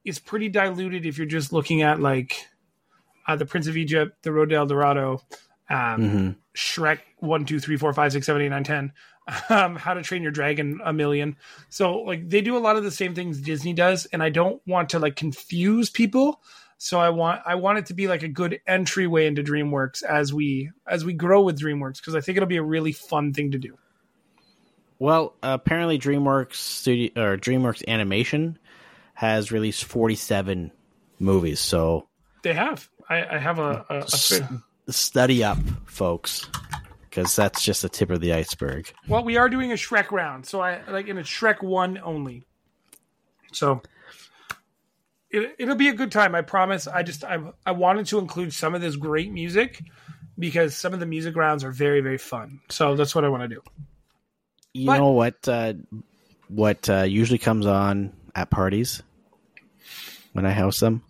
is 0.05 0.19
pretty 0.19 0.49
diluted 0.49 1.05
if 1.05 1.19
you're 1.19 1.27
just 1.27 1.53
looking 1.53 1.83
at 1.83 2.01
like 2.01 2.47
uh, 3.27 3.37
the 3.37 3.45
Prince 3.45 3.67
of 3.67 3.77
Egypt, 3.77 4.23
the 4.23 4.33
Road 4.33 4.49
to 4.49 4.57
El 4.57 4.67
Dorado, 4.67 5.21
um, 5.71 5.77
Mhm. 6.01 6.37
Shrek 6.55 7.01
one, 7.19 7.45
two, 7.45 7.61
three, 7.61 7.77
four, 7.77 7.93
five, 7.93 8.13
six, 8.13 8.27
seven, 8.27 8.43
eight, 8.43 8.49
nine, 8.49 8.65
ten, 8.65 8.93
um, 9.49 9.77
How 9.77 9.95
to 9.95 10.03
Train 10.03 10.23
Your 10.23 10.33
Dragon 10.33 10.81
a 10.85 10.93
million. 10.93 11.37
So 11.69 11.99
like 11.99 12.29
they 12.29 12.41
do 12.41 12.57
a 12.57 12.59
lot 12.61 12.77
of 12.77 12.85
the 12.85 12.91
same 12.91 13.15
things 13.15 13.41
Disney 13.41 13.73
does, 13.75 14.07
and 14.07 14.23
I 14.23 14.31
don't 14.31 14.61
want 14.67 14.91
to 14.91 14.99
like 14.99 15.17
confuse 15.17 15.91
people. 15.91 16.41
So 16.79 17.01
I 17.01 17.11
want 17.11 17.43
I 17.45 17.57
want 17.57 17.79
it 17.79 17.87
to 17.87 17.95
be 17.95 18.07
like 18.09 18.23
a 18.23 18.29
good 18.29 18.61
entryway 18.67 19.27
into 19.27 19.43
DreamWorks 19.43 20.03
as 20.05 20.33
we 20.33 20.71
as 20.87 21.05
we 21.05 21.13
grow 21.13 21.43
with 21.43 21.59
DreamWorks 21.61 21.97
because 21.99 22.15
I 22.15 22.21
think 22.21 22.37
it'll 22.37 22.49
be 22.49 22.57
a 22.57 22.63
really 22.63 22.93
fun 22.93 23.35
thing 23.35 23.51
to 23.51 23.59
do. 23.59 23.77
Well, 25.01 25.35
apparently 25.43 25.99
DreamWorks 25.99 26.55
Studio 26.55 27.11
or 27.23 27.37
DreamWorks 27.37 27.87
Animation 27.87 28.59
has 29.15 29.53
released 29.53 29.85
47 29.85 30.73
movies. 31.19 31.61
So 31.61 32.09
They 32.43 32.55
have. 32.55 32.89
I, 33.09 33.37
I 33.37 33.39
have 33.39 33.59
a, 33.59 33.85
a, 33.89 33.99
a 33.99 34.63
study 34.89 35.45
up, 35.45 35.59
folks, 35.87 36.49
because 37.03 37.35
that's 37.37 37.63
just 37.65 37.83
the 37.83 37.89
tip 37.89 38.11
of 38.11 38.21
the 38.21 38.33
iceberg. 38.33 38.93
Well, 39.07 39.25
we 39.25 39.37
are 39.37 39.49
doing 39.49 39.73
a 39.73 39.77
Shrek 39.77 40.11
round, 40.11 40.47
so 40.47 40.61
I 40.61 40.81
like 40.89 41.09
in 41.09 41.19
a 41.19 41.23
Shrek 41.23 41.63
one 41.63 41.99
only. 41.99 42.45
So 43.53 43.83
it, 45.31 45.55
it'll 45.59 45.75
be 45.77 45.89
a 45.89 45.95
good 45.95 46.13
time, 46.13 46.35
I 46.35 46.43
promise. 46.43 46.87
I 46.87 47.03
just 47.03 47.25
I 47.25 47.39
I 47.67 47.73
wanted 47.73 48.07
to 48.07 48.19
include 48.19 48.53
some 48.53 48.75
of 48.75 48.81
this 48.81 48.97
great 48.97 49.33
music 49.33 49.83
because 50.39 50.77
some 50.77 50.95
of 50.95 51.01
the 51.01 51.07
music 51.07 51.37
rounds 51.37 51.65
are 51.65 51.73
very 51.73 52.01
very 52.01 52.19
fun. 52.19 52.61
So 52.69 52.95
that's 52.97 53.15
what 53.15 53.25
I 53.25 53.29
want 53.29 53.43
to 53.45 53.49
do. 53.49 53.63
You 54.75 54.87
But- 54.87 54.99
know 54.99 55.11
what? 55.11 55.49
Uh, 55.49 55.75
what 56.49 56.89
uh, 56.89 57.03
usually 57.03 57.39
comes 57.39 57.67
on 57.67 58.13
at 58.35 58.49
parties 58.49 59.03
when 60.33 60.47
I 60.47 60.53
host 60.53 60.81
them? 60.81 61.03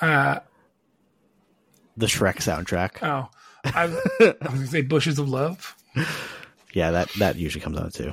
Uh, 0.00 0.40
The 1.96 2.06
Shrek 2.06 2.36
soundtrack. 2.36 3.02
oh, 3.02 3.28
I, 3.64 3.82
I 3.84 3.86
was 4.50 4.54
gonna 4.54 4.66
say 4.66 4.82
bushes 4.82 5.18
of 5.18 5.28
love. 5.28 5.76
Yeah, 6.72 6.92
that 6.92 7.10
that 7.18 7.36
usually 7.36 7.62
comes 7.62 7.78
on 7.78 7.90
too. 7.90 8.12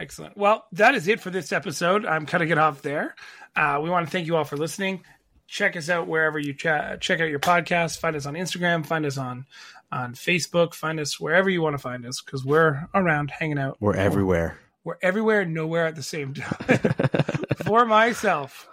Excellent. 0.00 0.36
Well, 0.36 0.64
that 0.72 0.94
is 0.94 1.08
it 1.08 1.20
for 1.20 1.30
this 1.30 1.52
episode. 1.52 2.06
I'm 2.06 2.24
cutting 2.24 2.50
it 2.50 2.58
off 2.58 2.82
there. 2.82 3.14
Uh, 3.56 3.80
we 3.82 3.90
want 3.90 4.06
to 4.06 4.10
thank 4.12 4.26
you 4.26 4.36
all 4.36 4.44
for 4.44 4.56
listening. 4.56 5.02
Check 5.48 5.76
us 5.76 5.88
out 5.88 6.06
wherever 6.06 6.38
you 6.38 6.54
chat. 6.54 7.00
Check 7.00 7.20
out 7.20 7.28
your 7.30 7.40
podcast. 7.40 7.98
Find 7.98 8.14
us 8.14 8.26
on 8.26 8.34
Instagram. 8.34 8.86
Find 8.86 9.04
us 9.06 9.18
on 9.18 9.46
on 9.90 10.14
Facebook. 10.14 10.74
Find 10.74 11.00
us 11.00 11.18
wherever 11.18 11.50
you 11.50 11.62
want 11.62 11.74
to 11.74 11.78
find 11.78 12.06
us 12.06 12.20
because 12.20 12.44
we're 12.44 12.86
around 12.94 13.30
hanging 13.30 13.58
out. 13.58 13.76
We're 13.80 13.96
everywhere. 13.96 14.58
We're 14.84 14.98
everywhere 15.02 15.40
and 15.42 15.52
nowhere 15.54 15.86
at 15.86 15.96
the 15.96 16.02
same 16.02 16.34
time. 16.34 16.78
for 17.64 17.84
myself 17.84 18.68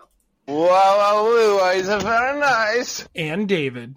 Wow, 0.48 0.68
wow, 0.68 1.58
wow, 1.58 1.70
is 1.72 1.88
very 1.88 2.40
nice. 2.40 3.08
and 3.16 3.48
David. 3.50 3.96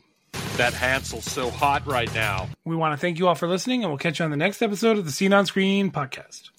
That 0.59 0.75
Hansel's 0.75 1.25
so 1.25 1.51
hot 1.51 1.87
right 1.87 2.13
now. 2.15 2.49
We 2.65 2.75
want 2.75 2.93
to 2.93 3.01
thank 3.01 3.21
you 3.21 3.29
all 3.29 3.37
for 3.37 3.47
listening, 3.47 3.85
and 3.85 3.93
we'll 3.93 3.99
catch 3.99 4.19
you 4.19 4.25
on 4.25 4.33
the 4.33 4.37
next 4.37 4.61
episode 4.61 4.99
of 4.99 5.05
the 5.05 5.13
Seen 5.13 5.33
on 5.33 5.47
Screen 5.47 5.93
podcast. 5.93 6.51